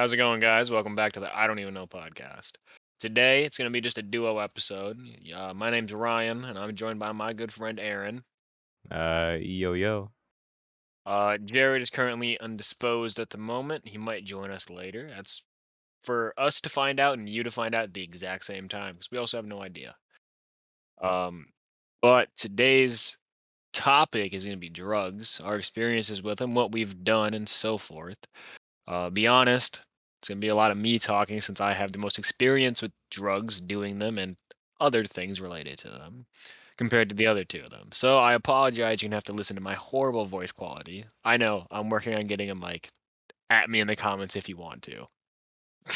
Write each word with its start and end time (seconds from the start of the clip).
How's 0.00 0.14
it 0.14 0.16
going, 0.16 0.40
guys? 0.40 0.70
Welcome 0.70 0.94
back 0.94 1.12
to 1.12 1.20
the 1.20 1.38
I 1.38 1.46
Don't 1.46 1.58
Even 1.58 1.74
Know 1.74 1.86
podcast. 1.86 2.52
Today, 3.00 3.44
it's 3.44 3.58
going 3.58 3.66
to 3.66 3.70
be 3.70 3.82
just 3.82 3.98
a 3.98 4.02
duo 4.02 4.38
episode. 4.38 4.98
Uh, 5.36 5.52
my 5.52 5.68
name's 5.68 5.92
Ryan, 5.92 6.46
and 6.46 6.58
I'm 6.58 6.74
joined 6.74 6.98
by 6.98 7.12
my 7.12 7.34
good 7.34 7.52
friend 7.52 7.78
Aaron. 7.78 8.24
Uh, 8.90 9.36
yo 9.38 9.74
yo. 9.74 10.10
Uh, 11.04 11.36
Jared 11.36 11.82
is 11.82 11.90
currently 11.90 12.40
undisposed 12.40 13.20
at 13.20 13.28
the 13.28 13.36
moment. 13.36 13.86
He 13.86 13.98
might 13.98 14.24
join 14.24 14.50
us 14.50 14.70
later. 14.70 15.10
That's 15.14 15.42
for 16.04 16.32
us 16.38 16.62
to 16.62 16.70
find 16.70 16.98
out 16.98 17.18
and 17.18 17.28
you 17.28 17.42
to 17.42 17.50
find 17.50 17.74
out 17.74 17.84
at 17.84 17.92
the 17.92 18.02
exact 18.02 18.46
same 18.46 18.70
time 18.70 18.94
because 18.94 19.10
we 19.10 19.18
also 19.18 19.36
have 19.36 19.44
no 19.44 19.60
idea. 19.60 19.94
Um, 21.02 21.44
but 22.00 22.30
today's 22.38 23.18
topic 23.74 24.32
is 24.32 24.44
going 24.44 24.56
to 24.56 24.60
be 24.60 24.70
drugs, 24.70 25.40
our 25.44 25.56
experiences 25.56 26.22
with 26.22 26.38
them, 26.38 26.54
what 26.54 26.72
we've 26.72 27.04
done, 27.04 27.34
and 27.34 27.46
so 27.46 27.76
forth. 27.76 28.16
Uh, 28.88 29.10
be 29.10 29.26
honest, 29.26 29.82
it's 30.20 30.28
going 30.28 30.38
to 30.38 30.44
be 30.44 30.48
a 30.48 30.54
lot 30.54 30.70
of 30.70 30.76
me 30.76 30.98
talking 30.98 31.40
since 31.40 31.62
I 31.62 31.72
have 31.72 31.92
the 31.92 31.98
most 31.98 32.18
experience 32.18 32.82
with 32.82 32.92
drugs, 33.10 33.58
doing 33.58 33.98
them, 33.98 34.18
and 34.18 34.36
other 34.78 35.04
things 35.04 35.40
related 35.40 35.78
to 35.78 35.88
them 35.88 36.26
compared 36.76 37.08
to 37.08 37.14
the 37.14 37.26
other 37.26 37.44
two 37.44 37.62
of 37.64 37.70
them. 37.70 37.88
So 37.92 38.18
I 38.18 38.34
apologize. 38.34 39.00
You're 39.00 39.06
going 39.06 39.12
to 39.12 39.16
have 39.16 39.24
to 39.24 39.32
listen 39.32 39.56
to 39.56 39.62
my 39.62 39.74
horrible 39.74 40.26
voice 40.26 40.52
quality. 40.52 41.06
I 41.24 41.38
know. 41.38 41.66
I'm 41.70 41.88
working 41.88 42.14
on 42.14 42.26
getting 42.26 42.50
a 42.50 42.54
mic. 42.54 42.90
At 43.48 43.68
me 43.70 43.80
in 43.80 43.86
the 43.86 43.96
comments 43.96 44.36
if 44.36 44.48
you 44.48 44.56
want 44.56 44.82
to. 44.82 45.06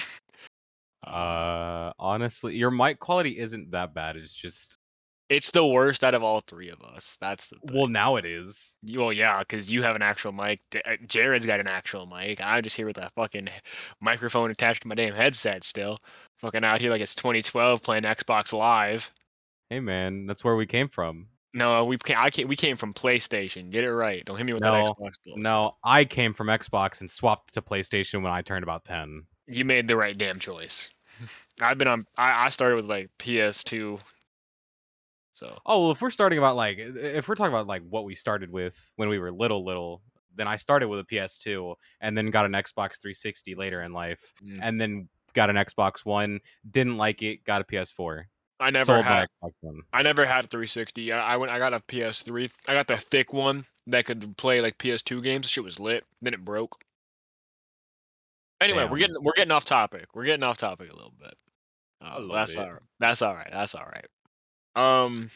Uh, 1.06 1.92
honestly, 1.98 2.56
your 2.56 2.70
mic 2.70 2.98
quality 2.98 3.38
isn't 3.38 3.72
that 3.72 3.92
bad. 3.92 4.16
It's 4.16 4.34
just 4.34 4.78
It's 5.30 5.50
the 5.50 5.64
worst 5.64 6.04
out 6.04 6.14
of 6.14 6.22
all 6.22 6.40
three 6.46 6.68
of 6.70 6.82
us. 6.82 7.16
That's 7.20 7.48
the 7.48 7.56
thing. 7.56 7.76
well 7.76 7.86
now 7.86 8.16
it 8.16 8.26
is. 8.26 8.76
Well, 8.82 9.12
yeah, 9.12 9.38
because 9.38 9.70
you 9.70 9.82
have 9.82 9.96
an 9.96 10.02
actual 10.02 10.32
mic. 10.32 10.60
Uh, 10.74 10.96
Jared's 11.06 11.46
got 11.46 11.60
an 11.60 11.66
actual 11.66 12.06
mic. 12.06 12.40
I'm 12.42 12.62
just 12.62 12.76
here 12.76 12.86
with 12.86 12.98
a 12.98 13.10
fucking 13.16 13.48
microphone 14.00 14.50
attached 14.50 14.82
to 14.82 14.88
my 14.88 14.94
damn 14.94 15.14
headset 15.14 15.64
still. 15.64 15.98
Fucking 16.38 16.64
out 16.64 16.80
here 16.80 16.90
like 16.90 17.00
it's 17.00 17.14
2012 17.14 17.82
playing 17.82 18.02
Xbox 18.02 18.52
Live. 18.52 19.10
Hey 19.70 19.80
man, 19.80 20.26
that's 20.26 20.44
where 20.44 20.56
we 20.56 20.66
came 20.66 20.88
from. 20.88 21.28
No, 21.54 21.84
we 21.84 21.96
came, 21.96 22.16
I 22.18 22.30
came, 22.30 22.48
we 22.48 22.56
came 22.56 22.76
from 22.76 22.92
PlayStation. 22.92 23.70
Get 23.70 23.84
it 23.84 23.92
right. 23.92 24.24
Don't 24.24 24.36
hit 24.36 24.44
me 24.44 24.52
with 24.52 24.64
that 24.64 24.72
Xbox 24.72 24.96
bullshit. 24.96 25.36
No, 25.36 25.76
I 25.84 26.04
came 26.04 26.34
from 26.34 26.48
Xbox 26.48 27.00
and 27.00 27.10
swapped 27.10 27.54
to 27.54 27.62
PlayStation 27.62 28.22
when 28.22 28.32
I 28.32 28.42
turned 28.42 28.64
about 28.64 28.84
ten. 28.84 29.22
You 29.46 29.64
made 29.64 29.86
the 29.88 29.96
right 29.96 30.16
damn 30.16 30.38
choice. 30.38 30.90
I've 31.60 31.78
been 31.78 31.88
on. 31.88 32.06
I, 32.16 32.46
I 32.46 32.48
started 32.48 32.74
with 32.74 32.86
like 32.86 33.08
PS2. 33.20 34.00
So 35.34 35.58
Oh 35.66 35.82
well, 35.82 35.90
if 35.90 36.00
we're 36.00 36.10
starting 36.10 36.38
about 36.38 36.56
like 36.56 36.78
if 36.78 37.28
we're 37.28 37.34
talking 37.34 37.52
about 37.52 37.66
like 37.66 37.82
what 37.88 38.04
we 38.04 38.14
started 38.14 38.50
with 38.50 38.90
when 38.96 39.08
we 39.08 39.18
were 39.18 39.30
little 39.32 39.64
little, 39.64 40.00
then 40.36 40.48
I 40.48 40.56
started 40.56 40.88
with 40.88 41.00
a 41.00 41.04
PS2 41.04 41.74
and 42.00 42.16
then 42.16 42.30
got 42.30 42.44
an 42.46 42.52
Xbox 42.52 43.00
360 43.02 43.54
later 43.56 43.82
in 43.82 43.92
life, 43.92 44.32
Mm. 44.42 44.60
and 44.62 44.80
then 44.80 45.08
got 45.34 45.50
an 45.50 45.56
Xbox 45.56 46.04
One. 46.06 46.40
Didn't 46.70 46.96
like 46.96 47.22
it. 47.22 47.44
Got 47.44 47.60
a 47.60 47.64
PS4. 47.64 48.24
I 48.60 48.70
never 48.70 48.84
Sold 48.84 49.04
had. 49.04 49.26
my 49.42 49.48
Xbox 49.48 49.52
One. 49.60 49.80
I 49.92 50.02
never 50.02 50.24
had 50.24 50.48
360. 50.50 51.12
I, 51.12 51.34
I 51.34 51.36
went. 51.36 51.52
I 51.52 51.58
got 51.58 51.74
a 51.74 51.80
PS3. 51.80 52.50
I 52.68 52.74
got 52.74 52.86
the 52.86 52.96
thick 52.96 53.32
one 53.32 53.66
that 53.88 54.06
could 54.06 54.36
play 54.36 54.60
like 54.60 54.78
PS2 54.78 55.20
games. 55.22 55.48
Shit 55.48 55.64
was 55.64 55.80
lit. 55.80 56.04
Then 56.22 56.34
it 56.34 56.44
broke. 56.44 56.80
Anyway, 58.60 58.86
we're 58.88 58.98
getting 58.98 59.16
we're 59.20 59.32
getting 59.32 59.50
off 59.50 59.64
topic. 59.64 60.06
We're 60.14 60.24
getting 60.24 60.44
off 60.44 60.58
topic 60.58 60.90
a 60.90 60.94
little 60.94 61.12
bit. 61.18 61.34
Uh, 62.00 62.12
A 62.16 62.20
little 62.20 62.34
that's 62.36 62.54
bit. 62.54 62.64
all 62.64 62.72
right. 62.72 62.82
That's 63.00 63.22
all 63.22 63.34
right. 63.34 63.48
That's 63.52 63.74
all 63.74 63.84
right. 63.84 64.06
Um. 64.74 65.30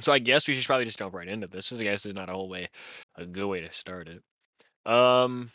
So 0.00 0.12
I 0.12 0.18
guess 0.18 0.48
we 0.48 0.54
should 0.54 0.66
probably 0.66 0.86
just 0.86 0.98
jump 0.98 1.14
right 1.14 1.28
into 1.28 1.46
this. 1.46 1.72
I 1.72 1.82
guess 1.82 2.02
there's 2.02 2.14
not 2.14 2.30
a 2.30 2.32
whole 2.32 2.48
way, 2.48 2.70
a 3.16 3.26
good 3.26 3.46
way 3.46 3.60
to 3.60 3.72
start 3.72 4.08
it. 4.08 4.22
Um, 4.90 5.50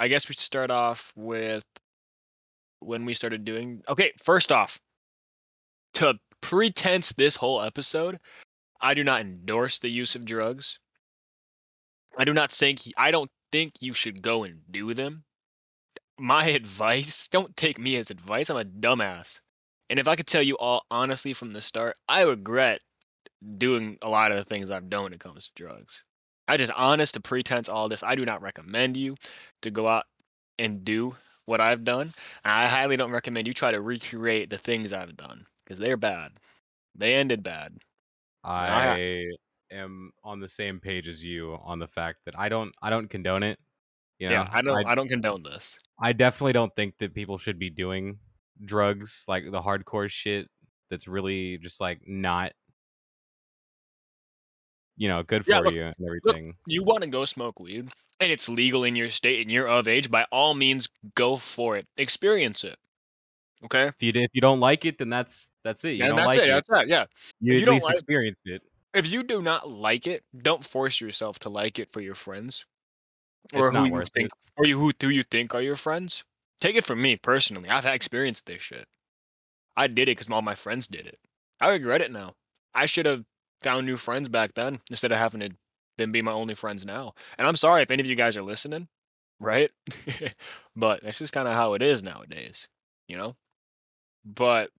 I 0.00 0.08
guess 0.08 0.28
we 0.28 0.32
should 0.32 0.40
start 0.40 0.70
off 0.70 1.12
with 1.14 1.64
when 2.80 3.04
we 3.04 3.14
started 3.14 3.44
doing. 3.44 3.82
Okay, 3.88 4.12
first 4.24 4.50
off, 4.50 4.80
to 5.94 6.18
pretense 6.40 7.12
this 7.12 7.36
whole 7.36 7.62
episode, 7.62 8.18
I 8.80 8.94
do 8.94 9.04
not 9.04 9.20
endorse 9.20 9.78
the 9.78 9.88
use 9.88 10.16
of 10.16 10.24
drugs. 10.24 10.78
I 12.18 12.24
do 12.24 12.34
not 12.34 12.50
think 12.50 12.80
I 12.96 13.10
don't 13.10 13.30
think 13.52 13.74
you 13.80 13.94
should 13.94 14.22
go 14.22 14.44
and 14.44 14.60
do 14.70 14.92
them. 14.92 15.24
My 16.18 16.46
advice, 16.60 17.28
don't 17.28 17.56
take 17.56 17.78
me 17.78 17.96
as 17.96 18.10
advice. 18.10 18.50
I'm 18.50 18.56
a 18.56 18.64
dumbass. 18.64 19.40
And 19.92 19.98
if 19.98 20.08
I 20.08 20.16
could 20.16 20.26
tell 20.26 20.42
you 20.42 20.56
all 20.56 20.86
honestly 20.90 21.34
from 21.34 21.50
the 21.50 21.60
start, 21.60 21.96
I 22.08 22.22
regret 22.22 22.80
doing 23.58 23.98
a 24.00 24.08
lot 24.08 24.30
of 24.30 24.38
the 24.38 24.44
things 24.46 24.70
I've 24.70 24.88
done 24.88 25.02
when 25.02 25.12
it 25.12 25.20
comes 25.20 25.48
to 25.48 25.62
drugs. 25.62 26.02
I 26.48 26.56
just 26.56 26.72
honest 26.74 27.12
to 27.12 27.20
pretense 27.20 27.68
all 27.68 27.90
this. 27.90 28.02
I 28.02 28.14
do 28.14 28.24
not 28.24 28.40
recommend 28.40 28.96
you 28.96 29.16
to 29.60 29.70
go 29.70 29.86
out 29.86 30.06
and 30.58 30.82
do 30.82 31.14
what 31.44 31.60
I've 31.60 31.84
done. 31.84 32.10
I 32.42 32.68
highly 32.68 32.96
don't 32.96 33.10
recommend 33.10 33.46
you 33.46 33.52
try 33.52 33.70
to 33.70 33.82
recreate 33.82 34.48
the 34.48 34.56
things 34.56 34.94
I've 34.94 35.14
done 35.14 35.44
because 35.62 35.78
they're 35.78 35.98
bad. 35.98 36.32
They 36.94 37.12
ended 37.12 37.42
bad. 37.42 37.76
I 38.42 39.26
am 39.70 40.12
on 40.24 40.40
the 40.40 40.48
same 40.48 40.80
page 40.80 41.06
as 41.06 41.22
you 41.22 41.58
on 41.62 41.80
the 41.80 41.86
fact 41.86 42.20
that 42.24 42.38
I 42.38 42.48
don't 42.48 42.72
I 42.80 42.88
don't 42.88 43.10
condone 43.10 43.42
it. 43.42 43.58
You 44.18 44.30
know, 44.30 44.36
yeah, 44.36 44.48
I 44.50 44.62
don't. 44.62 44.86
I, 44.86 44.92
I, 44.92 44.94
don't 44.94 45.08
condone 45.08 45.42
this. 45.42 45.78
I 46.00 46.14
definitely 46.14 46.54
don't 46.54 46.74
think 46.76 46.96
that 46.96 47.12
people 47.12 47.36
should 47.36 47.58
be 47.58 47.68
doing 47.68 48.18
drugs 48.64 49.24
like 49.28 49.44
the 49.50 49.60
hardcore 49.60 50.08
shit 50.10 50.48
that's 50.90 51.08
really 51.08 51.58
just 51.58 51.80
like 51.80 52.00
not 52.06 52.52
you 54.96 55.08
know 55.08 55.22
good 55.22 55.44
for 55.44 55.52
Yeah, 55.52 55.58
look- 55.60 55.74
you 55.74 55.84
and 55.84 55.94
everything. 56.06 56.54
You 56.66 56.84
want 56.84 57.02
to 57.02 57.08
go 57.08 57.24
smoke 57.24 57.58
weed, 57.60 57.88
and 58.20 58.32
it's 58.32 58.48
legal 58.48 58.84
in 58.84 58.94
your 58.94 59.08
state, 59.10 59.40
and 59.40 59.50
you're 59.50 59.68
of 59.68 59.88
age. 59.88 60.10
By 60.10 60.24
all 60.30 60.54
means, 60.54 60.88
go 61.14 61.36
for 61.36 61.76
it. 61.76 61.86
Experience 61.96 62.64
it. 62.64 62.76
Okay. 63.64 63.84
if 63.84 64.02
you 64.02 64.12
if 64.14 64.30
you 64.32 64.40
don't 64.40 64.60
like 64.60 64.84
it, 64.84 64.98
then 64.98 65.08
that's 65.08 65.48
that's 65.64 65.84
it. 65.84 65.92
You 65.92 66.04
and 66.04 66.10
don't 66.10 66.16
that's 66.16 66.26
like 66.26 66.38
it. 66.40 66.48
it. 66.48 66.52
That's 66.52 66.68
that. 66.68 66.88
Yeah. 66.88 67.04
You 67.40 67.56
if 67.58 67.62
at 67.68 67.68
least 67.74 67.84
like- 67.86 67.94
experienced 67.94 68.42
it. 68.46 68.62
If 68.94 69.08
you 69.08 69.22
do 69.22 69.40
not 69.40 69.70
like 69.70 70.06
it, 70.06 70.22
don't 70.42 70.62
force 70.62 71.00
yourself 71.00 71.38
to 71.40 71.48
like 71.48 71.78
it 71.78 71.90
for 71.92 72.02
your 72.02 72.14
friends, 72.14 72.66
It's 73.50 73.66
who 73.68 73.72
not 73.72 73.86
you 73.86 73.92
worth 73.92 74.10
think, 74.12 74.28
or 74.58 74.66
you 74.66 74.78
who 74.78 74.92
do 74.92 75.08
you 75.08 75.22
think 75.22 75.54
are 75.54 75.62
your 75.62 75.76
friends. 75.76 76.22
Take 76.62 76.76
it 76.76 76.86
from 76.86 77.02
me 77.02 77.16
personally. 77.16 77.68
I've 77.68 77.82
had 77.82 77.96
experienced 77.96 78.46
this 78.46 78.62
shit. 78.62 78.86
I 79.76 79.88
did 79.88 80.02
it 80.02 80.12
because 80.12 80.30
all 80.30 80.42
my 80.42 80.54
friends 80.54 80.86
did 80.86 81.08
it. 81.08 81.18
I 81.60 81.70
regret 81.70 82.02
it 82.02 82.12
now. 82.12 82.36
I 82.72 82.86
should 82.86 83.06
have 83.06 83.24
found 83.64 83.84
new 83.84 83.96
friends 83.96 84.28
back 84.28 84.54
then 84.54 84.78
instead 84.88 85.10
of 85.10 85.18
having 85.18 85.40
to 85.40 85.50
them 85.98 86.12
be 86.12 86.22
my 86.22 86.30
only 86.30 86.54
friends 86.54 86.84
now. 86.84 87.14
And 87.36 87.48
I'm 87.48 87.56
sorry 87.56 87.82
if 87.82 87.90
any 87.90 88.00
of 88.00 88.06
you 88.06 88.14
guys 88.14 88.36
are 88.36 88.44
listening, 88.44 88.86
right? 89.40 89.72
but 90.76 91.02
this 91.02 91.20
is 91.20 91.32
kind 91.32 91.48
of 91.48 91.54
how 91.54 91.74
it 91.74 91.82
is 91.82 92.00
nowadays, 92.00 92.68
you 93.08 93.16
know? 93.16 93.34
But 94.24 94.70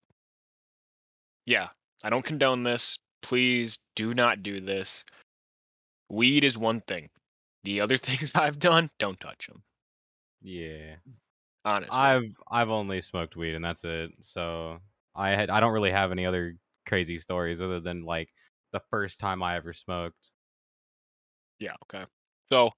yeah, 1.45 1.67
I 2.01 2.11
don't 2.11 2.23
condone 2.23 2.63
this. 2.63 2.97
Please 3.21 3.79
do 3.97 4.13
not 4.13 4.41
do 4.41 4.61
this. 4.61 5.03
Weed 6.09 6.45
is 6.45 6.57
one 6.57 6.79
thing. 6.79 7.09
The 7.65 7.81
other 7.81 7.97
things 8.07 8.31
I've 8.35 8.57
done, 8.57 8.89
don't 8.99 9.19
touch 9.19 9.47
them. 9.47 9.63
Yeah. 10.41 10.95
Honestly. 11.65 11.97
I've 11.97 12.35
I've 12.51 12.69
only 12.69 13.01
smoked 13.01 13.35
weed 13.35 13.55
and 13.55 13.63
that's 13.63 13.83
it. 13.83 14.11
So 14.21 14.79
I 15.15 15.31
had 15.31 15.49
I 15.49 15.59
don't 15.59 15.73
really 15.73 15.91
have 15.91 16.11
any 16.11 16.25
other 16.25 16.57
crazy 16.85 17.17
stories 17.17 17.61
other 17.61 17.79
than 17.79 18.03
like 18.03 18.29
the 18.71 18.81
first 18.91 19.19
time 19.19 19.41
I 19.43 19.55
ever 19.55 19.73
smoked. 19.73 20.31
Yeah, 21.59 21.75
okay. 21.83 22.05
So, 22.51 22.71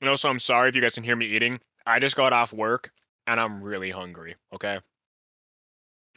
and 0.00 0.10
also, 0.10 0.28
I'm 0.30 0.38
sorry 0.38 0.68
if 0.68 0.76
you 0.76 0.82
guys 0.82 0.92
can 0.92 1.02
hear 1.04 1.16
me 1.16 1.26
eating. 1.26 1.60
I 1.86 1.98
just 1.98 2.16
got 2.16 2.32
off 2.32 2.52
work 2.52 2.92
and 3.26 3.40
I'm 3.40 3.62
really 3.62 3.90
hungry, 3.90 4.36
okay? 4.52 4.80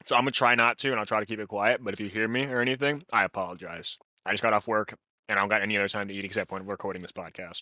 So, 0.07 0.15
I'm 0.15 0.21
gonna 0.23 0.31
try 0.31 0.55
not 0.55 0.79
to 0.79 0.89
and 0.91 0.99
I'll 0.99 1.05
try 1.05 1.19
to 1.19 1.25
keep 1.25 1.39
it 1.39 1.47
quiet, 1.47 1.83
but 1.83 1.93
if 1.93 1.99
you 1.99 2.09
hear 2.09 2.27
me 2.27 2.45
or 2.45 2.61
anything, 2.61 3.03
I 3.11 3.25
apologize. 3.25 3.97
I 4.25 4.31
just 4.31 4.41
got 4.43 4.53
off 4.53 4.67
work 4.67 4.97
and 5.29 5.37
I 5.37 5.41
don't 5.41 5.49
got 5.49 5.61
any 5.61 5.77
other 5.77 5.87
time 5.87 6.07
to 6.07 6.13
eat 6.13 6.25
except 6.25 6.51
when 6.51 6.65
we're 6.65 6.73
recording 6.73 7.01
this 7.01 7.11
podcast. 7.11 7.61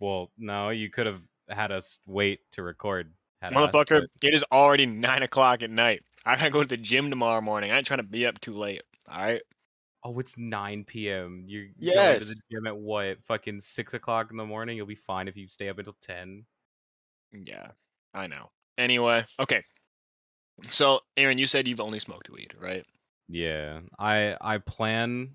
Well, 0.00 0.30
no, 0.38 0.70
you 0.70 0.90
could 0.90 1.06
have 1.06 1.20
had 1.48 1.72
us 1.72 2.00
wait 2.06 2.40
to 2.52 2.62
record. 2.62 3.12
Had 3.40 3.52
asked, 3.52 3.72
Motherfucker, 3.72 4.00
but- 4.00 4.28
it 4.28 4.34
is 4.34 4.44
already 4.50 4.86
9 4.86 5.22
o'clock 5.22 5.62
at 5.62 5.70
night. 5.70 6.02
I 6.24 6.36
gotta 6.36 6.50
go 6.50 6.62
to 6.62 6.68
the 6.68 6.76
gym 6.76 7.10
tomorrow 7.10 7.40
morning. 7.40 7.70
I 7.70 7.78
ain't 7.78 7.86
trying 7.86 7.98
to 7.98 8.02
be 8.04 8.26
up 8.26 8.40
too 8.40 8.56
late, 8.56 8.82
alright? 9.10 9.42
Oh, 10.04 10.18
it's 10.18 10.36
9 10.38 10.84
p.m. 10.84 11.44
You're 11.46 11.66
going 11.94 12.18
to 12.20 12.24
the 12.24 12.40
gym 12.50 12.66
at 12.66 12.76
what? 12.76 13.22
Fucking 13.24 13.60
6 13.60 13.94
o'clock 13.94 14.30
in 14.30 14.36
the 14.36 14.44
morning? 14.44 14.76
You'll 14.76 14.86
be 14.86 14.94
fine 14.94 15.28
if 15.28 15.36
you 15.36 15.48
stay 15.48 15.68
up 15.68 15.78
until 15.78 15.96
10. 16.02 16.44
Yeah, 17.32 17.72
I 18.14 18.26
know. 18.26 18.50
Anyway, 18.76 19.24
okay. 19.40 19.62
So, 20.68 21.00
Aaron, 21.16 21.38
you 21.38 21.46
said 21.46 21.66
you've 21.68 21.80
only 21.80 21.98
smoked 21.98 22.30
weed, 22.30 22.54
right? 22.60 22.84
Yeah. 23.28 23.80
I 23.98 24.36
I 24.40 24.58
plan 24.58 25.34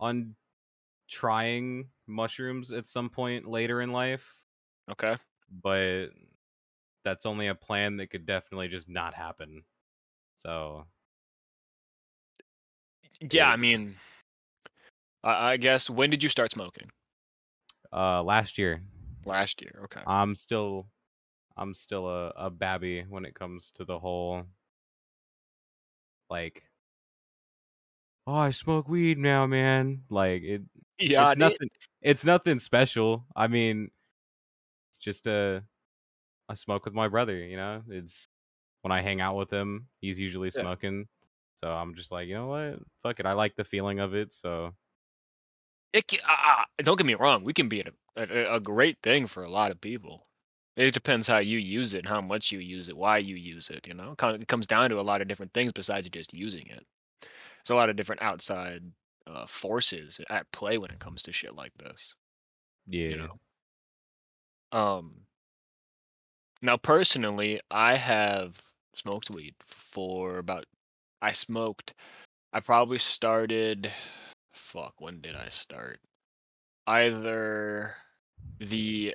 on 0.00 0.34
trying 1.08 1.88
mushrooms 2.06 2.72
at 2.72 2.86
some 2.86 3.08
point 3.08 3.46
later 3.46 3.80
in 3.80 3.92
life, 3.92 4.42
Okay. 4.90 5.16
but 5.62 6.08
that's 7.04 7.26
only 7.26 7.48
a 7.48 7.54
plan 7.54 7.96
that 7.98 8.10
could 8.10 8.26
definitely 8.26 8.68
just 8.68 8.88
not 8.88 9.14
happen. 9.14 9.62
So, 10.38 10.86
Yeah, 13.20 13.50
I 13.50 13.56
mean, 13.56 13.94
I, 15.22 15.52
I 15.52 15.56
guess 15.56 15.88
when 15.88 16.10
did 16.10 16.22
you 16.22 16.28
start 16.28 16.50
smoking? 16.50 16.90
Uh, 17.92 18.22
last 18.22 18.58
year. 18.58 18.82
Last 19.24 19.62
year. 19.62 19.80
Okay. 19.84 20.00
I'm 20.06 20.34
still, 20.34 20.86
I'm 21.56 21.74
still 21.74 22.08
a, 22.08 22.28
a 22.36 22.50
babby 22.50 23.04
when 23.08 23.24
it 23.24 23.34
comes 23.34 23.70
to 23.72 23.84
the 23.84 23.98
whole, 23.98 24.42
like, 26.28 26.64
oh, 28.26 28.34
I 28.34 28.50
smoke 28.50 28.88
weed 28.88 29.18
now, 29.18 29.46
man. 29.46 30.02
Like 30.10 30.42
it, 30.42 30.62
yeah. 30.98 31.28
it's 31.28 31.38
nothing. 31.38 31.68
It's 32.04 32.24
nothing 32.24 32.58
special. 32.60 33.26
I 33.34 33.48
mean, 33.48 33.90
just 35.00 35.26
a, 35.26 35.64
I 36.48 36.54
smoke 36.54 36.86
with 36.86 36.94
my 36.94 37.08
brother. 37.08 37.36
You 37.38 37.56
know, 37.58 37.84
it's 37.88 38.28
when 38.82 38.92
I 38.92 39.02
hang 39.02 39.22
out 39.22 39.36
with 39.36 39.52
him, 39.52 39.88
he's 40.00 40.18
usually 40.20 40.50
Yeah. 40.54 40.64
smoking. 40.64 41.08
So 41.64 41.72
I'm 41.72 41.94
just 41.94 42.12
like, 42.12 42.28
you 42.28 42.34
know 42.34 42.48
what? 42.48 42.80
Fuck 43.02 43.20
it. 43.20 43.26
I 43.26 43.32
like 43.34 43.56
the 43.56 43.64
feeling 43.64 44.00
of 44.00 44.14
it. 44.14 44.32
So 44.32 44.74
It 45.94 46.08
ca- 46.08 46.20
uh, 46.28 46.62
uh, 46.62 46.64
don't 46.82 46.96
get 46.98 47.06
me 47.06 47.14
wrong. 47.14 47.42
We 47.44 47.54
can 47.54 47.68
be 47.70 47.80
a, 47.80 47.92
a 48.16 48.56
a 48.56 48.60
great 48.60 49.00
thing 49.02 49.26
for 49.26 49.42
a 49.44 49.50
lot 49.50 49.70
of 49.70 49.80
people. 49.80 50.28
It 50.76 50.92
depends 50.92 51.26
how 51.26 51.38
you 51.38 51.58
use 51.58 51.94
it, 51.94 52.04
how 52.06 52.20
much 52.20 52.50
you 52.52 52.58
use 52.58 52.88
it, 52.90 52.96
why 52.98 53.16
you 53.18 53.36
use 53.36 53.70
it. 53.70 53.86
You 53.86 53.94
know, 53.94 54.14
it 54.18 54.48
comes 54.48 54.66
down 54.66 54.90
to 54.90 55.00
a 55.00 55.02
lot 55.08 55.22
of 55.22 55.28
different 55.28 55.54
things 55.54 55.72
besides 55.72 56.08
just 56.10 56.34
using 56.34 56.66
it. 56.66 56.84
It's 57.60 57.70
a 57.70 57.76
lot 57.76 57.90
of 57.90 57.96
different 57.96 58.22
outside 58.22 58.92
uh, 59.26 59.46
forces 59.46 60.20
at 60.28 60.50
play 60.52 60.78
when 60.78 60.90
it 60.90 60.98
comes 60.98 61.22
to 61.24 61.32
shit 61.32 61.54
like 61.54 61.72
this. 61.78 62.14
yeah. 62.86 63.08
You 63.08 63.16
know. 63.16 64.78
Um. 64.78 65.14
Now, 66.62 66.76
personally, 66.78 67.60
I 67.70 67.96
have 67.96 68.60
smoked 68.94 69.30
weed 69.30 69.54
for 69.66 70.38
about. 70.38 70.64
I 71.20 71.32
smoked. 71.32 71.94
I 72.52 72.60
probably 72.60 72.98
started. 72.98 73.90
Fuck. 74.52 74.94
When 74.98 75.20
did 75.20 75.36
I 75.36 75.48
start? 75.48 76.00
Either 76.86 77.94
the 78.58 79.14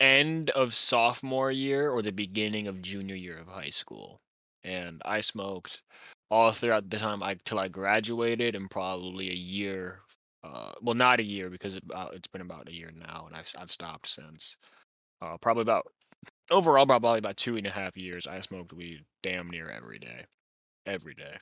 end 0.00 0.50
of 0.50 0.74
sophomore 0.74 1.50
year 1.50 1.90
or 1.90 2.02
the 2.02 2.12
beginning 2.12 2.66
of 2.68 2.82
junior 2.82 3.16
year 3.16 3.38
of 3.38 3.48
high 3.48 3.70
school, 3.70 4.20
and 4.64 5.02
I 5.04 5.20
smoked 5.20 5.82
all 6.30 6.52
throughout 6.52 6.90
the 6.90 6.98
time 6.98 7.22
I 7.22 7.36
till 7.44 7.58
I 7.58 7.68
graduated, 7.68 8.54
and 8.54 8.70
probably 8.70 9.30
a 9.30 9.34
year. 9.34 10.00
Uh, 10.44 10.72
well, 10.82 10.94
not 10.94 11.20
a 11.20 11.24
year 11.24 11.50
because 11.50 11.74
it, 11.76 11.82
uh, 11.92 12.08
it's 12.12 12.28
been 12.28 12.42
about 12.42 12.68
a 12.68 12.72
year 12.72 12.90
now, 12.94 13.24
and 13.26 13.36
I've 13.36 13.52
I've 13.58 13.72
stopped 13.72 14.08
since. 14.08 14.56
Uh, 15.20 15.36
probably 15.38 15.62
about 15.62 15.86
overall 16.50 16.86
probably 16.86 17.18
about 17.18 17.36
two 17.36 17.56
and 17.56 17.66
a 17.66 17.70
half 17.70 17.96
years. 17.96 18.26
I 18.26 18.40
smoked 18.40 18.72
weed 18.72 19.04
damn 19.22 19.50
near 19.50 19.68
every 19.70 19.98
day, 19.98 20.26
every 20.86 21.14
day. 21.14 21.36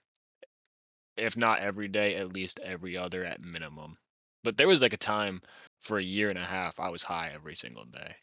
If 1.16 1.36
not 1.36 1.60
every 1.60 1.88
day, 1.88 2.16
at 2.16 2.32
least 2.32 2.60
every 2.62 2.96
other 2.96 3.24
at 3.24 3.40
minimum. 3.40 3.96
But 4.44 4.56
there 4.56 4.68
was 4.68 4.82
like 4.82 4.92
a 4.92 4.98
time 4.98 5.42
for 5.80 5.98
a 5.98 6.02
year 6.02 6.30
and 6.30 6.38
a 6.38 6.44
half 6.44 6.78
I 6.78 6.88
was 6.90 7.02
high 7.02 7.30
every 7.34 7.54
single 7.54 7.84
day, 7.84 8.16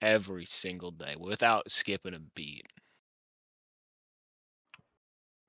every 0.00 0.44
single 0.46 0.90
day 0.92 1.16
without 1.18 1.70
skipping 1.70 2.14
a 2.14 2.20
beat. 2.34 2.66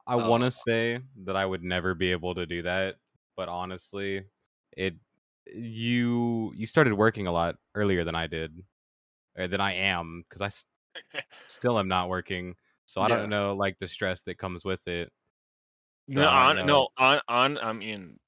I 0.08 0.16
Uh, 0.18 0.30
want 0.30 0.44
to 0.44 0.52
say 0.52 1.02
that 1.26 1.36
I 1.36 1.46
would 1.46 1.64
never 1.64 1.96
be 1.96 2.12
able 2.12 2.36
to 2.36 2.46
do 2.46 2.62
that, 2.64 2.98
but 3.36 3.50
honestly, 3.50 4.26
it 4.72 4.96
you 5.48 6.54
you 6.56 6.66
started 6.68 6.94
working 6.96 7.28
a 7.28 7.32
lot 7.32 7.58
earlier 7.76 8.04
than 8.04 8.16
I 8.16 8.28
did, 8.28 8.64
or 9.38 9.48
than 9.48 9.62
I 9.62 9.74
am, 9.76 10.24
because 10.24 10.42
I 10.42 10.48
s- 10.48 10.66
still 11.48 11.80
am 11.80 11.88
not 11.90 12.10
working. 12.10 12.56
So 12.86 13.02
I 13.02 13.08
Yeah. 13.08 13.10
don't 13.10 13.30
know 13.30 13.56
like 13.56 13.80
the 13.80 13.88
stress 13.88 14.24
that 14.24 14.38
comes 14.40 14.66
with 14.66 14.88
it. 14.88 15.12
So 16.10 16.22
no, 16.22 16.30
on, 16.30 16.66
no, 16.66 16.90
on, 16.98 17.22
on. 17.28 17.58
I 17.58 17.74
mean, 17.74 18.20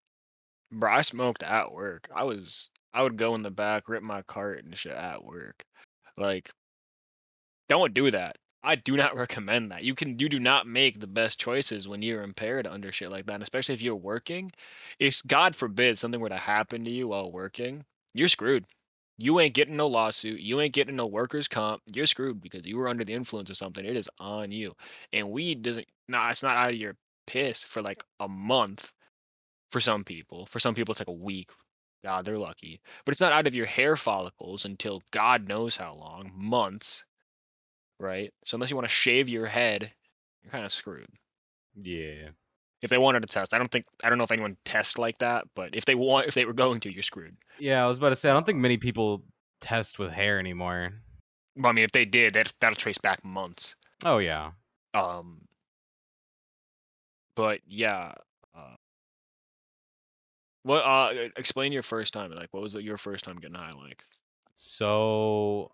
bro, 0.72 0.92
I 0.94 1.04
smoked 1.04 1.44
at 1.44 1.72
work. 1.74 2.10
I 2.14 2.24
was, 2.24 2.70
I 2.94 3.04
would 3.04 3.18
go 3.18 3.36
in 3.36 3.44
the 3.44 3.52
back, 3.52 3.90
rip 3.90 4.04
my 4.04 4.24
cart 4.24 4.64
and 4.66 4.78
shit 4.78 4.94
at 4.94 5.24
work. 5.24 5.64
Like, 6.18 6.52
don't 7.70 7.94
do 7.94 8.12
that. 8.12 8.38
I 8.68 8.76
do 8.76 8.98
not 8.98 9.16
recommend 9.16 9.72
that. 9.72 9.84
You 9.84 9.96
can, 9.96 10.20
you 10.20 10.28
do 10.28 10.40
not 10.40 10.68
make 10.68 11.00
the 11.00 11.08
best 11.08 11.40
choices 11.40 11.88
when 11.88 12.02
you're 12.02 12.22
impaired 12.22 12.68
under 12.68 12.92
shit 12.92 13.10
like 13.10 13.26
that, 13.26 13.36
and 13.36 13.44
especially 13.44 13.76
if 13.76 13.82
you're 13.82 13.96
working. 13.96 14.52
If 15.00 15.26
God 15.26 15.56
forbid 15.56 15.98
something 15.98 16.20
were 16.20 16.30
to 16.30 16.36
happen 16.36 16.84
to 16.84 16.92
you 16.92 17.08
while 17.08 17.32
working, 17.32 17.86
you're 18.14 18.28
screwed. 18.28 18.66
You 19.18 19.40
ain't 19.40 19.56
getting 19.56 19.78
no 19.78 19.88
lawsuit. 19.88 20.42
You 20.42 20.60
ain't 20.60 20.74
getting 20.74 20.96
no 20.96 21.08
workers' 21.08 21.48
comp. 21.48 21.82
You're 21.94 22.06
screwed 22.06 22.42
because 22.42 22.66
you 22.66 22.78
were 22.78 22.90
under 22.90 23.06
the 23.06 23.14
influence 23.14 23.50
of 23.50 23.58
something. 23.58 23.84
It 23.84 23.96
is 23.96 24.10
on 24.20 24.52
you. 24.52 24.76
And 25.14 25.32
weed 25.32 25.64
doesn't. 25.64 25.88
Nah, 26.08 26.30
it's 26.30 26.44
not 26.44 26.58
out 26.58 26.70
of 26.70 26.76
your 26.76 26.96
piss 27.26 27.64
for 27.64 27.82
like 27.82 28.04
a 28.20 28.28
month. 28.28 28.94
For 29.72 29.80
some 29.80 30.04
people, 30.04 30.46
for 30.46 30.60
some 30.60 30.76
people, 30.76 30.92
it's 30.92 31.02
like 31.02 31.08
a 31.08 31.12
week. 31.12 31.50
God, 32.04 32.26
they're 32.26 32.38
lucky. 32.38 32.80
But 33.06 33.14
it's 33.14 33.22
not 33.22 33.34
out 33.34 33.48
of 33.48 33.56
your 33.56 33.66
hair 33.66 33.96
follicles 33.96 34.66
until 34.66 35.02
God 35.12 35.48
knows 35.48 35.76
how 35.76 35.96
long, 35.96 36.32
months, 36.36 37.04
right? 38.00 38.34
So 38.46 38.56
unless 38.56 38.70
you 38.70 38.76
want 38.76 38.88
to 38.88 38.94
shave 38.94 39.28
your 39.30 39.46
head, 39.46 39.92
you're 40.44 40.52
kind 40.52 40.66
of 40.66 40.72
screwed. 40.72 41.08
Yeah, 41.82 42.30
If 42.82 42.90
they 42.90 42.98
wanted 42.98 43.22
to 43.22 43.28
test, 43.28 43.54
I 43.54 43.58
don't 43.60 43.70
think 43.72 43.86
I 44.04 44.10
don't 44.10 44.18
know 44.18 44.24
if 44.24 44.32
anyone 44.32 44.58
tests 44.66 44.98
like 44.98 45.18
that, 45.20 45.46
but 45.56 45.76
if 45.76 45.86
they 45.86 45.96
want, 45.96 46.28
if 46.28 46.34
they 46.34 46.46
were 46.46 46.54
going 46.54 46.80
to, 46.82 46.92
you're 46.94 47.04
screwed. 47.04 47.36
yeah. 47.60 47.84
I 47.84 47.88
was 47.88 47.98
about 47.98 48.10
to 48.10 48.16
say 48.16 48.30
I 48.30 48.34
don't 48.34 48.46
think 48.46 48.58
many 48.60 48.78
people 48.78 49.24
test 49.62 50.00
with 50.00 50.12
hair 50.12 50.40
anymore. 50.40 50.94
Well, 51.56 51.68
I 51.68 51.72
mean, 51.74 51.86
if 51.86 51.92
they 51.92 52.06
did, 52.06 52.34
that 52.34 52.52
that'll 52.60 52.76
trace 52.76 52.98
back 52.98 53.24
months. 53.24 53.76
Oh 54.06 54.18
yeah. 54.20 54.52
Um, 54.94 55.42
but 57.36 57.60
yeah. 57.68 58.14
Uh, 58.56 58.76
what? 60.64 60.80
Uh, 60.80 61.14
explain 61.38 61.72
your 61.72 61.84
first 61.84 62.14
time. 62.14 62.32
Like, 62.32 62.50
what 62.52 62.64
was 62.64 62.74
your 62.76 62.98
first 62.98 63.24
time 63.26 63.38
getting 63.38 63.56
high? 63.56 63.72
Like, 63.72 64.04
So 64.56 65.72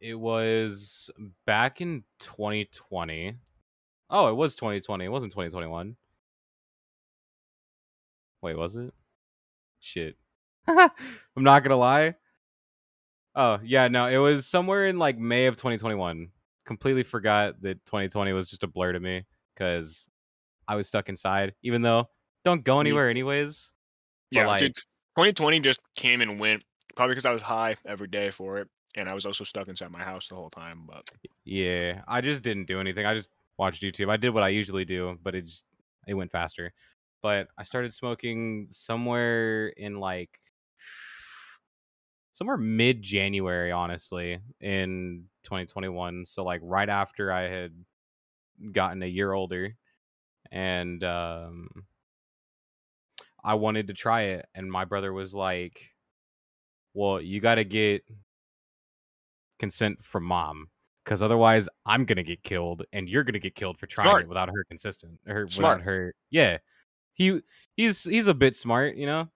it 0.00 0.14
was 0.14 1.10
back 1.46 1.80
in 1.80 2.04
2020. 2.20 3.36
Oh, 4.10 4.28
it 4.28 4.34
was 4.34 4.54
2020. 4.56 5.04
It 5.04 5.08
wasn't 5.08 5.32
2021. 5.32 5.96
Wait, 8.42 8.56
was 8.56 8.76
it? 8.76 8.92
Shit. 9.80 10.16
I'm 10.68 10.90
not 11.36 11.62
gonna 11.62 11.76
lie. 11.76 12.14
Oh, 13.34 13.58
yeah, 13.64 13.88
no, 13.88 14.06
it 14.06 14.18
was 14.18 14.46
somewhere 14.46 14.86
in 14.86 14.98
like 14.98 15.18
May 15.18 15.46
of 15.46 15.56
2021. 15.56 16.28
Completely 16.66 17.02
forgot 17.02 17.60
that 17.62 17.84
2020 17.86 18.32
was 18.32 18.48
just 18.48 18.62
a 18.62 18.66
blur 18.66 18.92
to 18.92 19.00
me 19.00 19.24
because 19.54 20.08
I 20.68 20.76
was 20.76 20.88
stuck 20.88 21.08
inside, 21.08 21.54
even 21.62 21.82
though 21.82 22.08
don't 22.44 22.64
go 22.64 22.80
anywhere 22.80 23.10
anyways. 23.10 23.72
Yeah, 24.30 24.46
like- 24.46 24.60
dude. 24.60 24.76
2020 25.16 25.60
just 25.60 25.78
came 25.96 26.20
and 26.20 26.40
went. 26.40 26.64
Probably 26.96 27.14
because 27.14 27.26
I 27.26 27.32
was 27.32 27.42
high 27.42 27.76
every 27.86 28.08
day 28.08 28.30
for 28.30 28.58
it, 28.58 28.68
and 28.96 29.08
I 29.08 29.14
was 29.14 29.26
also 29.26 29.44
stuck 29.44 29.68
inside 29.68 29.90
my 29.90 30.02
house 30.02 30.28
the 30.28 30.34
whole 30.36 30.50
time. 30.50 30.86
But 30.86 31.04
Yeah, 31.44 32.02
I 32.08 32.20
just 32.20 32.42
didn't 32.42 32.66
do 32.66 32.80
anything. 32.80 33.06
I 33.06 33.14
just 33.14 33.28
watched 33.58 33.82
YouTube. 33.82 34.10
I 34.10 34.16
did 34.16 34.30
what 34.30 34.42
I 34.42 34.48
usually 34.48 34.84
do, 34.84 35.18
but 35.22 35.34
it 35.34 35.42
just 35.42 35.66
it 36.06 36.14
went 36.14 36.30
faster. 36.32 36.72
But 37.22 37.48
I 37.58 37.62
started 37.64 37.92
smoking 37.92 38.68
somewhere 38.70 39.68
in 39.68 40.00
like 40.00 40.38
somewhere 42.32 42.56
mid 42.56 43.02
January, 43.02 43.72
honestly, 43.72 44.40
in 44.60 45.28
2021. 45.42 46.24
So 46.26 46.44
like 46.44 46.60
right 46.62 46.88
after 46.88 47.32
I 47.32 47.42
had 47.42 47.84
gotten 48.72 49.02
a 49.02 49.06
year 49.06 49.32
older, 49.32 49.76
and 50.52 51.02
um, 51.04 51.86
I 53.42 53.54
wanted 53.54 53.88
to 53.88 53.94
try 53.94 54.22
it, 54.22 54.48
and 54.54 54.70
my 54.70 54.84
brother 54.84 55.12
was 55.12 55.34
like, 55.34 55.94
"Well, 56.94 57.20
you 57.20 57.40
got 57.40 57.56
to 57.56 57.64
get 57.64 58.04
consent 59.58 60.02
from 60.02 60.24
mom." 60.24 60.68
Because 61.04 61.22
otherwise, 61.22 61.68
I'm 61.84 62.04
gonna 62.06 62.22
get 62.22 62.42
killed, 62.42 62.84
and 62.92 63.08
you're 63.08 63.24
gonna 63.24 63.38
get 63.38 63.54
killed 63.54 63.78
for 63.78 63.86
trying 63.86 64.06
Smart. 64.06 64.22
it 64.24 64.28
without 64.28 64.48
her 64.48 64.64
consistent, 64.68 65.20
or 65.28 65.48
Smart. 65.48 65.78
without 65.78 65.84
her. 65.84 66.14
Yeah, 66.30 66.58
he 67.14 67.40
he's 67.76 68.04
he's 68.04 68.26
a 68.26 68.34
bit 68.34 68.56
smart, 68.56 68.96
you 68.96 69.06
know. 69.06 69.28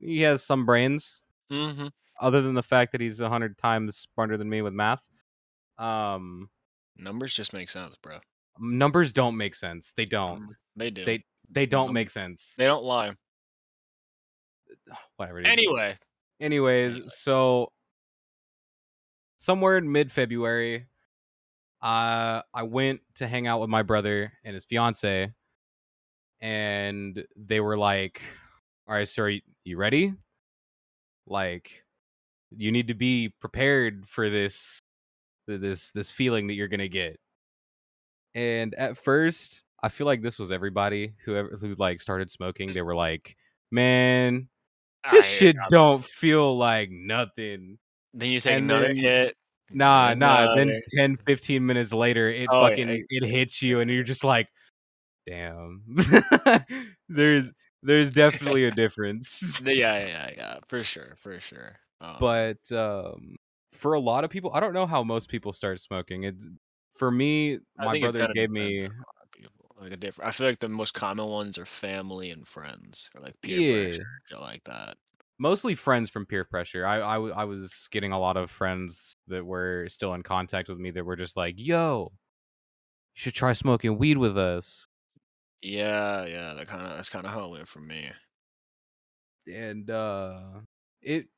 He 0.00 0.22
has 0.22 0.42
some 0.42 0.64
brains, 0.66 1.22
mm-hmm. 1.50 1.88
other 2.20 2.42
than 2.42 2.54
the 2.54 2.62
fact 2.62 2.92
that 2.92 3.00
he's 3.00 3.20
a 3.20 3.28
hundred 3.28 3.56
times 3.58 3.96
smarter 3.98 4.36
than 4.36 4.48
me 4.48 4.62
with 4.62 4.72
math. 4.72 5.06
Um, 5.78 6.50
numbers 6.96 7.34
just 7.34 7.52
make 7.52 7.68
sense, 7.70 7.96
bro. 7.96 8.18
numbers 8.58 9.12
don't 9.12 9.36
make 9.36 9.54
sense. 9.54 9.92
They 9.92 10.06
don't. 10.06 10.48
They 10.76 10.90
do. 10.90 11.04
They 11.04 11.24
they 11.50 11.66
don't 11.66 11.92
make 11.92 12.10
sense. 12.10 12.54
they 12.56 12.66
don't 12.66 12.84
lie. 12.84 13.12
Whatever. 15.16 15.40
Anyway, 15.40 15.96
Anyways, 16.40 16.94
Anyway. 16.96 17.08
so 17.08 17.72
somewhere 19.40 19.76
in 19.78 19.90
mid 19.90 20.12
February, 20.12 20.86
uh, 21.82 22.42
I 22.54 22.62
went 22.62 23.00
to 23.16 23.26
hang 23.26 23.46
out 23.46 23.60
with 23.60 23.70
my 23.70 23.82
brother 23.82 24.32
and 24.44 24.54
his 24.54 24.64
fiance, 24.64 25.32
and 26.40 27.24
they 27.36 27.60
were 27.60 27.76
like, 27.76 28.22
"All 28.86 28.94
right, 28.94 29.08
sir, 29.08 29.40
you, 29.64 29.76
ready? 29.76 30.14
Like, 31.26 31.84
you 32.56 32.72
need 32.72 32.88
to 32.88 32.94
be 32.94 33.32
prepared 33.40 34.06
for 34.06 34.30
this, 34.30 34.82
this, 35.46 35.92
this 35.92 36.10
feeling 36.10 36.46
that 36.48 36.54
you're 36.54 36.68
gonna 36.68 36.88
get." 36.88 37.18
And 38.34 38.74
at 38.74 38.96
first, 38.96 39.64
I 39.82 39.88
feel 39.88 40.06
like 40.06 40.22
this 40.22 40.38
was 40.38 40.52
everybody 40.52 41.14
who 41.24 41.36
ever, 41.36 41.56
who 41.60 41.72
like 41.74 42.00
started 42.00 42.30
smoking. 42.30 42.74
They 42.74 42.82
were 42.82 42.94
like, 42.96 43.36
"Man." 43.70 44.48
this 45.12 45.24
I- 45.24 45.28
shit 45.28 45.56
don't 45.70 46.04
feel 46.04 46.58
like 46.58 46.90
nothing. 46.90 47.78
Then 48.14 48.30
you 48.30 48.40
take 48.40 48.54
and 48.56 48.64
another 48.70 48.88
then- 48.88 48.96
hit. 48.96 49.36
Nah, 49.72 50.14
nah. 50.14 50.54
Then 50.56 50.68
another. 50.70 50.82
10, 50.96 51.16
15 51.16 51.64
minutes 51.64 51.92
later, 51.92 52.28
it 52.28 52.48
Oh, 52.50 52.68
fucking 52.68 52.90
I- 52.90 53.04
it 53.08 53.24
hits 53.24 53.62
you, 53.62 53.78
and 53.80 53.88
you're 53.90 54.02
just 54.02 54.24
like, 54.24 54.48
damn. 55.28 55.82
there's 57.08 57.52
there's 57.82 58.10
definitely 58.10 58.64
a 58.64 58.70
difference. 58.72 59.62
yeah, 59.64 59.72
yeah, 59.72 60.06
yeah, 60.06 60.30
yeah, 60.36 60.58
for 60.68 60.78
sure, 60.78 61.14
for 61.18 61.38
sure. 61.40 61.76
Um, 62.00 62.16
but 62.18 62.72
um, 62.72 63.36
for 63.72 63.94
a 63.94 64.00
lot 64.00 64.24
of 64.24 64.30
people, 64.30 64.50
I 64.54 64.60
don't 64.60 64.72
know 64.74 64.86
how 64.86 65.02
most 65.04 65.28
people 65.28 65.52
start 65.52 65.80
smoking. 65.80 66.24
It 66.24 66.34
for 66.96 67.10
me, 67.10 67.58
I 67.78 67.84
my 67.84 68.00
brother 68.00 68.28
gave 68.34 68.50
me 68.50 68.80
on 68.84 68.90
a 68.90 68.94
lot 68.94 69.22
of 69.24 69.30
people, 69.32 69.66
like 69.80 69.92
a 69.92 69.96
different. 69.96 70.28
I 70.28 70.32
feel 70.32 70.46
like 70.48 70.58
the 70.58 70.68
most 70.68 70.94
common 70.94 71.26
ones 71.26 71.58
are 71.58 71.64
family 71.64 72.30
and 72.30 72.46
friends, 72.46 73.08
or 73.14 73.22
like 73.22 73.34
peer 73.40 73.60
Yeah. 73.60 73.88
pressure, 73.88 74.40
like 74.40 74.64
that. 74.64 74.96
Mostly 75.40 75.74
friends 75.74 76.10
from 76.10 76.26
peer 76.26 76.44
pressure. 76.46 76.86
I 76.86 76.98
I 77.00 77.44
was 77.44 77.88
getting 77.92 78.12
a 78.12 78.20
lot 78.20 78.36
of 78.38 78.50
friends 78.52 79.16
that 79.28 79.46
were 79.46 79.88
still 79.90 80.14
in 80.14 80.22
contact 80.22 80.68
with 80.70 80.78
me 80.78 80.92
that 80.92 81.04
were 81.04 81.16
just 81.16 81.36
like, 81.36 81.56
"Yo, 81.58 82.12
you 83.14 83.20
should 83.20 83.34
try 83.34 83.52
smoking 83.52 83.98
weed 83.98 84.18
with 84.18 84.36
us." 84.38 84.86
Yeah, 85.62 86.24
yeah, 86.24 86.54
that 86.54 86.68
kind 86.68 86.82
of 86.86 86.96
that's 86.96 87.10
kind 87.10 87.26
of 87.26 87.32
how 87.32 87.44
it 87.46 87.50
went 87.50 87.68
for 87.68 87.80
me. 87.80 88.12
and 89.46 89.90
uh 89.90 90.60
it 91.00 91.28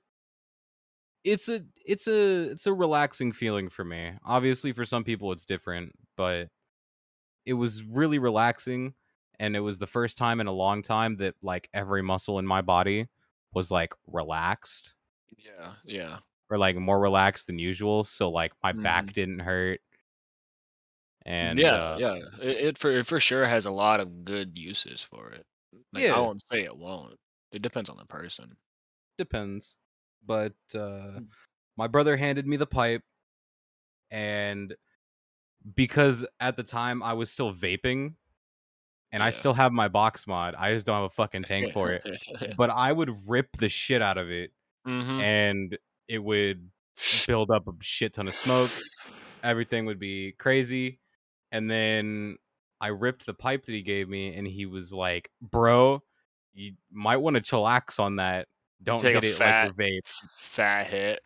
it's 1.24 1.48
a 1.48 1.64
it's 1.86 2.08
a 2.08 2.50
it's 2.50 2.66
a 2.66 2.72
relaxing 2.72 3.32
feeling 3.32 3.68
for 3.68 3.84
me 3.84 4.12
obviously 4.24 4.72
for 4.72 4.84
some 4.84 5.04
people 5.04 5.30
it's 5.32 5.46
different 5.46 5.92
but 6.16 6.48
it 7.46 7.54
was 7.54 7.84
really 7.84 8.18
relaxing 8.18 8.94
and 9.40 9.56
it 9.56 9.60
was 9.60 9.78
the 9.78 9.86
first 9.86 10.18
time 10.18 10.40
in 10.40 10.46
a 10.48 10.52
long 10.52 10.82
time 10.82 11.16
that 11.16 11.34
like 11.42 11.68
every 11.74 12.02
muscle 12.02 12.38
in 12.38 12.46
my 12.46 12.62
body 12.62 13.08
was 13.54 13.70
like 13.70 13.94
relaxed 14.06 14.94
Yeah, 15.36 15.76
yeah, 15.84 16.20
or 16.50 16.58
like 16.58 16.76
more 16.76 17.00
relaxed 17.00 17.46
than 17.46 17.58
usual 17.58 18.04
so 18.04 18.30
like 18.30 18.52
my 18.62 18.72
back 18.72 19.06
Mhm. 19.06 19.12
didn't 19.12 19.40
hurt 19.40 19.80
and 21.26 21.70
yeah, 21.70 21.74
uh, 21.74 21.98
yeah. 21.98 22.14
It, 22.40 22.56
it 22.66 22.78
for 22.78 22.90
it 22.90 23.06
for 23.06 23.18
sure 23.20 23.46
has 23.46 23.66
a 23.66 23.70
lot 23.70 24.00
of 24.00 24.24
good 24.24 24.56
uses 24.58 25.02
for 25.02 25.30
it. 25.30 25.46
Like, 25.92 26.04
Yeah. 26.04 26.14
I 26.14 26.20
won't 26.20 26.42
say 26.50 26.62
it 26.62 26.76
won't. 26.76 27.18
It 27.52 27.62
depends 27.62 27.90
on 27.90 27.96
the 27.96 28.06
person. 28.06 28.56
depends 29.18 29.76
but 30.24 30.54
uh 30.74 31.18
Mm. 31.18 31.32
my 31.76 31.86
brother 31.86 32.16
handed 32.16 32.46
me 32.46 32.56
the 32.56 32.66
pipe 32.66 33.02
and 34.10 34.74
because 35.74 36.26
at 36.40 36.56
the 36.56 36.62
time 36.62 37.02
I 37.02 37.14
was 37.14 37.30
still 37.30 37.54
vaping 37.54 38.16
and 39.12 39.22
I 39.22 39.30
still 39.30 39.54
have 39.54 39.72
my 39.72 39.88
box 39.88 40.26
mod, 40.26 40.54
I 40.56 40.72
just 40.72 40.86
don't 40.86 40.96
have 40.96 41.04
a 41.04 41.10
fucking 41.10 41.44
tank 41.44 41.70
for 41.72 41.92
it. 41.92 42.02
But 42.56 42.70
I 42.70 42.90
would 42.92 43.28
rip 43.28 43.56
the 43.58 43.68
shit 43.68 44.02
out 44.02 44.18
of 44.18 44.30
it 44.30 44.50
hmm 44.84 45.20
and 45.20 45.78
it 46.08 46.18
would 46.18 46.68
build 47.26 47.50
up 47.50 47.68
a 47.68 47.72
shit 47.80 48.14
ton 48.14 48.26
of 48.26 48.34
smoke. 48.34 48.70
Everything 49.42 49.86
would 49.86 49.98
be 49.98 50.32
crazy. 50.32 50.98
And 51.52 51.70
then 51.70 52.36
I 52.80 52.88
ripped 52.88 53.26
the 53.26 53.34
pipe 53.34 53.64
that 53.66 53.72
he 53.72 53.82
gave 53.82 54.08
me 54.08 54.34
and 54.34 54.46
he 54.46 54.66
was 54.66 54.92
like, 54.92 55.30
"Bro, 55.40 56.02
you 56.54 56.72
might 56.90 57.18
want 57.18 57.36
to 57.36 57.42
chillax 57.42 58.00
on 58.00 58.16
that. 58.16 58.48
Don't 58.82 59.00
Take 59.00 59.16
a 59.16 59.20
hit 59.20 59.24
it 59.24 59.36
fat- 59.36 59.68
like 59.68 59.76
your 59.78 59.86
vape." 59.86 60.30
Fat 60.38 60.86
hit. 60.88 61.20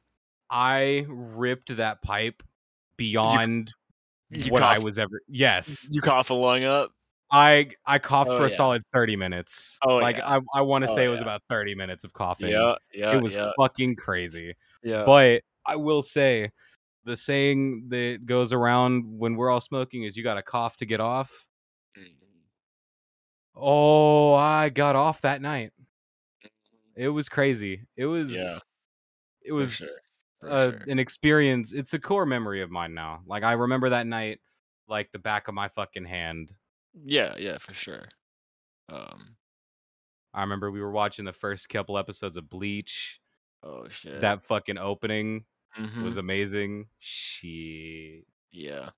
I 0.50 1.06
ripped 1.08 1.76
that 1.76 2.02
pipe 2.02 2.42
beyond 2.96 3.72
you 4.30 4.52
what 4.52 4.62
I 4.62 4.78
was 4.78 4.98
ever. 4.98 5.22
Yes, 5.28 5.88
You 5.90 6.00
cough 6.02 6.30
a 6.30 6.34
lung 6.34 6.64
up. 6.64 6.92
I 7.30 7.70
I 7.84 7.98
coughed 7.98 8.30
Oh, 8.30 8.38
for 8.38 8.46
a 8.46 8.50
yeah. 8.50 8.56
solid 8.56 8.82
thirty 8.92 9.16
minutes. 9.16 9.78
Oh, 9.82 9.96
like 9.96 10.16
yeah. 10.18 10.38
I 10.54 10.58
I 10.58 10.60
want 10.62 10.84
to 10.84 10.90
Oh, 10.90 10.94
say 10.94 11.04
it 11.04 11.08
was 11.08 11.20
yeah. 11.20 11.24
about 11.26 11.42
thirty 11.48 11.74
minutes 11.74 12.04
of 12.04 12.12
coughing. 12.12 12.48
Yeah, 12.48 12.74
yeah. 12.94 13.16
it 13.16 13.22
was 13.22 13.36
fucking 13.58 13.96
crazy. 13.96 14.54
yeah. 14.82 15.04
But 15.04 15.42
I 15.66 15.74
will 15.76 16.02
say, 16.02 16.50
the 17.04 17.16
saying 17.16 17.88
that 17.88 18.26
goes 18.26 18.52
around 18.52 19.04
when 19.18 19.34
we're 19.34 19.50
all 19.50 19.60
smoking 19.60 20.04
is 20.04 20.16
you 20.16 20.22
got 20.22 20.34
to 20.34 20.42
cough 20.42 20.76
to 20.76 20.86
get 20.86 21.00
off. 21.00 21.46
Mhm. 21.98 22.12
Oh, 23.54 24.34
I 24.34 24.68
got 24.68 24.96
off 24.96 25.22
that 25.22 25.40
night. 25.40 25.72
It 26.94 27.08
was 27.08 27.28
crazy. 27.28 27.86
It 27.96 28.06
was. 28.06 28.30
Yeah, 28.32 28.58
It 29.42 29.52
was 29.52 29.74
sure, 29.74 29.88
uh, 30.48 30.70
sure. 30.70 30.80
an 30.88 30.98
experience. 30.98 31.72
It's 31.72 31.92
a 31.94 31.98
core 31.98 32.26
memory 32.26 32.62
of 32.62 32.70
mine 32.70 32.94
now. 32.94 33.22
Like 33.26 33.42
I 33.42 33.52
remember 33.52 33.90
that 33.90 34.06
night 34.06 34.40
like 34.88 35.10
the 35.12 35.18
back 35.18 35.48
of 35.48 35.54
my 35.54 35.68
fucking 35.68 36.04
hand. 36.04 36.52
Yeah, 37.04 37.36
yeah, 37.36 37.58
for 37.58 37.74
sure. 37.74 38.08
Um. 38.88 39.36
I 40.34 40.42
remember 40.42 40.70
we 40.70 40.80
were 40.80 40.90
watching 40.90 41.24
the 41.24 41.32
first 41.32 41.68
couple 41.68 41.98
episodes 41.98 42.36
of 42.36 42.48
Bleach. 42.48 43.20
Oh 43.62 43.88
shit. 43.88 44.32
That 44.32 44.42
fucking 44.42 44.78
opening 44.78 45.46
Mhm. 45.76 46.06
was 46.06 46.16
amazing. 46.16 46.88
Shit. 46.98 48.26
Yeah. 48.52 48.90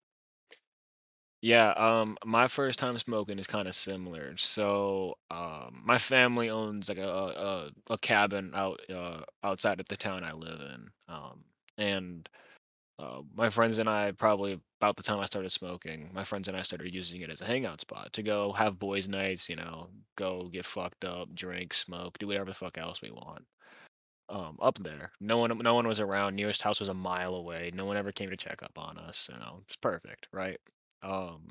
Yeah, 1.40 1.70
um 1.72 2.18
my 2.24 2.48
first 2.48 2.78
time 2.80 2.98
smoking 2.98 3.38
is 3.38 3.46
kind 3.46 3.68
of 3.68 3.74
similar. 3.74 4.36
So, 4.36 5.18
um 5.30 5.82
my 5.84 5.98
family 5.98 6.50
owns 6.50 6.88
like 6.88 6.98
a 6.98 7.08
a, 7.08 7.70
a 7.94 7.98
cabin 7.98 8.52
out 8.54 8.80
uh 8.90 9.22
outside 9.44 9.78
of 9.80 9.86
the 9.88 9.96
town 9.96 10.24
I 10.24 10.32
live 10.32 10.60
in. 10.60 10.90
Um 11.06 11.44
and 11.76 12.28
uh, 12.98 13.22
my 13.34 13.50
friends 13.50 13.78
and 13.78 13.88
I 13.88 14.12
probably 14.12 14.60
about 14.80 14.96
the 14.96 15.02
time 15.02 15.20
I 15.20 15.26
started 15.26 15.50
smoking, 15.52 16.12
my 16.12 16.24
friends 16.24 16.48
and 16.48 16.56
I 16.56 16.62
started 16.62 16.94
using 16.94 17.20
it 17.22 17.30
as 17.30 17.40
a 17.40 17.46
hangout 17.46 17.80
spot 17.80 18.12
to 18.14 18.22
go 18.22 18.52
have 18.52 18.78
boys 18.78 19.08
nights, 19.08 19.48
you 19.48 19.56
know, 19.56 19.90
go 20.16 20.48
get 20.48 20.64
fucked 20.66 21.04
up, 21.04 21.32
drink, 21.34 21.74
smoke, 21.74 22.18
do 22.18 22.26
whatever 22.26 22.46
the 22.50 22.54
fuck 22.54 22.78
else 22.78 23.00
we 23.02 23.10
want. 23.10 23.46
Um, 24.30 24.58
up 24.62 24.78
there, 24.78 25.12
no 25.20 25.38
one, 25.38 25.56
no 25.58 25.74
one 25.74 25.86
was 25.88 26.00
around. 26.00 26.36
Nearest 26.36 26.62
house 26.62 26.80
was 26.80 26.90
a 26.90 26.94
mile 26.94 27.34
away. 27.34 27.70
No 27.74 27.86
one 27.86 27.96
ever 27.96 28.12
came 28.12 28.30
to 28.30 28.36
check 28.36 28.62
up 28.62 28.78
on 28.78 28.98
us. 28.98 29.28
You 29.32 29.38
know, 29.38 29.60
it's 29.66 29.76
perfect, 29.76 30.28
right? 30.32 30.60
Um, 31.02 31.48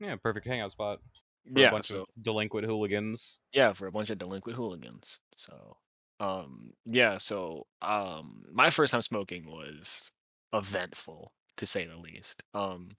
Yeah, 0.00 0.16
perfect 0.16 0.46
hangout 0.46 0.72
spot 0.72 1.00
for 1.46 1.62
yeah, 1.62 1.64
a 1.64 1.68
bunch 1.68 1.90
so 1.90 2.04
of 2.04 2.06
delinquent 2.20 2.66
hooligans. 2.66 3.40
yeah, 3.52 3.72
for 3.72 3.86
a 3.86 3.92
bunch 3.92 4.10
of 4.10 4.18
delinquent 4.18 4.56
hooligans. 4.56 5.18
So, 5.36 5.76
um, 6.20 6.72
yeah, 6.84 7.18
so 7.18 7.66
um, 7.82 8.44
my 8.52 8.70
first 8.70 8.92
time 8.92 9.02
smoking 9.02 9.46
was 9.46 10.10
eventful 10.52 11.32
to 11.56 11.66
say 11.66 11.86
the 11.86 11.96
least. 11.96 12.42
Um, 12.54 12.90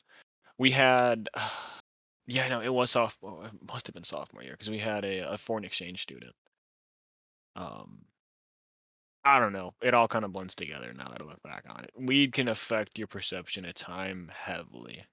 we 0.58 0.72
had, 0.72 1.30
yeah, 2.28 2.48
no, 2.48 2.62
it 2.62 2.74
was 2.74 2.92
sophomore. 2.92 3.46
It 3.46 3.52
must 3.68 3.88
have 3.88 3.94
been 3.94 4.04
sophomore 4.04 4.44
year 4.44 4.54
because 4.54 4.70
we 4.70 4.80
had 4.80 5.06
a, 5.06 5.34
a 5.34 5.38
foreign 5.38 5.66
exchange 5.66 6.02
student. 6.02 6.34
Um, 7.56 8.06
I 9.26 9.40
don't 9.40 9.54
know. 9.54 9.74
It 9.82 9.94
all 9.94 10.08
kind 10.08 10.26
of 10.26 10.34
blends 10.34 10.56
together 10.56 10.94
now 10.94 11.08
that 11.08 11.22
I 11.22 11.26
look 11.26 11.42
back 11.44 11.66
on 11.70 11.84
it. 11.84 11.92
Weed 11.98 12.34
can 12.34 12.50
affect 12.50 12.98
your 12.98 13.08
perception 13.08 13.66
of 13.66 13.74
time 13.74 14.30
heavily. 14.34 15.04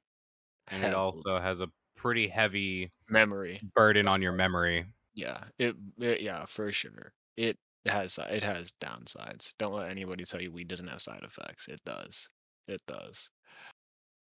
And 0.69 0.85
it 0.85 0.95
also 0.95 1.39
has 1.39 1.61
a 1.61 1.69
pretty 1.97 2.29
heavy 2.29 2.91
memory. 3.09 3.61
burden 3.75 4.09
on 4.09 4.23
your 4.23 4.33
memory. 4.33 4.87
Yeah, 5.15 5.45
it, 5.59 5.77
it 5.99 6.21
yeah, 6.23 6.45
for 6.47 6.73
sure. 6.73 7.13
It 7.37 7.57
has 7.89 8.19
it 8.31 8.43
has 8.43 8.73
downsides. 8.83 9.53
Don't 9.59 9.73
let 9.73 9.91
anybody 9.91 10.25
tell 10.25 10.41
you 10.41 10.53
weed 10.53 10.69
doesn't 10.69 10.89
have 10.89 11.01
side 11.01 11.23
effects. 11.23 11.69
It 11.69 11.81
does. 11.85 12.29
It 12.69 12.81
does. 12.87 13.31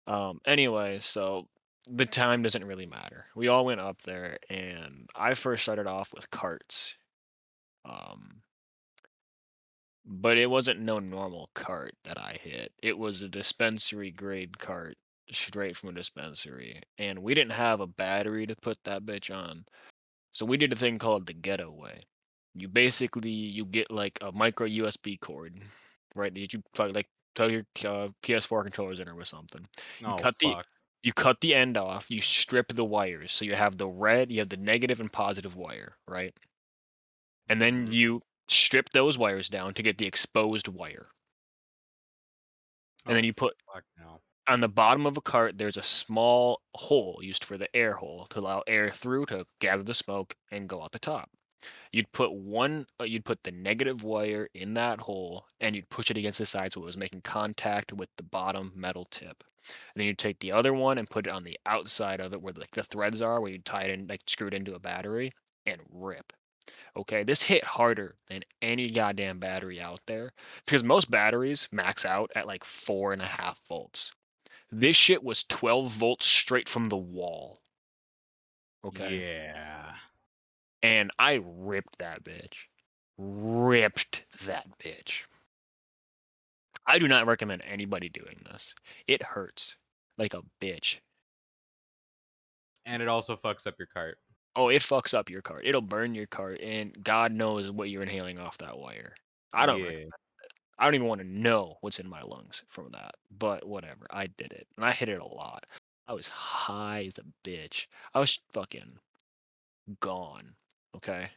Um 0.08 0.40
anyway, 0.46 1.00
so 1.00 1.48
the 1.88 2.06
time 2.06 2.44
doesn't 2.44 2.64
really 2.64 2.86
matter. 2.86 3.26
We 3.36 3.48
all 3.48 3.66
went 3.66 3.82
up 3.82 4.02
there 4.04 4.38
and 4.50 5.10
I 5.16 5.34
first 5.34 5.64
started 5.64 5.88
off 5.88 6.14
with 6.14 6.30
carts. 6.30 6.96
Um 7.86 8.42
but 10.06 10.38
it 10.38 10.50
wasn't 10.50 10.80
no 10.80 11.00
normal 11.00 11.50
cart 11.54 11.94
that 12.06 12.18
I 12.18 12.38
hit. 12.42 12.72
It 12.82 12.98
was 12.98 13.22
a 13.22 13.30
dispensary 13.30 14.12
grade 14.12 14.58
cart 14.58 14.98
straight 15.32 15.78
from 15.78 15.90
a 15.90 15.94
dispensary. 15.94 16.82
And 16.98 17.20
we 17.20 17.34
didn't 17.34 17.54
have 17.54 17.80
a 17.80 17.88
battery 17.88 18.48
to 18.48 18.56
put 18.62 18.78
that 18.84 19.06
bitch 19.06 19.34
on. 19.36 19.66
So 20.34 20.46
we 20.46 20.58
did 20.58 20.74
a 20.74 20.76
thing 20.76 21.00
called 21.00 21.28
the 21.28 21.34
getaway. 21.34 22.02
You 22.56 22.68
basically 22.68 23.32
you 23.32 23.66
get 23.66 23.92
like 23.92 24.18
a 24.22 24.32
micro 24.32 24.68
USB 24.68 25.18
cord, 25.18 25.62
right? 26.16 26.34
That 26.34 26.54
you 26.54 26.62
plug 26.74 26.96
like 26.96 27.08
plug 27.36 27.52
your 27.52 27.66
uh, 27.86 28.10
PS4 28.24 28.64
controllers 28.64 29.00
in 29.00 29.08
or 29.10 29.16
with 29.16 29.28
something. 29.28 29.66
Oh 30.04 30.16
cut 30.18 30.38
the- 30.40 30.56
fuck. 30.56 30.68
You 31.04 31.14
cut 31.14 31.40
the 31.42 31.56
end 31.56 31.78
off. 31.78 32.12
You 32.12 32.22
strip 32.22 32.68
the 32.70 32.86
wires, 32.86 33.32
so 33.32 33.44
you 33.46 33.56
have 33.56 33.76
the 33.78 33.88
red, 33.88 34.32
you 34.32 34.40
have 34.40 34.50
the 34.50 34.58
negative 34.58 35.00
and 35.00 35.12
positive 35.12 35.56
wire, 35.56 35.98
right? 36.08 36.34
And 37.50 37.62
then 37.62 37.88
Mhm. 37.88 37.94
you 37.94 38.24
strip 38.48 38.90
those 38.90 39.18
wires 39.18 39.48
down 39.48 39.76
to 39.76 39.84
get 39.84 39.98
the 39.98 40.08
exposed 40.08 40.68
wire. 40.68 41.12
And 43.08 43.16
then 43.16 43.24
Oh, 43.24 43.26
you 43.26 43.34
put 43.34 43.56
no. 43.98 44.22
on 44.48 44.60
the 44.60 44.68
bottom 44.70 45.06
of 45.06 45.18
a 45.18 45.22
cart 45.22 45.58
there's 45.58 45.78
a 45.78 45.84
small 45.84 46.62
hole 46.74 47.20
used 47.22 47.44
for 47.44 47.58
the 47.58 47.74
air 47.76 47.94
hole 47.94 48.28
to 48.32 48.40
allow 48.40 48.62
air 48.68 48.90
through 48.92 49.26
to 49.28 49.46
gather 49.60 49.84
the 49.84 49.94
smoke 49.94 50.36
and 50.52 50.70
go 50.70 50.82
out 50.82 50.92
the 50.92 51.00
top 51.00 51.30
you'd 51.92 52.12
put 52.12 52.34
one 52.34 52.86
uh, 53.00 53.04
you'd 53.04 53.26
put 53.26 53.42
the 53.44 53.52
negative 53.52 54.04
wire 54.04 54.48
in 54.54 54.74
that 54.74 55.00
hole 55.00 55.46
and 55.60 55.76
you'd 55.76 55.90
push 55.90 56.10
it 56.10 56.18
against 56.18 56.40
the 56.40 56.46
side 56.46 56.74
so 56.74 56.82
it 56.82 56.86
was 56.86 56.98
making 56.98 57.22
contact 57.22 57.94
with 57.94 58.10
the 58.18 58.24
bottom 58.24 58.72
metal 58.76 59.06
tip 59.12 59.44
and 59.94 60.00
then 60.00 60.08
you'd 60.08 60.18
take 60.18 60.40
the 60.40 60.52
other 60.52 60.74
one 60.74 60.98
and 60.98 61.10
put 61.10 61.28
it 61.28 61.34
on 61.34 61.44
the 61.44 61.60
outside 61.66 62.20
of 62.20 62.34
it 62.34 62.42
where 62.42 62.54
like 62.54 62.72
the 62.72 62.84
threads 62.84 63.22
are 63.22 63.40
where 63.42 63.52
you 63.52 63.60
tie 63.60 63.84
it 63.84 63.92
in 63.92 64.08
like 64.08 64.22
screw 64.28 64.48
it 64.48 64.54
into 64.54 64.76
a 64.76 64.80
battery 64.80 65.32
and 65.66 65.80
rip 65.92 66.34
Okay, 66.96 67.24
this 67.24 67.42
hit 67.42 67.64
harder 67.64 68.16
than 68.28 68.44
any 68.62 68.90
goddamn 68.90 69.40
battery 69.40 69.80
out 69.80 70.02
there 70.06 70.32
because 70.66 70.84
most 70.84 71.10
batteries 71.10 71.68
max 71.72 72.06
out 72.06 72.32
at 72.36 72.48
like 72.48 72.64
four 72.64 73.14
and 73.14 73.22
a 73.22 73.26
half 73.26 73.60
volts. 73.68 74.12
This 74.72 74.96
shit 74.96 75.24
was 75.24 75.44
12 75.46 75.92
volts 75.92 76.26
straight 76.26 76.70
from 76.70 76.90
the 76.90 76.98
wall. 76.98 77.62
Okay. 78.86 79.20
Yeah. 79.20 79.96
And 80.84 81.12
I 81.20 81.42
ripped 81.46 82.00
that 82.00 82.24
bitch. 82.24 82.66
Ripped 83.18 84.24
that 84.46 84.68
bitch. 84.80 85.24
I 86.88 86.98
do 87.00 87.08
not 87.08 87.28
recommend 87.28 87.64
anybody 87.66 88.10
doing 88.10 88.42
this. 88.52 88.74
It 89.08 89.22
hurts 89.22 89.76
like 90.18 90.34
a 90.34 90.42
bitch. 90.60 90.98
And 92.86 93.02
it 93.02 93.08
also 93.08 93.36
fucks 93.36 93.68
up 93.68 93.76
your 93.78 93.88
cart. 93.94 94.18
Oh, 94.56 94.70
it 94.70 94.82
fucks 94.82 95.14
up 95.14 95.30
your 95.30 95.42
cart. 95.42 95.66
It'll 95.66 95.82
burn 95.82 96.16
your 96.16 96.26
cart, 96.26 96.60
and 96.62 96.96
God 97.04 97.32
knows 97.32 97.72
what 97.72 97.90
you're 97.90 98.02
inhaling 98.02 98.40
off 98.40 98.58
that 98.58 98.78
wire. 98.78 99.14
I 99.54 99.66
don't. 99.66 99.80
Yeah. 99.80 100.06
I 100.78 100.86
don't 100.86 100.96
even 100.96 101.08
want 101.08 101.22
to 101.22 101.28
know 101.28 101.78
what's 101.82 102.00
in 102.00 102.10
my 102.10 102.22
lungs 102.24 102.64
from 102.68 102.90
that. 102.92 103.14
But 103.38 103.66
whatever. 103.66 104.08
I 104.10 104.28
did 104.28 104.52
it, 104.52 104.68
and 104.76 104.86
I 104.86 104.92
hit 104.92 105.10
it 105.10 105.22
a 105.22 105.26
lot. 105.26 105.66
I 106.08 106.14
was 106.14 106.28
high 106.28 107.06
as 107.08 107.18
a 107.20 107.48
bitch. 107.48 107.86
I 108.14 108.20
was 108.20 108.40
fucking 108.52 108.98
gone. 110.00 110.56
Okay. 110.96 111.30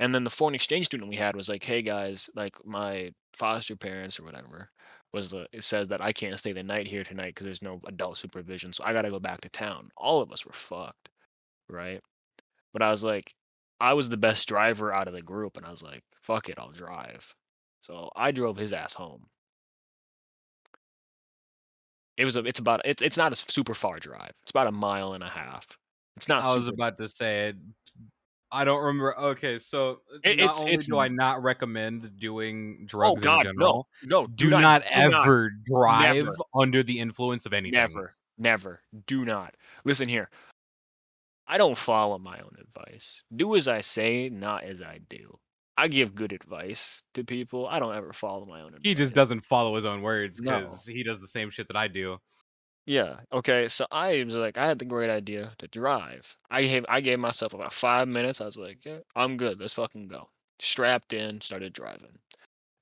And 0.00 0.14
then 0.14 0.24
the 0.24 0.30
foreign 0.30 0.54
exchange 0.54 0.86
student 0.86 1.10
we 1.10 1.16
had 1.16 1.36
was 1.36 1.48
like, 1.48 1.64
"Hey 1.64 1.82
guys, 1.82 2.28
like 2.34 2.54
my 2.64 3.12
foster 3.34 3.76
parents 3.76 4.18
or 4.20 4.24
whatever 4.24 4.70
was 5.12 5.30
the 5.30 5.46
it 5.52 5.64
said 5.64 5.88
that 5.90 6.00
I 6.02 6.12
can't 6.12 6.38
stay 6.38 6.52
the 6.52 6.62
night 6.62 6.86
here 6.86 7.04
tonight 7.04 7.28
because 7.34 7.44
there's 7.44 7.62
no 7.62 7.80
adult 7.86 8.18
supervision, 8.18 8.72
so 8.72 8.84
I 8.84 8.92
got 8.92 9.02
to 9.02 9.10
go 9.10 9.20
back 9.20 9.40
to 9.42 9.48
town." 9.48 9.90
All 9.96 10.20
of 10.22 10.32
us 10.32 10.44
were 10.46 10.52
fucked, 10.52 11.08
right? 11.68 12.00
But 12.72 12.82
I 12.82 12.90
was 12.90 13.04
like, 13.04 13.34
I 13.80 13.94
was 13.94 14.08
the 14.08 14.16
best 14.16 14.48
driver 14.48 14.92
out 14.92 15.08
of 15.08 15.14
the 15.14 15.22
group, 15.22 15.56
and 15.56 15.66
I 15.66 15.70
was 15.70 15.82
like, 15.82 16.02
"Fuck 16.22 16.48
it, 16.48 16.58
I'll 16.58 16.72
drive." 16.72 17.34
So 17.82 18.10
I 18.16 18.32
drove 18.32 18.56
his 18.56 18.72
ass 18.72 18.92
home. 18.94 19.26
It 22.16 22.24
was 22.24 22.36
a, 22.36 22.44
it's 22.44 22.60
about, 22.60 22.82
it's 22.84 23.02
it's 23.02 23.16
not 23.16 23.32
a 23.32 23.36
super 23.36 23.74
far 23.74 23.98
drive. 23.98 24.32
It's 24.42 24.50
about 24.50 24.68
a 24.68 24.72
mile 24.72 25.14
and 25.14 25.24
a 25.24 25.28
half. 25.28 25.66
It's 26.16 26.28
not. 26.28 26.44
I 26.44 26.54
was 26.54 26.64
super- 26.64 26.74
about 26.74 26.98
to 26.98 27.08
say 27.08 27.48
it. 27.48 27.56
I 28.54 28.64
don't 28.64 28.82
remember. 28.82 29.18
Okay, 29.18 29.58
so 29.58 30.00
uh, 30.14 30.18
It- 30.22 30.36
not 30.38 30.44
it's- 30.44 30.60
only 30.60 30.72
it's- 30.72 30.86
do 30.86 30.98
I 30.98 31.08
not 31.08 31.42
recommend 31.42 32.18
doing 32.18 32.78
Oh 32.82 32.86
drugs 32.86 33.22
God, 33.22 33.46
in 33.46 33.52
general, 33.54 33.88
no, 34.04 34.22
no, 34.22 34.26
do, 34.28 34.48
not, 34.50 34.58
do 34.58 34.62
not, 34.62 34.82
ever 34.92 35.50
drive 35.66 36.16
never. 36.24 36.36
under 36.54 36.82
the 36.82 37.00
influence 37.00 37.46
of 37.46 37.52
anything. 37.52 37.72
Never, 37.78 38.14
never, 38.38 38.80
do 39.06 39.24
not. 39.24 39.54
Listen 39.84 40.08
here. 40.08 40.30
I 41.46 41.58
don't 41.58 41.76
follow 41.76 42.18
my 42.18 42.38
own 42.38 42.56
advice. 42.60 43.22
Do 43.34 43.54
as 43.56 43.68
I 43.68 43.82
say, 43.82 44.30
not 44.30 44.64
as 44.64 44.80
I 44.80 44.98
do. 45.10 45.38
I 45.76 45.88
give 45.88 46.14
good 46.14 46.32
advice 46.32 47.02
to 47.14 47.24
people. 47.24 47.66
I 47.66 47.80
don't 47.80 47.94
ever 47.94 48.12
follow 48.12 48.46
my 48.46 48.60
own 48.60 48.68
advice. 48.68 48.80
He 48.84 48.94
just 48.94 49.12
doesn't 49.14 49.40
follow 49.44 49.74
his 49.74 49.84
own 49.84 50.02
words 50.02 50.40
No. 50.40 50.60
because 50.60 50.86
he 50.86 51.02
does 51.02 51.20
the 51.20 51.26
same 51.26 51.50
shit 51.50 51.66
that 51.68 51.76
I 51.76 51.88
do. 51.88 52.18
Yeah. 52.86 53.16
Okay. 53.32 53.68
So 53.68 53.86
I 53.90 54.22
was 54.24 54.34
like, 54.34 54.58
I 54.58 54.66
had 54.66 54.78
the 54.78 54.84
great 54.84 55.10
idea 55.10 55.52
to 55.58 55.68
drive. 55.68 56.36
I 56.50 56.62
gave 56.62 56.84
I 56.88 57.00
gave 57.00 57.18
myself 57.18 57.54
about 57.54 57.72
five 57.72 58.08
minutes. 58.08 58.40
I 58.40 58.46
was 58.46 58.56
like, 58.56 58.84
yeah, 58.84 58.98
I'm 59.16 59.36
good. 59.36 59.60
Let's 59.60 59.74
fucking 59.74 60.08
go. 60.08 60.28
Strapped 60.60 61.12
in, 61.12 61.40
started 61.40 61.72
driving. 61.72 62.18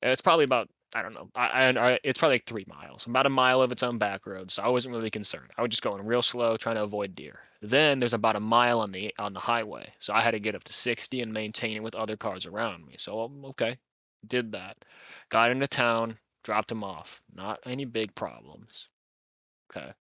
And 0.02 0.10
it's 0.10 0.22
probably 0.22 0.44
about 0.44 0.68
I 0.94 1.02
don't 1.02 1.14
know. 1.14 1.30
I, 1.34 1.48
I, 1.48 1.92
I 1.92 1.98
it's 2.04 2.18
probably 2.18 2.36
like 2.36 2.46
three 2.46 2.66
miles, 2.68 3.06
about 3.06 3.26
a 3.26 3.30
mile 3.30 3.62
of 3.62 3.72
its 3.72 3.82
own 3.82 3.98
back 3.98 4.26
road. 4.26 4.50
So 4.50 4.62
I 4.62 4.68
wasn't 4.68 4.94
really 4.94 5.10
concerned. 5.10 5.50
I 5.56 5.62
was 5.62 5.70
just 5.70 5.82
going 5.82 6.04
real 6.04 6.22
slow, 6.22 6.56
trying 6.56 6.76
to 6.76 6.82
avoid 6.82 7.14
deer. 7.14 7.38
Then 7.62 7.98
there's 7.98 8.12
about 8.12 8.36
a 8.36 8.40
mile 8.40 8.80
on 8.80 8.92
the 8.92 9.14
on 9.18 9.32
the 9.32 9.40
highway, 9.40 9.92
so 10.00 10.12
I 10.12 10.20
had 10.20 10.32
to 10.32 10.40
get 10.40 10.54
up 10.54 10.64
to 10.64 10.72
60 10.72 11.22
and 11.22 11.32
maintain 11.32 11.76
it 11.76 11.82
with 11.82 11.94
other 11.94 12.16
cars 12.16 12.44
around 12.44 12.84
me. 12.84 12.96
So 12.98 13.22
um, 13.22 13.44
okay, 13.46 13.78
did 14.26 14.52
that. 14.52 14.76
Got 15.30 15.52
into 15.52 15.68
town, 15.68 16.18
dropped 16.42 16.72
him 16.72 16.84
off. 16.84 17.22
Not 17.34 17.60
any 17.64 17.84
big 17.84 18.14
problems. 18.14 18.88
Okay. 19.74 19.92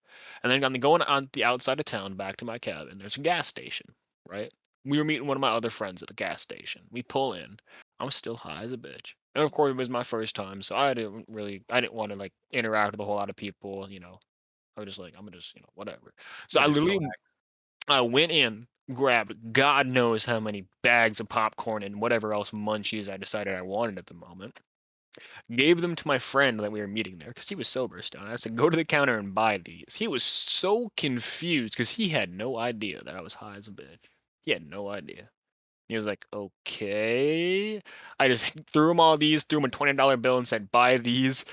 And 0.43 0.51
then 0.51 0.63
I'm 0.63 0.73
going 0.73 1.01
on 1.01 1.29
the 1.33 1.43
outside 1.43 1.79
of 1.79 1.85
town 1.85 2.15
back 2.15 2.37
to 2.37 2.45
my 2.45 2.57
cabin. 2.57 2.97
There's 2.97 3.17
a 3.17 3.21
gas 3.21 3.47
station, 3.47 3.87
right? 4.27 4.51
We 4.85 4.97
were 4.97 5.03
meeting 5.03 5.27
one 5.27 5.37
of 5.37 5.41
my 5.41 5.51
other 5.51 5.69
friends 5.69 6.01
at 6.01 6.07
the 6.07 6.13
gas 6.13 6.41
station. 6.41 6.81
We 6.91 7.03
pull 7.03 7.33
in. 7.33 7.57
I'm 7.99 8.11
still 8.11 8.35
high 8.35 8.63
as 8.63 8.73
a 8.73 8.77
bitch. 8.77 9.13
And 9.35 9.43
of 9.43 9.51
course, 9.51 9.71
it 9.71 9.77
was 9.77 9.89
my 9.89 10.03
first 10.03 10.35
time, 10.35 10.61
so 10.61 10.75
I 10.75 10.93
didn't 10.93 11.25
really, 11.29 11.63
I 11.69 11.79
didn't 11.79 11.93
want 11.93 12.11
to 12.11 12.17
like 12.17 12.33
interact 12.51 12.93
with 12.93 12.99
a 12.99 13.05
whole 13.05 13.15
lot 13.15 13.29
of 13.29 13.35
people. 13.35 13.87
You 13.89 13.99
know, 13.99 14.19
I 14.75 14.81
was 14.81 14.87
just 14.87 14.99
like, 14.99 15.13
I'm 15.17 15.23
gonna 15.23 15.37
just, 15.37 15.55
you 15.55 15.61
know, 15.61 15.69
whatever. 15.75 16.13
So 16.49 16.59
I 16.59 16.65
literally. 16.65 17.07
I 17.87 18.01
went 18.01 18.31
in, 18.31 18.67
grabbed 18.93 19.53
God 19.53 19.87
knows 19.87 20.23
how 20.25 20.39
many 20.39 20.65
bags 20.83 21.19
of 21.19 21.29
popcorn 21.29 21.83
and 21.83 21.99
whatever 21.99 22.33
else 22.33 22.51
munchies 22.51 23.09
I 23.09 23.17
decided 23.17 23.55
I 23.55 23.61
wanted 23.61 23.97
at 23.97 24.05
the 24.05 24.13
moment. 24.13 24.59
Gave 25.53 25.81
them 25.81 25.95
to 25.95 26.07
my 26.07 26.17
friend 26.17 26.59
that 26.59 26.71
we 26.71 26.79
were 26.79 26.87
meeting 26.87 27.17
there 27.17 27.29
because 27.29 27.49
he 27.49 27.55
was 27.55 27.67
sober 27.67 28.01
still. 28.01 28.21
And 28.21 28.29
I 28.29 28.35
said, 28.35 28.55
go 28.55 28.69
to 28.69 28.77
the 28.77 28.85
counter 28.85 29.17
and 29.17 29.35
buy 29.35 29.57
these. 29.57 29.93
He 29.93 30.07
was 30.07 30.23
so 30.23 30.91
confused 30.95 31.73
because 31.73 31.89
he 31.89 32.07
had 32.07 32.31
no 32.31 32.57
idea 32.57 33.01
that 33.03 33.15
I 33.15 33.21
was 33.21 33.33
high 33.33 33.57
as 33.57 33.67
a 33.67 33.71
bitch. 33.71 33.99
He 34.41 34.51
had 34.51 34.67
no 34.67 34.89
idea. 34.89 35.29
He 35.87 35.97
was 35.97 36.05
like, 36.05 36.25
okay. 36.33 37.81
I 38.17 38.27
just 38.29 38.53
threw 38.71 38.91
him 38.91 39.01
all 39.01 39.17
these, 39.17 39.43
threw 39.43 39.59
him 39.59 39.65
a 39.65 39.69
$20 39.69 40.21
bill 40.21 40.37
and 40.37 40.47
said, 40.47 40.71
buy 40.71 40.97
these, 40.97 41.43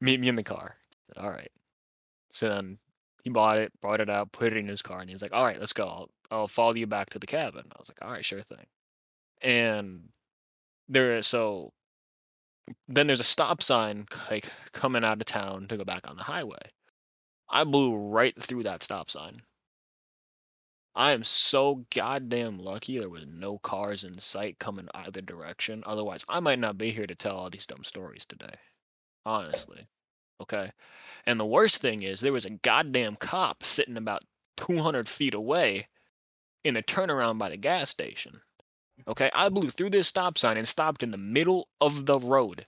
meet 0.00 0.20
me 0.20 0.28
in 0.28 0.36
the 0.36 0.42
car. 0.42 0.76
I 0.76 1.14
said, 1.14 1.24
all 1.24 1.30
right. 1.30 1.50
So 2.32 2.50
then 2.50 2.78
he 3.24 3.30
bought 3.30 3.56
it, 3.56 3.72
brought 3.80 4.02
it 4.02 4.10
out, 4.10 4.32
put 4.32 4.52
it 4.52 4.58
in 4.58 4.68
his 4.68 4.82
car, 4.82 5.00
and 5.00 5.08
he 5.08 5.14
was 5.14 5.22
like, 5.22 5.32
all 5.32 5.44
right, 5.44 5.58
let's 5.58 5.72
go. 5.72 5.86
I'll, 5.86 6.10
I'll 6.30 6.48
follow 6.48 6.74
you 6.74 6.86
back 6.86 7.10
to 7.10 7.18
the 7.18 7.26
cabin. 7.26 7.64
I 7.72 7.76
was 7.78 7.88
like, 7.88 7.98
all 8.02 8.10
right, 8.10 8.24
sure 8.24 8.42
thing. 8.42 8.66
And 9.40 10.08
there, 10.88 11.22
so 11.22 11.72
then 12.88 13.06
there's 13.06 13.20
a 13.20 13.24
stop 13.24 13.62
sign 13.62 14.06
like 14.30 14.48
coming 14.72 15.04
out 15.04 15.20
of 15.20 15.26
town 15.26 15.68
to 15.68 15.76
go 15.76 15.84
back 15.84 16.08
on 16.08 16.16
the 16.16 16.22
highway. 16.22 16.70
I 17.48 17.64
blew 17.64 17.96
right 17.96 18.40
through 18.40 18.64
that 18.64 18.82
stop 18.82 19.10
sign. 19.10 19.42
I 20.94 21.12
am 21.12 21.22
so 21.22 21.86
goddamn 21.94 22.58
lucky 22.58 22.98
there 22.98 23.08
was 23.08 23.24
no 23.26 23.58
cars 23.58 24.04
in 24.04 24.18
sight 24.18 24.58
coming 24.58 24.88
either 24.94 25.20
direction. 25.20 25.84
Otherwise, 25.86 26.24
I 26.28 26.40
might 26.40 26.58
not 26.58 26.76
be 26.76 26.90
here 26.90 27.06
to 27.06 27.14
tell 27.14 27.36
all 27.36 27.50
these 27.50 27.66
dumb 27.66 27.84
stories 27.84 28.26
today. 28.26 28.54
Honestly. 29.24 29.86
Okay. 30.40 30.72
And 31.24 31.38
the 31.38 31.46
worst 31.46 31.80
thing 31.80 32.02
is, 32.02 32.20
there 32.20 32.32
was 32.32 32.46
a 32.46 32.50
goddamn 32.50 33.16
cop 33.16 33.62
sitting 33.62 33.96
about 33.96 34.24
200 34.56 35.08
feet 35.08 35.34
away 35.34 35.86
in 36.64 36.74
the 36.74 36.82
turnaround 36.82 37.38
by 37.38 37.50
the 37.50 37.56
gas 37.56 37.90
station. 37.90 38.40
Okay. 39.06 39.30
I 39.34 39.48
blew 39.48 39.70
through 39.70 39.90
this 39.90 40.08
stop 40.08 40.38
sign 40.38 40.56
and 40.56 40.66
stopped 40.68 41.02
in 41.02 41.10
the 41.10 41.18
middle 41.18 41.68
of 41.80 42.06
the 42.06 42.18
road. 42.18 42.66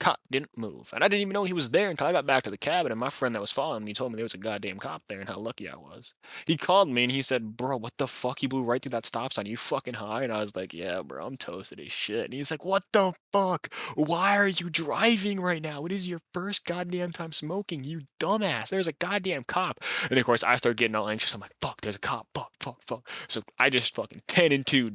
Cop 0.00 0.20
didn't 0.30 0.56
move. 0.56 0.90
And 0.94 1.02
I 1.02 1.08
didn't 1.08 1.22
even 1.22 1.32
know 1.32 1.42
he 1.42 1.52
was 1.52 1.70
there 1.70 1.90
until 1.90 2.06
I 2.06 2.12
got 2.12 2.26
back 2.26 2.44
to 2.44 2.50
the 2.50 2.58
cabin. 2.58 2.92
And 2.92 3.00
my 3.00 3.10
friend 3.10 3.34
that 3.34 3.40
was 3.40 3.50
following 3.50 3.84
me 3.84 3.94
told 3.94 4.12
me 4.12 4.16
there 4.16 4.24
was 4.24 4.34
a 4.34 4.38
goddamn 4.38 4.78
cop 4.78 5.02
there 5.08 5.18
and 5.18 5.28
how 5.28 5.38
lucky 5.38 5.68
I 5.68 5.76
was. 5.76 6.14
He 6.46 6.56
called 6.56 6.88
me 6.88 7.02
and 7.02 7.12
he 7.12 7.22
said, 7.22 7.56
Bro, 7.56 7.78
what 7.78 7.94
the 7.98 8.06
fuck? 8.06 8.42
You 8.42 8.48
blew 8.48 8.62
right 8.62 8.80
through 8.80 8.90
that 8.90 9.06
stop 9.06 9.32
sign. 9.32 9.46
you 9.46 9.56
fucking 9.56 9.94
high? 9.94 10.22
And 10.22 10.32
I 10.32 10.40
was 10.40 10.54
like, 10.54 10.72
Yeah, 10.72 11.02
bro, 11.02 11.26
I'm 11.26 11.36
toasted 11.36 11.80
as 11.80 11.90
shit. 11.90 12.26
And 12.26 12.32
he's 12.32 12.50
like, 12.50 12.64
What 12.64 12.84
the 12.92 13.12
fuck? 13.32 13.74
Why 13.96 14.36
are 14.36 14.46
you 14.46 14.70
driving 14.70 15.40
right 15.40 15.62
now? 15.62 15.84
It 15.86 15.92
is 15.92 16.06
your 16.06 16.20
first 16.32 16.64
goddamn 16.64 17.10
time 17.10 17.32
smoking, 17.32 17.82
you 17.82 18.02
dumbass. 18.20 18.68
There's 18.68 18.86
a 18.86 18.92
goddamn 18.92 19.44
cop. 19.44 19.80
And 20.10 20.18
of 20.18 20.24
course, 20.24 20.44
I 20.44 20.56
start 20.56 20.76
getting 20.76 20.94
all 20.94 21.08
anxious. 21.08 21.34
I'm 21.34 21.40
like, 21.40 21.54
Fuck, 21.60 21.80
there's 21.80 21.96
a 21.96 22.00
cop. 22.00 22.28
Fuck, 22.34 22.52
fuck, 22.60 22.80
fuck. 22.86 23.08
So 23.26 23.42
I 23.58 23.70
just 23.70 23.94
fucking 23.96 24.22
10 24.28 24.52
and 24.52 24.64
2, 24.64 24.92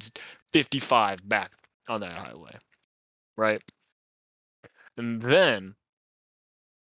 55 0.53 1.27
back 1.27 1.51
on 1.89 2.01
that 2.01 2.13
highway. 2.13 2.55
Right? 3.35 3.61
And 4.97 5.21
then 5.21 5.75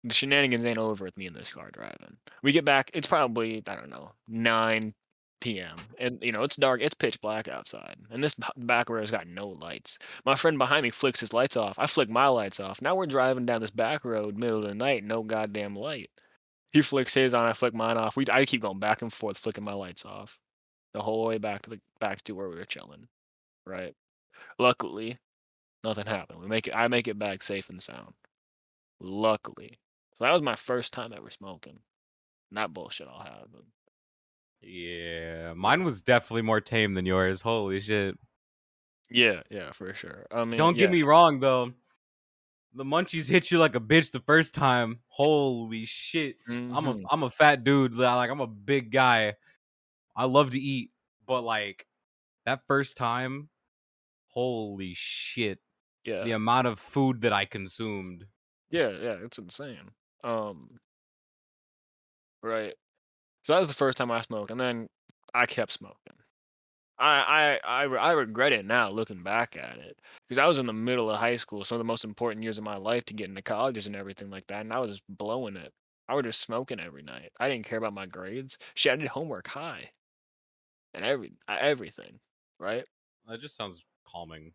the 0.03 0.13
shenanigans 0.13 0.65
ain't 0.65 0.77
over 0.77 1.05
with 1.05 1.17
me 1.17 1.25
in 1.25 1.33
this 1.33 1.49
car 1.49 1.69
driving. 1.71 2.17
We 2.43 2.51
get 2.51 2.65
back, 2.65 2.91
it's 2.93 3.07
probably, 3.07 3.63
I 3.67 3.75
don't 3.75 3.89
know, 3.89 4.11
9 4.27 4.93
p.m. 5.41 5.75
And, 5.99 6.19
you 6.21 6.31
know, 6.31 6.43
it's 6.43 6.55
dark, 6.55 6.81
it's 6.81 6.93
pitch 6.93 7.19
black 7.21 7.47
outside. 7.47 7.95
And 8.11 8.23
this 8.23 8.35
back 8.57 8.89
road's 8.89 9.11
got 9.11 9.27
no 9.27 9.49
lights. 9.49 9.97
My 10.25 10.35
friend 10.35 10.57
behind 10.57 10.83
me 10.83 10.91
flicks 10.91 11.19
his 11.19 11.33
lights 11.33 11.57
off. 11.57 11.79
I 11.79 11.87
flick 11.87 12.09
my 12.09 12.27
lights 12.27 12.59
off. 12.59 12.81
Now 12.81 12.95
we're 12.95 13.07
driving 13.07 13.45
down 13.45 13.61
this 13.61 13.71
back 13.71 14.05
road, 14.05 14.37
middle 14.37 14.59
of 14.59 14.67
the 14.69 14.75
night, 14.75 15.03
no 15.03 15.23
goddamn 15.23 15.75
light. 15.75 16.09
He 16.71 16.81
flicks 16.81 17.13
his 17.13 17.33
on, 17.33 17.47
I 17.47 17.53
flick 17.53 17.73
mine 17.73 17.97
off. 17.97 18.15
We, 18.17 18.25
I 18.29 18.45
keep 18.45 18.61
going 18.61 18.79
back 18.79 19.01
and 19.01 19.11
forth, 19.11 19.37
flicking 19.37 19.63
my 19.63 19.73
lights 19.73 20.05
off. 20.05 20.37
The 20.93 21.01
whole 21.01 21.25
way 21.25 21.37
back 21.37 21.63
to 21.63 21.71
the 21.71 21.79
back 21.99 22.21
to 22.23 22.33
where 22.33 22.49
we 22.49 22.55
were 22.55 22.65
chilling. 22.65 23.07
Right. 23.65 23.93
Luckily, 24.59 25.17
nothing 25.85 26.05
happened. 26.05 26.39
We 26.39 26.47
make 26.47 26.67
it. 26.67 26.75
I 26.75 26.87
make 26.87 27.07
it 27.07 27.17
back 27.19 27.43
safe 27.43 27.69
and 27.69 27.81
sound. 27.81 28.13
Luckily, 28.99 29.77
so 30.17 30.23
that 30.23 30.31
was 30.33 30.41
my 30.41 30.55
first 30.55 30.93
time 30.93 31.13
ever 31.15 31.29
smoking. 31.29 31.79
That 32.51 32.73
bullshit 32.73 33.07
all 33.07 33.19
happened. 33.21 33.65
Yeah, 34.61 35.53
mine 35.53 35.83
was 35.83 36.01
definitely 36.01 36.41
more 36.43 36.61
tame 36.61 36.93
than 36.93 37.05
yours. 37.05 37.41
Holy 37.41 37.79
shit! 37.79 38.17
Yeah, 39.09 39.43
yeah, 39.51 39.71
for 39.71 39.93
sure. 39.93 40.25
I 40.31 40.43
mean, 40.45 40.57
Don't 40.57 40.77
get 40.77 40.91
me 40.91 41.03
wrong 41.03 41.39
though. 41.39 41.73
The 42.73 42.83
munchies 42.83 43.29
hit 43.29 43.51
you 43.51 43.59
like 43.59 43.75
a 43.75 43.79
bitch 43.79 44.11
the 44.11 44.19
first 44.21 44.53
time. 44.53 44.99
Holy 45.07 45.85
shit! 45.85 46.37
I'm 46.47 46.71
a 46.87 46.93
Mhm. 46.93 47.03
I'm 47.09 47.23
a 47.23 47.29
fat 47.29 47.63
dude. 47.63 47.93
Like 47.93 48.29
I'm 48.29 48.41
a 48.41 48.47
big 48.47 48.91
guy. 48.91 49.35
I 50.15 50.25
love 50.25 50.51
to 50.51 50.59
eat, 50.59 50.91
but 51.25 51.41
like 51.41 51.85
that 52.45 52.61
first 52.67 52.95
time, 52.97 53.49
holy 54.27 54.93
shit. 54.95 55.59
Yeah. 56.05 56.23
The 56.23 56.31
amount 56.31 56.67
of 56.67 56.79
food 56.79 57.21
that 57.21 57.33
I 57.33 57.45
consumed. 57.45 58.27
Yeah, 58.69 58.89
yeah, 58.89 59.17
it's 59.23 59.37
insane. 59.37 59.91
Um, 60.23 60.79
right. 62.43 62.73
So 63.43 63.53
that 63.53 63.59
was 63.59 63.67
the 63.67 63.73
first 63.75 63.97
time 63.97 64.11
I 64.11 64.21
smoked, 64.21 64.51
and 64.51 64.59
then 64.59 64.87
I 65.33 65.45
kept 65.45 65.71
smoking. 65.71 66.13
I 66.99 67.59
I 67.65 67.85
I, 67.85 67.87
I 67.87 68.11
regret 68.13 68.53
it 68.53 68.65
now, 68.65 68.89
looking 68.89 69.23
back 69.23 69.57
at 69.57 69.77
it, 69.79 69.99
because 70.27 70.39
I 70.39 70.47
was 70.47 70.57
in 70.57 70.65
the 70.65 70.73
middle 70.73 71.11
of 71.11 71.19
high 71.19 71.35
school, 71.37 71.63
some 71.63 71.77
of 71.77 71.79
the 71.79 71.85
most 71.85 72.05
important 72.05 72.43
years 72.43 72.57
of 72.57 72.63
my 72.63 72.77
life 72.77 73.05
to 73.05 73.13
get 73.13 73.29
into 73.29 73.41
colleges 73.41 73.87
and 73.87 73.95
everything 73.95 74.29
like 74.29 74.47
that, 74.47 74.61
and 74.61 74.73
I 74.73 74.79
was 74.79 74.91
just 74.91 75.03
blowing 75.09 75.57
it. 75.57 75.73
I 76.09 76.15
was 76.15 76.25
just 76.25 76.41
smoking 76.41 76.79
every 76.79 77.03
night. 77.03 77.31
I 77.39 77.49
didn't 77.49 77.65
care 77.65 77.79
about 77.79 77.93
my 77.93 78.05
grades. 78.05 78.57
Shit, 78.75 78.93
I 78.93 78.95
did 78.97 79.07
homework 79.09 79.47
high, 79.47 79.91
and 80.93 81.03
every 81.05 81.33
everything, 81.47 82.19
right? 82.59 82.85
That 83.27 83.41
just 83.41 83.55
sounds 83.55 83.85
calming. 84.07 84.53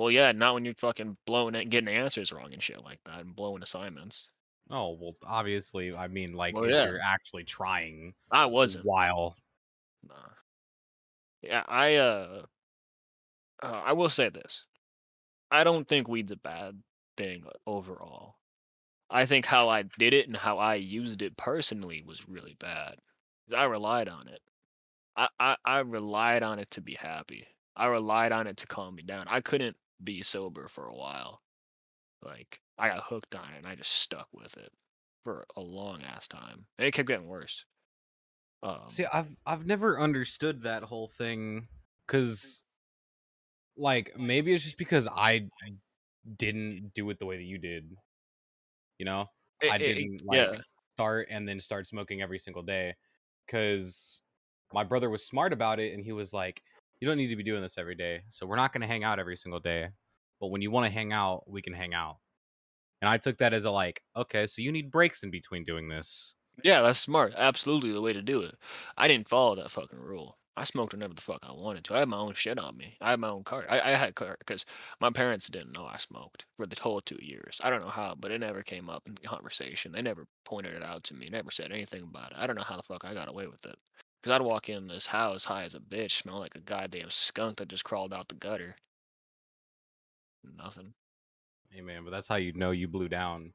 Well, 0.00 0.10
yeah, 0.10 0.32
not 0.32 0.54
when 0.54 0.64
you're 0.64 0.72
fucking 0.78 1.18
blowing 1.26 1.54
it, 1.54 1.68
getting 1.68 1.94
answers 1.94 2.32
wrong 2.32 2.54
and 2.54 2.62
shit 2.62 2.82
like 2.82 3.00
that, 3.04 3.20
and 3.20 3.36
blowing 3.36 3.62
assignments. 3.62 4.30
Oh 4.70 4.96
well, 4.98 5.14
obviously, 5.26 5.94
I 5.94 6.08
mean, 6.08 6.32
like 6.32 6.54
Well, 6.54 6.64
if 6.64 6.70
yeah. 6.70 6.86
you're 6.86 7.02
actually 7.04 7.44
trying 7.44 8.14
I 8.30 8.46
wasn't. 8.46 8.86
while 8.86 9.36
Nah. 10.08 10.14
Yeah, 11.42 11.64
I 11.68 11.96
uh, 11.96 12.46
uh, 13.62 13.82
I 13.84 13.92
will 13.92 14.08
say 14.08 14.30
this. 14.30 14.64
I 15.50 15.64
don't 15.64 15.86
think 15.86 16.08
weed's 16.08 16.32
a 16.32 16.36
bad 16.36 16.82
thing 17.18 17.44
overall. 17.66 18.36
I 19.10 19.26
think 19.26 19.44
how 19.44 19.68
I 19.68 19.82
did 19.82 20.14
it 20.14 20.28
and 20.28 20.36
how 20.36 20.56
I 20.56 20.76
used 20.76 21.20
it 21.20 21.36
personally 21.36 22.02
was 22.06 22.26
really 22.26 22.56
bad. 22.58 22.94
I 23.54 23.64
relied 23.64 24.08
on 24.08 24.28
it. 24.28 24.40
I, 25.14 25.28
I, 25.38 25.56
I 25.62 25.78
relied 25.80 26.42
on 26.42 26.58
it 26.58 26.70
to 26.70 26.80
be 26.80 26.94
happy. 26.94 27.46
I 27.76 27.88
relied 27.88 28.32
on 28.32 28.46
it 28.46 28.56
to 28.56 28.66
calm 28.66 28.94
me 28.94 29.02
down. 29.02 29.26
I 29.28 29.42
couldn't 29.42 29.76
be 30.02 30.22
sober 30.22 30.68
for 30.68 30.86
a 30.86 30.94
while. 30.94 31.42
Like 32.22 32.60
I 32.78 32.88
got 32.88 33.04
hooked 33.04 33.34
on 33.34 33.52
it 33.52 33.58
and 33.58 33.66
I 33.66 33.74
just 33.74 33.92
stuck 33.92 34.28
with 34.32 34.56
it 34.56 34.70
for 35.24 35.44
a 35.56 35.60
long 35.60 36.02
ass 36.02 36.28
time. 36.28 36.66
And 36.78 36.86
it 36.86 36.92
kept 36.92 37.08
getting 37.08 37.28
worse. 37.28 37.64
Um, 38.62 38.88
See, 38.88 39.06
I've 39.12 39.30
I've 39.46 39.66
never 39.66 39.98
understood 40.00 40.62
that 40.62 40.82
whole 40.82 41.08
thing 41.08 41.68
cuz 42.06 42.64
like 43.76 44.12
maybe 44.18 44.52
it's 44.52 44.64
just 44.64 44.76
because 44.78 45.08
I 45.08 45.48
didn't 46.36 46.92
do 46.94 47.08
it 47.10 47.18
the 47.18 47.26
way 47.26 47.36
that 47.36 47.44
you 47.44 47.58
did. 47.58 47.90
You 48.98 49.06
know? 49.06 49.26
it- 49.62 49.70
I 49.70 49.76
it- 49.76 49.82
it- 49.82 49.94
didn't 49.94 50.24
like 50.26 50.36
yeah. 50.54 50.60
start 50.94 51.28
and 51.30 51.46
then 51.48 51.60
start 51.60 51.86
smoking 51.86 52.22
every 52.22 52.38
single 52.38 52.62
day 52.62 52.94
cuz 53.46 54.22
my 54.72 54.84
brother 54.84 55.10
was 55.10 55.26
smart 55.26 55.52
about 55.52 55.80
it 55.80 55.92
and 55.94 56.04
he 56.04 56.12
was 56.12 56.32
like, 56.32 56.62
"You 57.00 57.08
don't 57.08 57.16
need 57.16 57.28
to 57.28 57.36
be 57.36 57.42
doing 57.42 57.62
this 57.62 57.78
every 57.78 57.94
day. 57.94 58.22
So 58.28 58.46
we're 58.46 58.56
not 58.56 58.72
going 58.72 58.82
to 58.82 58.86
hang 58.86 59.04
out 59.04 59.18
every 59.18 59.36
single 59.36 59.60
day. 59.60 59.88
But 60.40 60.48
when 60.48 60.62
you 60.62 60.70
want 60.70 60.86
to 60.86 60.92
hang 60.92 61.12
out, 61.12 61.44
we 61.46 61.62
can 61.62 61.72
hang 61.72 61.94
out." 61.94 62.18
And 63.00 63.08
I 63.08 63.18
took 63.18 63.38
that 63.38 63.54
as 63.54 63.64
a 63.64 63.70
like, 63.70 64.02
okay, 64.14 64.46
so 64.46 64.62
you 64.62 64.72
need 64.72 64.90
breaks 64.90 65.22
in 65.22 65.30
between 65.30 65.64
doing 65.64 65.88
this. 65.88 66.34
Yeah, 66.62 66.82
that's 66.82 66.98
smart. 66.98 67.32
Absolutely 67.36 67.92
the 67.92 68.00
way 68.02 68.12
to 68.12 68.22
do 68.22 68.42
it. 68.42 68.54
I 68.96 69.08
didn't 69.08 69.28
follow 69.28 69.54
that 69.56 69.70
fucking 69.70 69.98
rule. 69.98 70.36
I 70.56 70.64
smoked 70.64 70.92
whenever 70.92 71.14
the 71.14 71.22
fuck 71.22 71.38
I 71.42 71.52
wanted 71.52 71.84
to. 71.84 71.94
I 71.94 72.00
had 72.00 72.08
my 72.08 72.18
own 72.18 72.34
shit 72.34 72.58
on 72.58 72.76
me. 72.76 72.98
I 73.00 73.10
had 73.10 73.20
my 73.20 73.30
own 73.30 73.44
cart. 73.44 73.66
I, 73.70 73.80
I 73.80 73.90
had 73.92 74.14
cart 74.14 74.38
because 74.40 74.66
my 75.00 75.08
parents 75.10 75.48
didn't 75.48 75.74
know 75.74 75.86
I 75.86 75.96
smoked 75.96 76.44
for 76.56 76.66
the 76.66 76.76
whole 76.78 77.00
two 77.00 77.18
years. 77.22 77.58
I 77.62 77.70
don't 77.70 77.82
know 77.82 77.88
how, 77.88 78.14
but 78.18 78.30
it 78.30 78.40
never 78.40 78.62
came 78.62 78.90
up 78.90 79.02
in 79.06 79.16
conversation. 79.16 79.92
They 79.92 80.02
never 80.02 80.26
pointed 80.44 80.74
it 80.74 80.82
out 80.82 81.04
to 81.04 81.14
me. 81.14 81.28
Never 81.30 81.50
said 81.50 81.72
anything 81.72 82.02
about 82.02 82.32
it. 82.32 82.36
I 82.38 82.46
don't 82.46 82.56
know 82.56 82.64
how 82.64 82.76
the 82.76 82.82
fuck 82.82 83.06
I 83.06 83.14
got 83.14 83.30
away 83.30 83.46
with 83.46 83.64
it. 83.64 83.76
Because 84.20 84.34
I'd 84.34 84.42
walk 84.42 84.68
in 84.68 84.86
this 84.86 85.06
house 85.06 85.44
high 85.44 85.64
as 85.64 85.74
a 85.74 85.80
bitch, 85.80 86.22
smell 86.22 86.38
like 86.38 86.54
a 86.54 86.60
goddamn 86.60 87.10
skunk 87.10 87.58
that 87.58 87.68
just 87.68 87.84
crawled 87.84 88.12
out 88.12 88.28
the 88.28 88.34
gutter. 88.34 88.76
Nothing. 90.58 90.92
Hey 91.70 91.80
man, 91.80 92.04
but 92.04 92.10
that's 92.10 92.28
how 92.28 92.36
you 92.36 92.52
know 92.52 92.70
you 92.70 92.88
blew 92.88 93.08
down. 93.08 93.52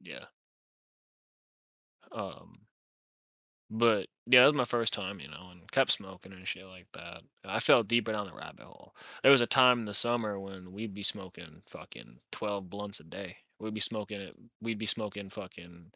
Yeah. 0.00 0.24
Um, 2.12 2.60
but 3.70 4.06
yeah, 4.26 4.42
that 4.42 4.46
was 4.46 4.56
my 4.56 4.64
first 4.64 4.92
time, 4.92 5.18
you 5.20 5.28
know, 5.28 5.48
and 5.50 5.70
kept 5.72 5.90
smoking 5.90 6.32
and 6.32 6.46
shit 6.46 6.66
like 6.66 6.86
that. 6.94 7.22
And 7.42 7.50
I 7.50 7.58
fell 7.58 7.82
deeper 7.82 8.12
down 8.12 8.26
the 8.26 8.34
rabbit 8.34 8.64
hole. 8.64 8.94
There 9.22 9.32
was 9.32 9.40
a 9.40 9.46
time 9.46 9.80
in 9.80 9.84
the 9.84 9.94
summer 9.94 10.38
when 10.38 10.72
we'd 10.72 10.94
be 10.94 11.02
smoking 11.02 11.62
fucking 11.66 12.18
twelve 12.30 12.70
blunts 12.70 13.00
a 13.00 13.04
day. 13.04 13.36
We'd 13.58 13.74
be 13.74 13.80
smoking 13.80 14.20
it. 14.20 14.34
We'd 14.60 14.78
be 14.78 14.86
smoking 14.86 15.30
fucking 15.30 15.90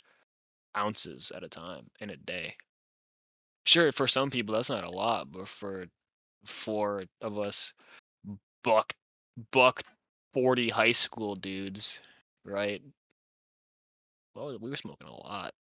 ounces 0.77 1.31
at 1.35 1.45
a 1.45 1.49
time 1.49 1.91
in 2.01 2.11
a 2.11 2.17
day. 2.17 2.57
Sure, 3.69 3.93
for 3.93 4.09
some 4.09 4.31
people 4.31 4.55
that's 4.55 4.71
not 4.71 4.83
a 4.85 4.91
lot, 4.91 5.31
but 5.31 5.47
for 5.47 5.85
four 6.47 7.05
of 7.21 7.39
us 7.39 7.75
buck 8.65 8.95
buck 9.53 9.83
forty 10.35 10.71
high 10.71 10.93
school 10.93 11.35
dudes, 11.35 12.01
right? 12.45 12.83
Well, 14.35 14.59
we 14.59 14.71
were 14.71 14.77
smoking 14.77 15.07
a 15.09 15.15
lot. 15.15 15.53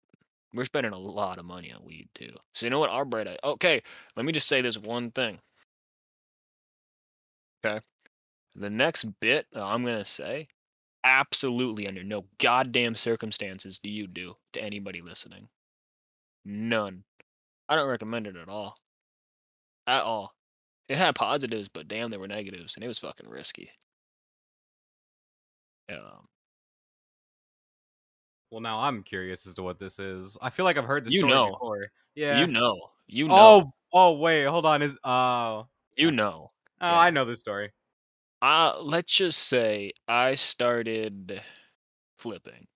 We're 0.55 0.67
spending 0.67 0.93
a 0.93 0.99
lot 0.99 1.39
of 1.39 1.45
money 1.47 1.73
on 1.73 1.85
weed 1.85 2.09
too. 2.15 2.37
So 2.55 2.67
you 2.67 2.71
know 2.71 2.79
what? 2.79 2.93
Our 2.93 3.05
bread. 3.05 3.39
Okay, 3.43 3.83
let 4.17 4.25
me 4.25 4.33
just 4.33 4.47
say 4.49 4.61
this 4.63 4.79
one 4.79 5.11
thing. 5.11 5.41
Okay, 7.65 7.85
the 8.57 8.71
next 8.71 9.05
bit 9.21 9.47
I'm 9.55 9.85
gonna 9.85 10.05
say, 10.05 10.49
absolutely 11.05 11.89
under 11.89 12.05
no 12.05 12.27
goddamn 12.39 12.97
circumstances 12.97 13.81
do 13.81 13.91
you 13.91 14.07
do 14.07 14.37
to 14.55 14.63
anybody 14.63 15.03
listening. 15.03 15.49
None. 16.47 17.05
I 17.69 17.77
don't 17.77 17.89
recommend 17.89 18.27
it 18.27 18.37
at 18.37 18.49
all. 18.49 18.77
At 19.87 20.03
all. 20.03 20.33
It 20.89 20.97
had 20.97 21.15
positives, 21.17 21.69
but 21.69 21.89
damn, 21.89 22.11
there 22.11 22.21
were 22.21 22.29
negatives, 22.29 22.77
and 22.77 22.85
it 22.85 22.89
was 22.89 22.99
fucking 23.01 23.29
risky. 23.29 23.71
Um, 25.91 26.27
Well, 28.51 28.61
now 28.61 28.81
I'm 28.81 29.03
curious 29.03 29.47
as 29.47 29.55
to 29.55 29.63
what 29.63 29.79
this 29.79 29.99
is. 29.99 30.39
I 30.41 30.51
feel 30.51 30.65
like 30.65 30.77
I've 30.79 30.85
heard 30.85 31.05
this 31.05 31.13
You 31.13 31.21
story 31.21 31.33
know. 31.33 31.53
before. 31.53 31.89
Yeah. 32.15 32.39
you 32.41 32.47
know, 32.47 32.79
you 33.07 33.29
know, 33.29 33.35
Oh, 33.37 33.73
oh, 33.93 34.13
wait, 34.19 34.45
hold 34.45 34.65
on. 34.67 34.83
Is 34.83 34.97
oh, 35.05 35.67
you 35.97 36.11
know. 36.11 36.53
oh, 36.81 36.87
Yeah. 36.87 36.99
I 36.99 37.11
know 37.11 37.25
this 37.25 37.41
story. 37.41 37.73
Uh, 38.43 38.79
let's 38.81 39.13
just 39.13 39.39
say 39.41 39.93
I 40.07 40.35
started 40.37 41.43
flipping. 42.19 42.67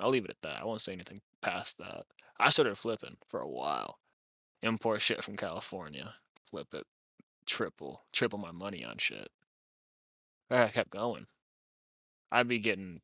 I'll 0.00 0.10
leave 0.10 0.24
it 0.24 0.30
at 0.30 0.42
that. 0.42 0.60
I 0.60 0.64
won't 0.64 0.80
say 0.80 0.92
anything 0.92 1.20
past 1.42 1.78
that. 1.78 2.06
I 2.38 2.50
started 2.50 2.76
flipping 2.78 3.16
for 3.28 3.40
a 3.40 3.48
while. 3.48 3.98
Import 4.62 5.02
shit 5.02 5.22
from 5.22 5.36
California, 5.36 6.14
flip 6.50 6.68
it, 6.74 6.86
triple, 7.46 8.02
triple 8.12 8.38
my 8.38 8.52
money 8.52 8.84
on 8.84 8.98
shit. 8.98 9.28
I 10.50 10.68
kept 10.68 10.90
going. 10.90 11.26
I'd 12.32 12.48
be 12.48 12.58
getting 12.58 13.00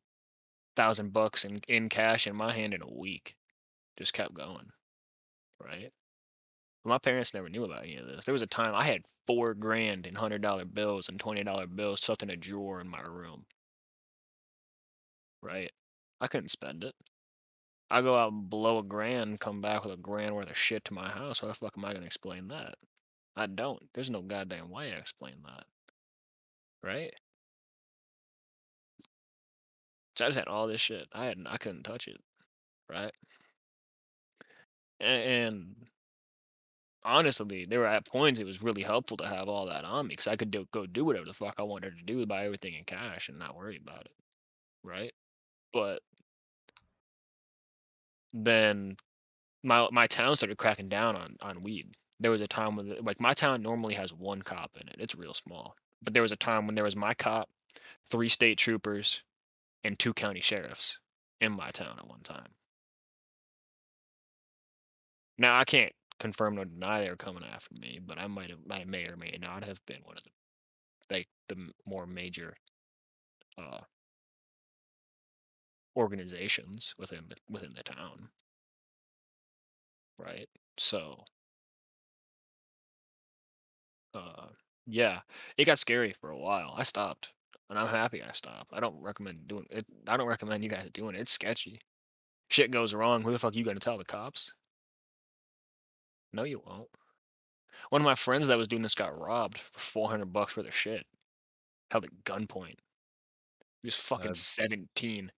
thousand 0.75 1.13
bucks 1.13 1.45
in 1.45 1.57
in 1.67 1.89
cash 1.89 2.27
in 2.27 2.35
my 2.35 2.51
hand 2.51 2.73
in 2.73 2.81
a 2.81 2.93
week. 2.93 3.35
Just 3.97 4.13
kept 4.13 4.33
going, 4.33 4.69
right? 5.63 5.91
My 6.83 6.97
parents 6.97 7.33
never 7.33 7.49
knew 7.49 7.65
about 7.65 7.83
any 7.83 7.97
of 7.97 8.07
this. 8.07 8.25
There 8.25 8.33
was 8.33 8.41
a 8.41 8.47
time 8.47 8.73
I 8.75 8.83
had 8.83 9.03
four 9.25 9.53
grand 9.53 10.07
in 10.07 10.15
hundred 10.15 10.41
dollar 10.41 10.65
bills 10.65 11.09
and 11.09 11.19
twenty 11.19 11.43
dollar 11.43 11.67
bills 11.67 12.01
stuffed 12.01 12.23
in 12.23 12.29
a 12.29 12.37
drawer 12.37 12.79
in 12.79 12.87
my 12.87 13.01
room. 13.01 13.45
Right? 15.41 15.71
I 16.19 16.27
couldn't 16.27 16.49
spend 16.49 16.83
it. 16.83 16.95
I 17.89 18.01
go 18.01 18.17
out 18.17 18.31
and 18.33 18.49
blow 18.49 18.79
a 18.79 18.83
grand, 18.83 19.39
come 19.39 19.61
back 19.61 19.83
with 19.83 19.93
a 19.93 19.97
grand 19.97 20.35
worth 20.35 20.49
of 20.49 20.57
shit 20.57 20.85
to 20.85 20.93
my 20.93 21.09
house. 21.09 21.39
How 21.39 21.47
the 21.47 21.53
fuck 21.53 21.73
am 21.77 21.85
I 21.85 21.93
gonna 21.93 22.05
explain 22.05 22.49
that? 22.49 22.75
I 23.35 23.45
don't. 23.45 23.81
There's 23.93 24.09
no 24.09 24.21
goddamn 24.21 24.69
way 24.69 24.91
I 24.93 24.97
explain 24.97 25.35
that. 25.45 25.65
Right? 26.83 27.13
So 30.17 30.25
I 30.25 30.27
just 30.29 30.39
had 30.39 30.47
all 30.47 30.67
this 30.67 30.81
shit. 30.81 31.07
I 31.13 31.25
had 31.25 31.37
I 31.47 31.57
couldn't 31.57 31.83
touch 31.83 32.07
it. 32.07 32.19
Right? 32.89 33.13
And, 34.99 35.23
and 35.23 35.75
honestly, 37.03 37.65
there 37.65 37.79
were 37.79 37.87
at 37.87 38.05
points 38.05 38.39
it 38.39 38.45
was 38.45 38.63
really 38.63 38.83
helpful 38.83 39.17
to 39.17 39.27
have 39.27 39.47
all 39.47 39.67
that 39.67 39.85
on 39.85 40.05
me 40.05 40.09
because 40.09 40.27
I 40.27 40.35
could 40.35 40.51
do, 40.51 40.67
go 40.71 40.85
do 40.85 41.05
whatever 41.05 41.25
the 41.25 41.33
fuck 41.33 41.55
I 41.57 41.63
wanted 41.63 41.95
to 41.97 42.03
do, 42.03 42.25
buy 42.25 42.45
everything 42.45 42.73
in 42.73 42.83
cash 42.83 43.29
and 43.29 43.39
not 43.39 43.55
worry 43.55 43.77
about 43.77 44.01
it, 44.01 44.11
right? 44.83 45.13
But 45.73 46.01
then 48.45 48.97
my 49.63 49.87
my 49.91 50.07
town 50.07 50.35
started 50.35 50.57
cracking 50.57 50.89
down 50.89 51.15
on 51.15 51.35
on 51.41 51.63
weed. 51.63 51.95
There 52.19 52.31
was 52.31 52.41
a 52.41 52.47
time 52.47 52.75
when 52.75 52.95
like 53.03 53.19
my 53.19 53.33
town 53.33 53.61
normally 53.61 53.95
has 53.95 54.13
one 54.13 54.41
cop 54.41 54.71
in 54.79 54.87
it. 54.87 54.95
It's 54.99 55.15
real 55.15 55.33
small, 55.33 55.75
but 56.03 56.13
there 56.13 56.23
was 56.23 56.31
a 56.31 56.37
time 56.37 56.65
when 56.65 56.75
there 56.75 56.83
was 56.83 56.95
my 56.95 57.13
cop, 57.13 57.49
three 58.09 58.29
state 58.29 58.57
troopers, 58.57 59.21
and 59.83 59.97
two 59.97 60.13
county 60.13 60.41
sheriffs 60.41 60.99
in 61.41 61.55
my 61.55 61.71
town 61.71 61.95
at 61.97 62.07
one 62.07 62.21
time. 62.21 62.47
Now 65.37 65.57
I 65.59 65.65
can't 65.65 65.93
confirm 66.19 66.55
nor 66.55 66.65
deny 66.65 67.01
they 67.01 67.09
were 67.09 67.15
coming 67.15 67.43
after 67.43 67.75
me, 67.79 67.99
but 68.03 68.17
I 68.17 68.27
might 68.27 68.49
have, 68.49 68.59
I 68.71 68.83
may 68.85 69.05
or 69.05 69.15
may 69.17 69.37
not 69.39 69.63
have 69.63 69.79
been 69.85 70.01
one 70.03 70.17
of 70.17 70.23
the, 70.23 70.31
like 71.15 71.27
the 71.47 71.69
more 71.85 72.07
major, 72.07 72.55
uh, 73.57 73.81
organizations 75.97 76.93
within 76.97 77.23
the, 77.27 77.35
within 77.49 77.73
the 77.75 77.83
town. 77.83 78.29
Right. 80.19 80.47
So 80.77 81.23
uh, 84.13 84.47
yeah, 84.85 85.19
it 85.57 85.65
got 85.65 85.79
scary 85.79 86.13
for 86.21 86.29
a 86.29 86.37
while. 86.37 86.73
I 86.77 86.83
stopped, 86.83 87.29
and 87.69 87.77
I'm 87.77 87.87
happy 87.87 88.21
I 88.23 88.31
stopped. 88.31 88.71
I 88.73 88.79
don't 88.79 88.99
recommend 89.01 89.47
doing 89.47 89.65
it. 89.69 89.85
I 90.07 90.17
don't 90.17 90.27
recommend 90.27 90.63
you 90.63 90.69
guys 90.69 90.89
doing 90.93 91.15
it. 91.15 91.21
It's 91.21 91.31
sketchy. 91.31 91.79
Shit 92.49 92.71
goes 92.71 92.93
wrong. 92.93 93.23
Who 93.23 93.31
the 93.31 93.39
fuck 93.39 93.53
are 93.53 93.57
you 93.57 93.65
gonna 93.65 93.79
tell 93.79 93.97
the 93.97 94.05
cops? 94.05 94.53
No, 96.33 96.43
you 96.43 96.61
won't. 96.65 96.89
One 97.89 98.01
of 98.01 98.05
my 98.05 98.15
friends 98.15 98.47
that 98.47 98.57
was 98.57 98.67
doing 98.67 98.81
this 98.81 98.95
got 98.95 99.17
robbed 99.19 99.59
for 99.59 99.79
400 99.79 100.31
bucks 100.31 100.53
for 100.53 100.63
their 100.63 100.71
shit. 100.71 101.05
Held 101.91 102.05
at 102.05 102.23
gunpoint. 102.25 102.75
He 103.81 103.87
was 103.87 103.95
fucking 103.95 104.23
That's- 104.31 104.41
17. 104.41 105.31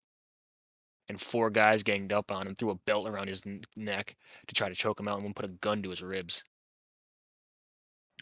And 1.09 1.19
four 1.19 1.49
guys 1.49 1.81
ganged 1.81 2.13
up 2.13 2.31
on 2.31 2.47
him, 2.47 2.55
threw 2.55 2.69
a 2.69 2.75
belt 2.75 3.07
around 3.07 3.27
his 3.27 3.41
neck 3.75 4.15
to 4.47 4.55
try 4.55 4.69
to 4.69 4.75
choke 4.75 4.99
him 4.99 5.07
out, 5.07 5.15
and 5.15 5.23
one 5.23 5.33
put 5.33 5.45
a 5.45 5.49
gun 5.49 5.81
to 5.83 5.89
his 5.89 6.03
ribs. 6.03 6.43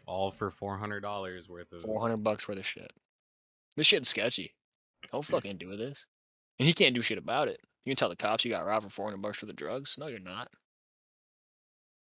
All 0.06 0.32
for 0.32 0.50
four 0.50 0.78
hundred 0.78 1.02
dollars 1.02 1.50
worth 1.50 1.72
of. 1.74 1.82
400 1.82 2.18
bucks 2.18 2.48
worth 2.48 2.58
of 2.58 2.66
shit. 2.66 2.92
This 3.76 3.88
shit's 3.88 4.08
sketchy. 4.08 4.56
Don't 5.12 5.24
fucking 5.24 5.58
do 5.58 5.76
this. 5.76 6.06
And 6.60 6.68
he 6.68 6.74
can't 6.74 6.96
do 6.96 7.02
shit 7.02 7.18
about 7.18 7.50
it. 7.50 7.60
You 7.84 7.92
can 7.92 7.98
tell 7.98 8.10
the 8.10 8.16
cops 8.16 8.46
you 8.46 8.52
got 8.52 8.66
robbed 8.66 8.86
for 8.86 8.90
400 8.90 9.22
bucks 9.22 9.38
for 9.38 9.46
the 9.48 9.54
drugs. 9.54 9.96
No, 10.00 10.08
you're 10.08 10.20
not. 10.20 10.50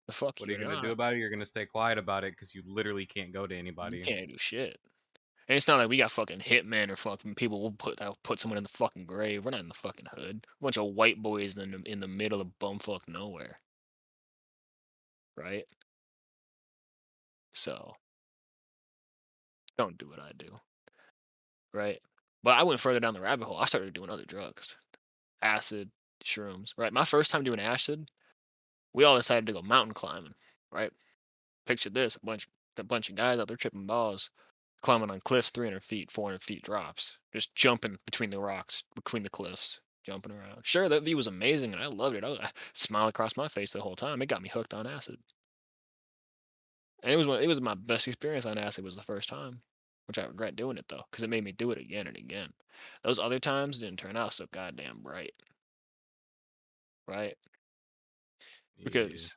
The 0.07 0.13
fuck 0.13 0.39
What 0.39 0.47
are 0.47 0.51
you 0.51 0.59
gonna 0.59 0.81
do 0.81 0.91
about 0.91 1.13
it? 1.13 1.19
You're 1.19 1.29
gonna 1.29 1.45
stay 1.45 1.65
quiet 1.65 1.97
about 1.97 2.23
it 2.23 2.31
because 2.31 2.55
you 2.55 2.63
literally 2.65 3.05
can't 3.05 3.33
go 3.33 3.45
to 3.45 3.55
anybody. 3.55 3.97
You 3.97 4.03
can't 4.03 4.29
do 4.29 4.37
shit. 4.37 4.79
And 5.47 5.55
it's 5.55 5.67
not 5.67 5.77
like 5.77 5.87
we 5.87 5.97
got 5.97 6.11
fucking 6.11 6.39
hitmen 6.39 6.89
or 6.89 6.97
fucking 6.97 7.35
people 7.35 7.61
will 7.61 7.71
put 7.71 7.97
that'll 7.97 8.17
put 8.21 8.39
someone 8.39 8.57
in 8.57 8.63
the 8.63 8.69
fucking 8.69 9.05
grave. 9.05 9.45
We're 9.45 9.51
not 9.51 9.61
in 9.61 9.69
the 9.69 9.73
fucking 9.75 10.07
hood. 10.13 10.45
A 10.45 10.63
bunch 10.63 10.77
of 10.77 10.93
white 10.93 11.21
boys 11.21 11.55
in 11.55 11.71
the 11.71 11.81
in 11.85 11.99
the 12.01 12.07
middle 12.07 12.41
of 12.41 12.59
bumfuck 12.59 13.01
nowhere. 13.07 13.57
Right? 15.37 15.65
So 17.53 17.93
don't 19.77 19.97
do 19.97 20.09
what 20.09 20.19
I 20.19 20.31
do. 20.37 20.59
Right? 21.73 21.99
But 22.43 22.57
I 22.57 22.63
went 22.63 22.81
further 22.81 22.99
down 22.99 23.13
the 23.13 23.21
rabbit 23.21 23.45
hole. 23.45 23.57
I 23.57 23.65
started 23.67 23.93
doing 23.93 24.09
other 24.09 24.25
drugs. 24.25 24.75
Acid, 25.41 25.89
shrooms. 26.25 26.73
Right? 26.77 26.91
My 26.91 27.05
first 27.05 27.31
time 27.31 27.43
doing 27.43 27.59
acid, 27.59 28.09
we 28.93 29.05
all 29.05 29.15
decided 29.15 29.45
to 29.45 29.53
go 29.53 29.61
mountain 29.61 29.93
climbing. 29.93 30.33
Right? 30.73 30.91
Picture 31.65 31.89
this, 31.89 32.17
a 32.17 32.25
bunch 32.25 32.49
a 32.77 32.83
bunch 32.83 33.09
of 33.09 33.15
guys 33.15 33.39
out 33.39 33.47
there 33.47 33.57
tripping 33.57 33.87
balls 33.87 34.29
climbing 34.81 35.11
on 35.11 35.19
cliffs 35.21 35.49
300 35.51 35.83
feet 35.83 36.11
400 36.11 36.41
feet 36.43 36.63
drops 36.63 37.17
just 37.33 37.53
jumping 37.55 37.97
between 38.05 38.29
the 38.29 38.39
rocks 38.39 38.83
between 38.95 39.23
the 39.23 39.29
cliffs 39.29 39.79
jumping 40.05 40.31
around. 40.31 40.65
Sure 40.65 40.87
that 40.87 41.03
view 41.03 41.17
was 41.17 41.27
amazing 41.27 41.73
and 41.73 41.83
i 41.83 41.87
loved 41.87 42.15
it. 42.15 42.23
I, 42.23 42.29
was, 42.29 42.39
I 42.43 42.49
smiled 42.73 43.09
across 43.09 43.35
my 43.35 43.47
face 43.47 43.71
the 43.71 43.81
whole 43.81 43.95
time. 43.95 44.21
It 44.21 44.27
got 44.27 44.41
me 44.41 44.49
hooked 44.49 44.73
on 44.73 44.87
acid. 44.87 45.17
And 47.03 47.11
it 47.11 47.17
was 47.17 47.27
one, 47.27 47.41
it 47.43 47.47
was 47.47 47.61
my 47.61 47.75
best 47.75 48.07
experience 48.07 48.45
on 48.45 48.57
acid 48.57 48.83
was 48.83 48.95
the 48.95 49.03
first 49.03 49.29
time 49.29 49.61
which 50.07 50.17
i 50.17 50.23
regret 50.23 50.55
doing 50.55 50.77
it 50.77 50.85
though 50.87 51.03
because 51.11 51.23
it 51.23 51.29
made 51.29 51.43
me 51.43 51.51
do 51.51 51.71
it 51.71 51.77
again 51.77 52.07
and 52.07 52.17
again. 52.17 52.51
Those 53.03 53.19
other 53.19 53.39
times 53.39 53.79
didn't 53.79 53.99
turn 53.99 54.15
out 54.15 54.33
so 54.33 54.45
goddamn 54.51 54.99
bright. 55.01 55.33
Right? 57.07 57.37
Yeah. 58.77 58.85
because 58.85 59.33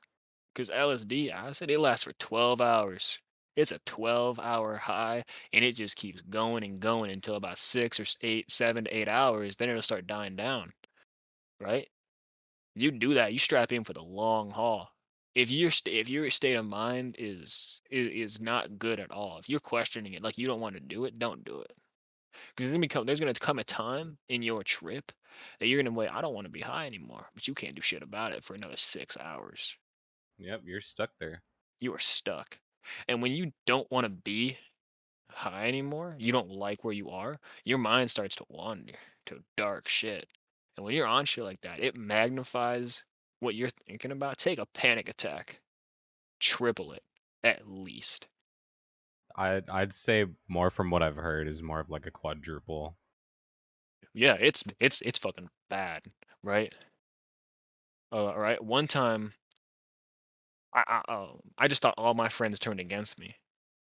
because 0.55 0.71
LSD 0.71 1.31
acid 1.33 1.71
it 1.71 1.81
lasts 1.81 2.05
for 2.05 2.13
12 2.15 2.61
hours. 2.61 3.19
It's 3.57 3.73
a 3.73 3.79
12 3.81 4.39
hour 4.41 4.77
high 4.77 5.25
and 5.53 5.65
it 5.65 5.73
just 5.77 5.97
keeps 5.97 6.21
going 6.23 6.65
and 6.65 6.81
going 6.81 7.11
until 7.11 7.35
about 7.35 7.59
6 7.59 7.99
or 8.01 8.05
s- 8.05 8.17
8 8.21 8.51
7 8.51 8.85
to 8.85 8.97
8 8.97 9.09
hours 9.09 9.57
then 9.57 9.69
it'll 9.69 9.83
start 9.83 10.07
dying 10.07 10.37
down. 10.37 10.73
Right? 11.61 11.89
You 12.75 12.91
do 12.93 13.15
that, 13.15 13.33
you 13.33 13.39
strap 13.39 13.73
in 13.73 13.85
for 13.85 13.93
the 13.93 14.03
long 14.03 14.51
haul. 14.51 14.89
If 15.35 15.51
your 15.51 15.71
st- 15.71 15.97
if 15.97 16.09
your 16.09 16.31
state 16.31 16.57
of 16.57 16.65
mind 16.65 17.17
is, 17.19 17.81
is 17.91 18.09
is 18.35 18.41
not 18.41 18.79
good 18.79 18.99
at 19.01 19.11
all, 19.11 19.39
if 19.39 19.49
you're 19.49 19.61
questioning 19.61 20.15
it 20.15 20.23
like 20.23 20.39
you 20.39 20.47
don't 20.47 20.61
want 20.61 20.75
to 20.75 20.81
do 20.81 21.05
it, 21.05 21.19
don't 21.19 21.45
do 21.45 21.61
it. 21.61 21.73
There's 22.57 22.71
going 22.71 22.81
to 22.83 22.89
come 22.89 23.07
there's 23.07 23.21
to 23.21 23.35
come 23.35 23.59
a 23.59 23.65
time 23.65 24.19
in 24.29 24.43
your 24.43 24.63
trip 24.63 25.13
that 25.59 25.67
you're 25.67 25.79
going 25.83 25.93
to 25.93 25.99
wait, 25.99 26.11
I 26.11 26.21
don't 26.21 26.35
want 26.35 26.47
to 26.47 26.51
be 26.53 26.61
high 26.61 26.87
anymore, 26.87 27.27
but 27.35 27.47
you 27.47 27.55
can't 27.55 27.75
do 27.75 27.83
shit 27.83 28.03
about 28.03 28.33
it 28.33 28.45
for 28.45 28.55
another 28.55 28.77
6 28.77 29.17
hours 29.19 29.77
Yep, 30.39 30.63
you're 30.65 30.81
stuck 30.81 31.11
there. 31.21 31.43
you 31.81 31.93
are 31.95 31.99
stuck. 31.99 32.59
And 33.09 33.23
when 33.23 33.33
you 33.33 33.53
don't 33.67 33.91
want 33.91 34.05
to 34.05 34.11
be 34.11 34.57
high 35.31 35.69
anymore, 35.69 36.17
you 36.19 36.33
don't 36.33 36.51
like 36.51 36.85
where 36.85 36.95
you 36.95 37.11
are, 37.11 37.39
your 37.65 37.79
mind 37.79 38.11
starts 38.11 38.37
to 38.37 38.45
wander 38.49 38.95
to 39.27 39.43
dark 39.57 39.89
shit. 39.89 40.27
And 40.77 40.85
when 40.85 40.95
you're 40.95 41.07
on 41.07 41.25
shit 41.25 41.45
like 41.45 41.61
that, 41.63 41.79
it 41.79 41.97
magnifies 41.97 43.05
what 43.41 43.55
you're 43.55 43.71
thinking 43.87 44.13
about. 44.13 44.39
Take 44.39 44.59
a 44.59 44.67
panic 44.67 45.09
attack, 45.09 45.61
triple 46.41 46.93
it 46.93 47.03
at 47.45 47.69
least. 47.69 48.27
I'd 49.37 49.69
I'd 49.71 49.95
say 49.95 50.27
more 50.49 50.71
from 50.71 50.91
what 50.91 51.03
I've 51.03 51.17
heard 51.17 51.49
is 51.49 51.63
more 51.63 51.81
of 51.81 51.91
like 51.91 52.07
a 52.07 52.11
quadruple. 52.11 52.97
Yeah, 54.13 54.37
it's 54.41 54.65
it's 54.81 55.01
it's 55.03 55.19
fucking 55.19 55.49
bad, 55.69 56.03
right? 56.43 56.75
Uh, 58.13 58.37
right. 58.37 58.63
One 58.63 58.89
time, 58.89 59.33
I 60.75 61.03
I, 61.09 61.15
um, 61.15 61.41
I 61.59 61.69
just 61.69 61.83
thought 61.83 61.95
all 61.99 62.15
my 62.15 62.29
friends 62.29 62.59
turned 62.59 62.81
against 62.81 63.19
me. 63.19 63.37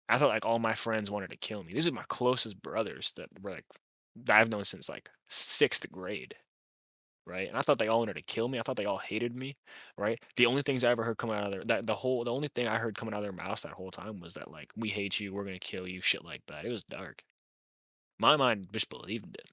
I 0.08 0.18
thought 0.18 0.28
like 0.28 0.44
all 0.46 0.58
my 0.58 0.74
friends 0.74 1.10
wanted 1.10 1.30
to 1.30 1.36
kill 1.36 1.62
me. 1.62 1.72
These 1.72 1.86
are 1.86 1.92
my 1.92 2.04
closest 2.08 2.60
brothers 2.62 3.12
that 3.16 3.28
were 3.42 3.52
like 3.52 3.64
that 4.24 4.38
I've 4.38 4.48
known 4.50 4.64
since 4.64 4.88
like 4.88 5.08
sixth 5.28 5.90
grade, 5.92 6.34
right? 7.26 7.48
And 7.48 7.56
I 7.56 7.62
thought 7.62 7.78
they 7.78 7.88
all 7.88 8.00
wanted 8.00 8.14
to 8.16 8.22
kill 8.22 8.48
me. 8.48 8.58
I 8.58 8.62
thought 8.62 8.76
they 8.76 8.86
all 8.86 8.98
hated 8.98 9.34
me, 9.34 9.56
right? 9.96 10.18
The 10.36 10.46
only 10.46 10.62
things 10.62 10.84
I 10.84 10.90
ever 10.90 11.04
heard 11.04 11.18
coming 11.18 11.36
out 11.36 11.46
of 11.46 11.52
their 11.52 11.64
that 11.64 11.86
the 11.86 11.94
whole 11.94 12.24
the 12.24 12.32
only 12.32 12.48
thing 12.48 12.66
I 12.68 12.78
heard 12.78 12.96
coming 12.96 13.14
out 13.14 13.18
of 13.18 13.24
their 13.24 13.32
mouths 13.32 13.62
that 13.62 13.72
whole 13.72 13.90
time 13.90 14.20
was 14.20 14.34
that 14.34 14.50
like 14.50 14.72
we 14.76 14.88
hate 14.88 15.20
you, 15.20 15.32
we're 15.32 15.44
gonna 15.44 15.58
kill 15.58 15.88
you, 15.88 16.00
shit 16.00 16.24
like 16.24 16.42
that. 16.46 16.64
It 16.64 16.70
was 16.70 16.84
dark. 16.84 17.22
My 18.18 18.36
mind 18.36 18.68
just 18.72 18.88
believed 18.90 19.34
it. 19.36 19.48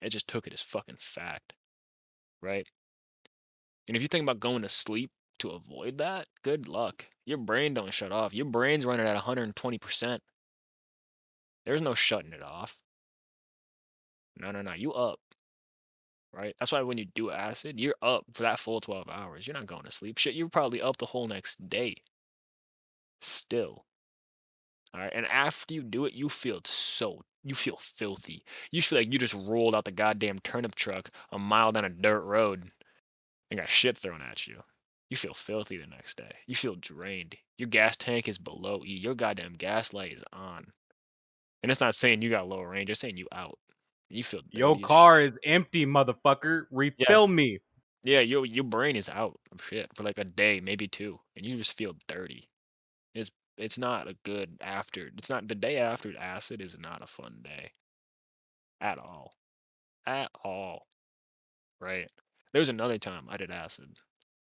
It 0.00 0.10
just 0.10 0.28
took 0.28 0.46
it 0.46 0.52
as 0.52 0.62
fucking 0.62 0.96
fact, 0.98 1.52
right? 2.42 2.66
And 3.88 3.96
if 3.96 4.02
you 4.02 4.08
think 4.08 4.22
about 4.22 4.40
going 4.40 4.62
to 4.62 4.68
sleep 4.68 5.10
to 5.38 5.50
avoid 5.50 5.98
that, 5.98 6.26
good 6.42 6.68
luck. 6.68 7.04
Your 7.26 7.38
brain 7.38 7.74
don't 7.74 7.92
shut 7.92 8.12
off. 8.12 8.34
Your 8.34 8.46
brain's 8.46 8.86
running 8.86 9.06
at 9.06 9.22
120%. 9.22 10.18
There's 11.66 11.82
no 11.82 11.94
shutting 11.94 12.32
it 12.32 12.42
off. 12.42 12.78
No, 14.38 14.50
no, 14.50 14.62
no. 14.62 14.72
You 14.72 14.92
up. 14.92 15.20
Right? 16.32 16.54
That's 16.58 16.72
why 16.72 16.82
when 16.82 16.98
you 16.98 17.06
do 17.14 17.30
acid, 17.30 17.78
you're 17.80 17.94
up 18.00 18.24
for 18.34 18.44
that 18.44 18.58
full 18.58 18.80
12 18.80 19.08
hours. 19.08 19.46
You're 19.46 19.54
not 19.54 19.66
going 19.66 19.84
to 19.84 19.90
sleep. 19.90 20.18
Shit, 20.18 20.34
you're 20.34 20.48
probably 20.48 20.80
up 20.80 20.96
the 20.96 21.06
whole 21.06 21.26
next 21.26 21.56
day. 21.68 21.96
Still. 23.20 23.84
All 24.94 25.00
right. 25.00 25.12
And 25.14 25.26
after 25.26 25.74
you 25.74 25.82
do 25.82 26.06
it, 26.06 26.14
you 26.14 26.28
feel 26.28 26.60
so, 26.64 27.22
you 27.44 27.54
feel 27.54 27.78
filthy. 27.96 28.44
You 28.70 28.80
feel 28.80 29.00
like 29.00 29.12
you 29.12 29.18
just 29.18 29.34
rolled 29.34 29.74
out 29.74 29.84
the 29.84 29.92
goddamn 29.92 30.38
turnip 30.38 30.74
truck 30.74 31.10
a 31.32 31.38
mile 31.38 31.72
down 31.72 31.84
a 31.84 31.90
dirt 31.90 32.22
road 32.22 32.70
and 33.50 33.60
got 33.60 33.68
shit 33.68 33.98
thrown 33.98 34.22
at 34.22 34.46
you. 34.46 34.62
You 35.10 35.16
feel 35.16 35.34
filthy 35.34 35.78
the 35.78 35.86
next 35.86 36.16
day. 36.16 36.32
You 36.46 36.54
feel 36.54 36.76
drained. 36.76 37.36
Your 37.56 37.68
gas 37.68 37.96
tank 37.96 38.28
is 38.28 38.38
below 38.38 38.82
E. 38.84 38.98
Your 38.98 39.14
goddamn 39.14 39.54
gas 39.54 39.92
light 39.92 40.12
is 40.12 40.22
on. 40.32 40.66
And 41.62 41.72
it's 41.72 41.80
not 41.80 41.94
saying 41.94 42.22
you 42.22 42.30
got 42.30 42.48
low 42.48 42.60
range, 42.60 42.90
it's 42.90 43.00
saying 43.00 43.16
you 43.16 43.26
out. 43.32 43.58
You 44.10 44.22
feel 44.22 44.42
Yo, 44.50 44.74
dirty 44.74 44.82
car 44.84 45.20
is 45.20 45.38
empty, 45.44 45.84
motherfucker. 45.84 46.64
Refill 46.70 47.28
me. 47.28 47.60
Yeah, 48.04 48.20
your 48.20 48.46
your 48.46 48.64
brain 48.64 48.96
is 48.96 49.08
out 49.08 49.38
of 49.52 49.62
shit 49.62 49.90
for 49.94 50.02
like 50.02 50.18
a 50.18 50.24
day, 50.24 50.60
maybe 50.60 50.88
two, 50.88 51.18
and 51.36 51.44
you 51.44 51.56
just 51.56 51.76
feel 51.76 51.94
dirty. 52.06 52.48
It's 53.14 53.30
it's 53.58 53.76
not 53.76 54.08
a 54.08 54.16
good 54.24 54.56
after. 54.60 55.10
It's 55.18 55.28
not 55.28 55.48
the 55.48 55.54
day 55.54 55.78
after 55.78 56.16
acid 56.16 56.60
is 56.60 56.78
not 56.78 57.02
a 57.02 57.06
fun 57.06 57.40
day. 57.42 57.72
At 58.80 58.98
all. 58.98 59.32
At 60.06 60.30
all. 60.44 60.86
Right. 61.80 62.08
There 62.52 62.60
was 62.60 62.68
another 62.68 62.98
time 62.98 63.26
I 63.28 63.36
did 63.36 63.52
acid. 63.52 63.98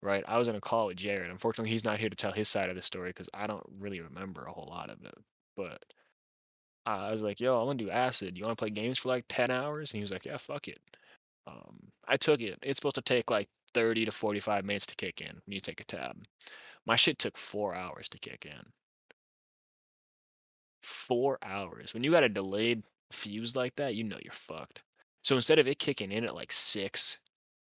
Right. 0.06 0.24
I 0.28 0.38
was 0.38 0.48
in 0.48 0.56
a 0.56 0.62
call 0.62 0.86
with 0.86 0.98
Jared. 0.98 1.32
Unfortunately, 1.32 1.72
he's 1.72 1.84
not 1.84 2.00
here 2.00 2.10
to 2.10 2.15
tell 2.15 2.32
his 2.32 2.48
side 2.48 2.70
of 2.70 2.76
the 2.76 2.82
story 2.84 3.10
because 3.10 3.28
I 3.34 3.48
don't 3.48 3.65
really 3.80 4.02
remember 4.02 4.44
a 4.44 4.52
whole 4.52 4.68
lot 4.70 4.91
of 4.91 5.04
it. 5.04 5.15
But 5.58 5.84
I 6.86 7.12
was 7.12 7.24
like, 7.24 7.39
"Yo, 7.39 7.60
I 7.60 7.63
want 7.63 7.80
to 7.80 7.86
do 7.86 7.91
acid. 7.91 8.38
You 8.38 8.44
want 8.46 8.56
to 8.56 8.62
play 8.62 8.70
games 8.70 9.00
for 9.00 9.10
like 9.10 9.26
ten 9.28 9.50
hours?" 9.50 9.91
And 9.91 9.98
he 9.98 10.02
was 10.02 10.12
like, 10.12 10.26
"Yeah, 10.26 10.38
fuck 10.38 10.68
it." 10.68 10.80
Um, 11.48 11.91
I 12.08 12.18
took 12.18 12.39
it. 12.41 12.60
It's 12.62 12.78
supposed 12.78 12.96
to 12.96 13.02
take 13.02 13.32
like 13.32 13.50
30 13.74 14.06
to 14.06 14.12
45 14.12 14.63
minutes 14.63 14.86
to 14.88 14.96
kick 14.96 15.22
in 15.22 15.30
when 15.46 15.54
you 15.56 15.60
take 15.62 15.82
a 15.82 15.86
tab. 15.86 16.24
My 16.86 16.96
shit 16.96 17.18
took 17.18 17.38
four 17.38 17.74
hours 17.76 18.08
to 18.10 18.20
kick 18.20 18.46
in. 18.46 18.74
Four 20.84 21.39
hours. 21.41 21.94
When 21.94 22.04
you 22.04 22.12
got 22.12 22.24
a 22.24 22.30
delayed 22.30 22.84
fuse 23.12 23.56
like 23.56 23.76
that, 23.78 23.96
you 23.96 24.04
know 24.04 24.20
you're 24.24 24.34
fucked. 24.34 24.84
So 25.24 25.36
instead 25.36 25.60
of 25.60 25.68
it 25.68 25.80
kicking 25.80 26.12
in 26.12 26.26
at 26.26 26.36
like 26.36 26.52
six, 26.52 27.20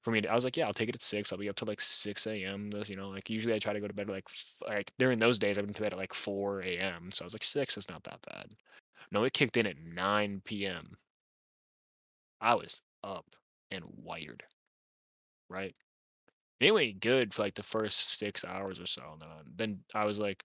for 0.09 0.13
me, 0.13 0.23
to, 0.23 0.31
I 0.31 0.35
was 0.35 0.45
like, 0.45 0.57
yeah, 0.57 0.67
I'll 0.67 0.73
take 0.73 0.89
it 0.89 0.95
at 0.95 1.03
six. 1.03 1.31
I'll 1.33 1.39
be 1.39 1.51
up 1.51 1.57
till 1.57 1.69
like 1.69 1.83
6 1.83 2.27
a.m. 2.27 2.71
This, 2.71 2.89
you 2.89 2.97
know, 2.97 3.11
like 3.11 3.29
usually 3.29 3.55
I 3.55 3.59
try 3.59 3.75
to 3.75 3.81
go 3.81 3.87
to 3.87 3.93
bed 3.93 4.09
at 4.09 4.15
like, 4.15 4.29
like 4.67 4.91
during 4.99 5.19
those 5.19 5.39
days, 5.39 5.59
I've 5.59 5.67
been 5.67 5.75
to 5.75 5.83
bed 5.83 5.93
at 5.93 5.99
like 5.99 6.15
4 6.15 6.63
a.m. 6.63 7.11
So 7.13 7.23
I 7.23 7.27
was 7.27 7.35
like, 7.35 7.45
six 7.45 7.77
is 7.77 7.91
not 7.91 8.03
that 8.05 8.21
bad. 8.27 8.47
No, 9.13 9.25
it 9.25 9.35
kicked 9.35 9.59
in 9.59 9.67
at 9.67 9.77
9 9.79 10.41
p.m. 10.47 10.97
I 12.41 12.55
was 12.55 12.81
up 13.05 13.27
and 13.71 13.85
wired, 14.03 14.43
right? 15.51 15.75
Anyway, 16.61 16.93
good 16.93 17.35
for 17.35 17.43
like 17.43 17.55
the 17.55 17.63
first 17.63 18.19
six 18.19 18.47
hours 18.47 18.81
or 18.81 18.87
so. 18.87 19.19
Then, 19.21 19.29
then 19.57 19.79
I 19.95 20.07
was 20.07 20.19
like, 20.19 20.43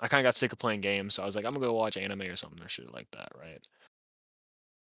I 0.00 0.08
kind 0.08 0.26
of 0.26 0.28
got 0.28 0.36
sick 0.36 0.52
of 0.52 0.58
playing 0.58 0.80
games, 0.80 1.14
so 1.14 1.22
I 1.22 1.26
was 1.26 1.36
like, 1.36 1.44
I'm 1.44 1.52
gonna 1.52 1.64
go 1.64 1.72
watch 1.72 1.96
anime 1.96 2.22
or 2.22 2.36
something 2.36 2.60
or 2.60 2.68
shit 2.68 2.92
like 2.92 3.08
that, 3.12 3.30
right? 3.38 3.60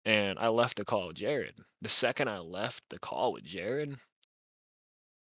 And 0.06 0.40
I 0.40 0.48
left 0.50 0.78
the 0.78 0.86
call 0.86 1.08
with 1.08 1.18
Jared. 1.18 1.56
The 1.82 1.90
second 1.90 2.28
I 2.28 2.40
left 2.40 2.84
the 2.90 3.00
call 3.00 3.34
with 3.34 3.44
Jared, 3.44 3.96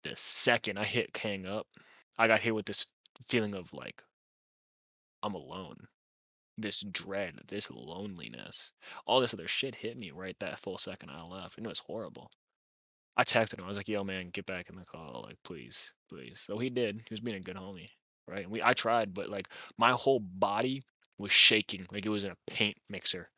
the 0.03 0.15
second 0.15 0.77
I 0.79 0.85
hit 0.85 1.15
hang 1.15 1.45
up, 1.45 1.67
I 2.17 2.27
got 2.27 2.39
hit 2.39 2.55
with 2.55 2.65
this 2.65 2.85
feeling 3.27 3.55
of 3.55 3.71
like 3.73 4.01
I'm 5.21 5.35
alone. 5.35 5.87
This 6.57 6.81
dread, 6.91 7.39
this 7.47 7.69
loneliness, 7.69 8.73
all 9.05 9.21
this 9.21 9.33
other 9.33 9.47
shit 9.47 9.75
hit 9.75 9.97
me 9.97 10.11
right 10.11 10.37
that 10.39 10.59
full 10.59 10.77
second 10.77 11.09
I 11.09 11.23
left, 11.23 11.57
and 11.57 11.65
it 11.65 11.69
was 11.69 11.79
horrible. 11.79 12.31
I 13.17 13.23
texted 13.23 13.59
him. 13.59 13.65
I 13.65 13.69
was 13.69 13.77
like, 13.77 13.87
"Yo, 13.89 14.03
man, 14.03 14.29
get 14.29 14.45
back 14.45 14.69
in 14.69 14.75
the 14.75 14.85
call, 14.85 15.23
like, 15.25 15.37
please, 15.43 15.91
please." 16.09 16.41
So 16.45 16.57
he 16.57 16.69
did. 16.69 16.97
He 16.97 17.13
was 17.13 17.19
being 17.21 17.37
a 17.37 17.41
good 17.41 17.55
homie, 17.55 17.89
right? 18.27 18.43
And 18.43 18.51
we, 18.51 18.61
I 18.63 18.73
tried, 18.73 19.13
but 19.13 19.29
like, 19.29 19.49
my 19.77 19.91
whole 19.91 20.19
body 20.19 20.83
was 21.17 21.31
shaking, 21.31 21.85
like 21.91 22.05
it 22.05 22.09
was 22.09 22.23
in 22.23 22.31
a 22.31 22.37
paint 22.47 22.77
mixer. 22.89 23.29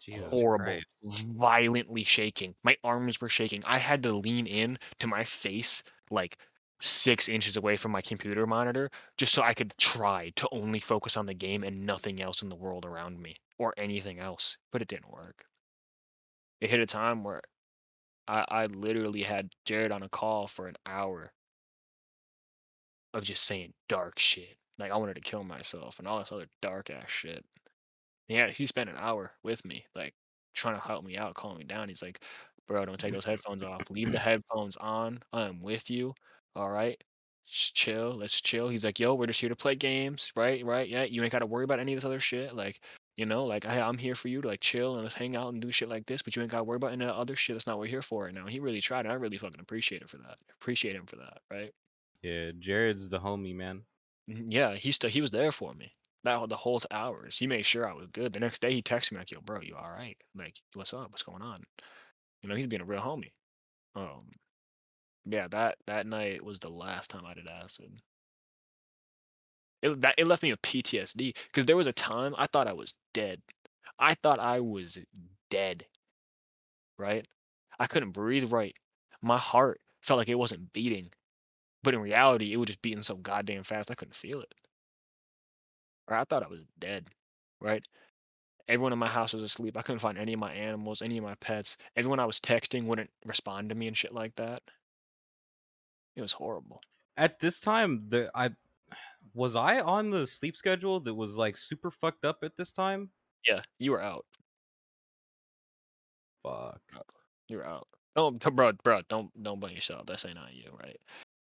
Jesus 0.00 0.28
Horrible, 0.30 0.64
Christ. 0.64 1.24
violently 1.36 2.04
shaking. 2.04 2.54
My 2.62 2.76
arms 2.84 3.20
were 3.20 3.28
shaking. 3.28 3.62
I 3.64 3.78
had 3.78 4.02
to 4.04 4.12
lean 4.12 4.46
in 4.46 4.78
to 5.00 5.06
my 5.06 5.24
face, 5.24 5.82
like 6.10 6.38
six 6.80 7.28
inches 7.28 7.56
away 7.56 7.76
from 7.76 7.92
my 7.92 8.00
computer 8.00 8.46
monitor, 8.46 8.90
just 9.16 9.34
so 9.34 9.42
I 9.42 9.54
could 9.54 9.74
try 9.78 10.32
to 10.36 10.48
only 10.52 10.78
focus 10.78 11.16
on 11.16 11.26
the 11.26 11.34
game 11.34 11.64
and 11.64 11.84
nothing 11.86 12.22
else 12.22 12.42
in 12.42 12.48
the 12.48 12.56
world 12.56 12.84
around 12.84 13.20
me 13.20 13.36
or 13.58 13.74
anything 13.76 14.18
else. 14.20 14.56
But 14.70 14.82
it 14.82 14.88
didn't 14.88 15.10
work. 15.10 15.44
It 16.60 16.70
hit 16.70 16.80
a 16.80 16.86
time 16.86 17.24
where 17.24 17.42
I, 18.26 18.44
I 18.48 18.66
literally 18.66 19.22
had 19.22 19.50
Jared 19.64 19.92
on 19.92 20.02
a 20.02 20.08
call 20.08 20.46
for 20.46 20.68
an 20.68 20.76
hour 20.86 21.32
of 23.14 23.24
just 23.24 23.44
saying 23.44 23.72
dark 23.88 24.18
shit. 24.18 24.56
Like 24.78 24.92
I 24.92 24.96
wanted 24.96 25.14
to 25.14 25.20
kill 25.20 25.42
myself 25.42 25.98
and 25.98 26.06
all 26.06 26.20
this 26.20 26.30
other 26.30 26.48
dark 26.62 26.90
ass 26.90 27.10
shit. 27.10 27.44
Yeah, 28.28 28.50
he 28.50 28.66
spent 28.66 28.90
an 28.90 28.96
hour 28.96 29.32
with 29.42 29.64
me, 29.64 29.86
like 29.94 30.14
trying 30.54 30.74
to 30.74 30.80
help 30.80 31.04
me 31.04 31.16
out, 31.16 31.34
calm 31.34 31.58
me 31.58 31.64
down. 31.64 31.88
He's 31.88 32.02
like, 32.02 32.22
"Bro, 32.66 32.84
don't 32.86 33.00
take 33.00 33.12
those 33.12 33.24
headphones 33.24 33.62
off. 33.62 33.90
Leave 33.90 34.10
the 34.12 34.18
headphones 34.20 34.76
on. 34.76 35.20
I 35.32 35.42
am 35.42 35.60
with 35.62 35.88
you. 35.90 36.14
All 36.54 36.70
right, 36.70 37.02
Just 37.46 37.74
chill. 37.74 38.14
Let's 38.16 38.40
chill." 38.40 38.68
He's 38.68 38.84
like, 38.84 38.98
"Yo, 39.00 39.14
we're 39.14 39.26
just 39.26 39.40
here 39.40 39.48
to 39.50 39.56
play 39.56 39.74
games, 39.76 40.30
right? 40.36 40.64
Right? 40.64 40.88
Yeah, 40.88 41.04
you 41.04 41.22
ain't 41.22 41.32
got 41.32 41.40
to 41.40 41.46
worry 41.46 41.64
about 41.64 41.80
any 41.80 41.92
of 41.94 41.96
this 41.98 42.04
other 42.04 42.20
shit. 42.20 42.54
Like, 42.54 42.84
you 43.16 43.24
know, 43.26 43.44
like 43.46 43.64
I, 43.66 43.80
I'm 43.80 43.98
here 43.98 44.14
for 44.14 44.28
you 44.28 44.42
to 44.42 44.48
like 44.48 44.60
chill 44.60 44.94
and 44.94 45.02
let's 45.04 45.14
hang 45.14 45.34
out 45.36 45.52
and 45.52 45.60
do 45.62 45.72
shit 45.72 45.88
like 45.88 46.06
this. 46.06 46.22
But 46.22 46.36
you 46.36 46.42
ain't 46.42 46.50
got 46.50 46.58
to 46.58 46.64
worry 46.64 46.76
about 46.76 46.92
any 46.92 47.04
of 47.04 47.08
the 47.08 47.16
other 47.16 47.36
shit. 47.36 47.54
That's 47.56 47.66
not 47.66 47.78
what 47.78 47.82
we're 47.82 47.86
here 47.90 48.02
for 48.02 48.24
right 48.24 48.34
now." 48.34 48.42
And 48.42 48.50
he 48.50 48.60
really 48.60 48.80
tried, 48.82 49.06
and 49.06 49.12
I 49.12 49.14
really 49.14 49.38
fucking 49.38 49.60
appreciate 49.60 50.02
it 50.02 50.10
for 50.10 50.18
that. 50.18 50.38
Appreciate 50.60 50.94
him 50.96 51.06
for 51.06 51.16
that, 51.16 51.40
right? 51.50 51.72
Yeah, 52.22 52.52
Jared's 52.52 53.08
the 53.08 53.18
homie, 53.20 53.54
man. 53.54 53.86
Mhm, 54.30 54.44
Yeah, 54.52 54.76
he 54.76 54.92
still 54.92 55.10
he 55.10 55.20
was 55.20 55.32
there 55.32 55.50
for 55.50 55.74
me. 55.74 55.96
That 56.24 56.48
the 56.48 56.56
whole 56.56 56.82
hours. 56.90 57.38
He 57.38 57.46
made 57.46 57.64
sure 57.64 57.88
I 57.88 57.94
was 57.94 58.08
good. 58.08 58.32
The 58.32 58.40
next 58.40 58.60
day 58.60 58.72
he 58.72 58.82
texted 58.82 59.12
me 59.12 59.18
like, 59.18 59.30
"Yo, 59.30 59.40
bro, 59.40 59.60
you 59.60 59.76
all 59.76 59.90
right? 59.90 60.16
Like, 60.34 60.56
what's 60.74 60.92
up? 60.92 61.10
What's 61.10 61.22
going 61.22 61.42
on?" 61.42 61.64
You 62.42 62.48
know, 62.48 62.54
he's 62.54 62.66
being 62.66 62.82
a 62.82 62.84
real 62.84 63.00
homie. 63.00 63.32
Um, 63.94 64.30
yeah, 65.26 65.48
that 65.48 65.78
that 65.86 66.06
night 66.06 66.42
was 66.44 66.58
the 66.58 66.70
last 66.70 67.10
time 67.10 67.24
I 67.26 67.34
did 67.34 67.48
acid. 67.48 68.00
It 69.82 70.00
that 70.00 70.14
it 70.18 70.26
left 70.26 70.42
me 70.42 70.50
with 70.52 70.62
PTSD 70.62 71.34
because 71.46 71.66
there 71.66 71.76
was 71.76 71.86
a 71.86 71.92
time 71.92 72.34
I 72.38 72.46
thought 72.46 72.66
I 72.68 72.72
was 72.72 72.94
dead. 73.14 73.42
I 73.98 74.14
thought 74.14 74.40
I 74.40 74.60
was 74.60 74.98
dead. 75.50 75.86
Right? 76.98 77.26
I 77.78 77.86
couldn't 77.86 78.12
breathe 78.12 78.52
right. 78.52 78.76
My 79.22 79.38
heart 79.38 79.80
felt 80.02 80.18
like 80.18 80.28
it 80.28 80.34
wasn't 80.34 80.72
beating, 80.72 81.10
but 81.82 81.94
in 81.94 82.00
reality, 82.00 82.52
it 82.52 82.56
was 82.56 82.68
just 82.68 82.82
beating 82.82 83.02
so 83.02 83.16
goddamn 83.16 83.64
fast 83.64 83.90
I 83.90 83.94
couldn't 83.94 84.14
feel 84.14 84.40
it. 84.40 84.54
I 86.16 86.24
thought 86.24 86.42
I 86.42 86.48
was 86.48 86.64
dead. 86.78 87.08
Right? 87.60 87.82
Everyone 88.68 88.92
in 88.92 88.98
my 88.98 89.08
house 89.08 89.32
was 89.32 89.42
asleep. 89.42 89.76
I 89.76 89.82
couldn't 89.82 90.00
find 90.00 90.18
any 90.18 90.34
of 90.34 90.40
my 90.40 90.52
animals, 90.52 91.00
any 91.00 91.18
of 91.18 91.24
my 91.24 91.34
pets. 91.36 91.78
Everyone 91.96 92.20
I 92.20 92.26
was 92.26 92.38
texting 92.38 92.84
wouldn't 92.84 93.10
respond 93.24 93.70
to 93.70 93.74
me 93.74 93.88
and 93.88 93.96
shit 93.96 94.12
like 94.12 94.34
that. 94.36 94.62
It 96.16 96.22
was 96.22 96.32
horrible. 96.32 96.82
At 97.16 97.40
this 97.40 97.60
time, 97.60 98.04
the 98.08 98.30
I 98.34 98.50
was 99.34 99.56
I 99.56 99.80
on 99.80 100.10
the 100.10 100.26
sleep 100.26 100.56
schedule 100.56 101.00
that 101.00 101.14
was 101.14 101.38
like 101.38 101.56
super 101.56 101.90
fucked 101.90 102.24
up 102.24 102.38
at 102.42 102.56
this 102.56 102.72
time. 102.72 103.10
Yeah, 103.46 103.62
you 103.78 103.92
were 103.92 104.02
out. 104.02 104.26
Fuck. 106.42 106.80
You 107.48 107.58
were 107.58 107.66
out. 107.66 107.88
Oh, 108.16 108.30
bro, 108.32 108.72
bro, 108.82 109.00
don't 109.08 109.30
don't 109.42 109.60
blame 109.60 109.74
yourself. 109.74 110.06
That's 110.06 110.24
ain't 110.24 110.34
not 110.34 110.54
you, 110.54 110.70
right? 110.82 110.98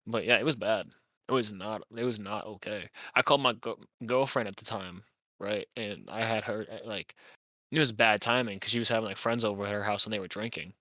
But 0.06 0.24
yeah, 0.24 0.38
it 0.38 0.44
was 0.44 0.56
bad. 0.56 0.86
It 1.28 1.32
was 1.32 1.52
not. 1.52 1.82
It 1.96 2.04
was 2.04 2.18
not 2.18 2.46
okay. 2.46 2.88
I 3.14 3.22
called 3.22 3.42
my 3.42 3.52
go- 3.54 3.78
girlfriend 4.06 4.48
at 4.48 4.56
the 4.56 4.64
time, 4.64 5.04
right? 5.38 5.68
And 5.76 6.08
I 6.10 6.24
had 6.24 6.44
her 6.46 6.66
uh, 6.70 6.86
like, 6.86 7.14
it 7.70 7.78
was 7.78 7.92
bad 7.92 8.20
timing 8.22 8.56
because 8.56 8.72
she 8.72 8.78
was 8.78 8.88
having 8.88 9.06
like 9.06 9.18
friends 9.18 9.44
over 9.44 9.64
at 9.66 9.72
her 9.72 9.82
house 9.82 10.04
and 10.04 10.12
they 10.12 10.20
were 10.20 10.28
drinking. 10.28 10.72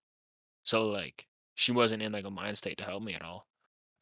So 0.65 0.87
like, 0.89 1.27
she 1.55 1.71
wasn't 1.73 2.03
in 2.03 2.11
like 2.13 2.25
a 2.25 2.31
mind 2.31 2.57
state 2.57 2.77
to 2.79 2.85
help 2.85 3.03
me 3.03 3.13
at 3.13 3.23
all. 3.23 3.47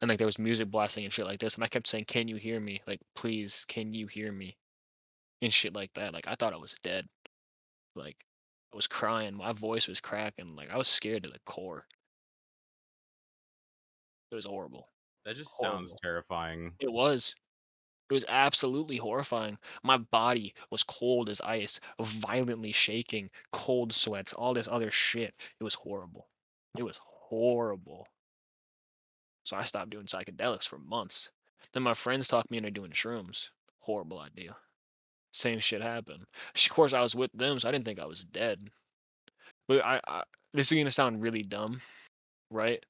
And 0.00 0.08
like, 0.08 0.18
there 0.18 0.26
was 0.26 0.38
music 0.38 0.70
blasting 0.70 1.04
and 1.04 1.12
shit 1.12 1.26
like 1.26 1.40
this, 1.40 1.54
and 1.56 1.64
I 1.64 1.68
kept 1.68 1.88
saying, 1.88 2.04
"Can 2.06 2.28
you 2.28 2.36
hear 2.36 2.60
me? 2.60 2.82
Like, 2.86 3.00
please, 3.14 3.64
can 3.68 3.92
you 3.92 4.06
hear 4.06 4.30
me?" 4.32 4.56
And 5.42 5.52
shit 5.52 5.74
like 5.74 5.92
that. 5.94 6.12
Like, 6.14 6.28
I 6.28 6.34
thought 6.34 6.52
I 6.54 6.58
was 6.58 6.76
dead. 6.82 7.08
Like, 7.96 8.16
I 8.72 8.76
was 8.76 8.86
crying. 8.86 9.34
My 9.34 9.52
voice 9.52 9.88
was 9.88 10.00
cracking. 10.00 10.54
Like, 10.56 10.70
I 10.70 10.78
was 10.78 10.88
scared 10.88 11.24
to 11.24 11.30
the 11.30 11.40
core. 11.46 11.86
It 14.30 14.34
was 14.34 14.44
horrible. 14.46 14.88
That 15.26 15.34
just 15.34 15.58
sounds 15.58 15.92
terrifying. 16.00 16.72
It 16.78 16.92
was. 16.92 17.34
It 18.08 18.14
was 18.14 18.24
absolutely 18.28 18.96
horrifying. 18.96 19.58
My 19.82 19.96
body 19.96 20.54
was 20.70 20.84
cold 20.84 21.28
as 21.28 21.40
ice, 21.40 21.80
violently 22.00 22.70
shaking, 22.70 23.28
cold 23.52 23.92
sweats, 23.92 24.32
all 24.32 24.54
this 24.54 24.68
other 24.70 24.92
shit. 24.92 25.34
It 25.58 25.64
was 25.64 25.74
horrible. 25.74 26.28
It 26.78 26.84
was 26.84 27.00
horrible. 27.02 28.06
So 29.42 29.56
I 29.56 29.64
stopped 29.64 29.90
doing 29.90 30.06
psychedelics 30.06 30.68
for 30.68 30.78
months. 30.78 31.28
Then 31.72 31.82
my 31.82 31.94
friends 31.94 32.28
talked 32.28 32.52
me 32.52 32.58
into 32.58 32.70
doing 32.70 32.92
shrooms. 32.92 33.48
Horrible 33.80 34.20
idea. 34.20 34.54
Same 35.32 35.58
shit 35.58 35.82
happened. 35.82 36.24
Of 36.54 36.70
course, 36.70 36.92
I 36.92 37.02
was 37.02 37.16
with 37.16 37.32
them, 37.32 37.58
so 37.58 37.68
I 37.68 37.72
didn't 37.72 37.84
think 37.84 37.98
I 37.98 38.06
was 38.06 38.22
dead. 38.22 38.60
But 39.66 39.84
I, 39.84 40.00
I 40.06 40.22
this 40.54 40.70
is 40.70 40.78
gonna 40.78 40.92
sound 40.92 41.20
really 41.20 41.42
dumb, 41.42 41.80
right? 42.52 42.84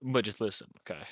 But 0.00 0.24
just 0.24 0.40
listen, 0.40 0.68
okay? 0.88 1.02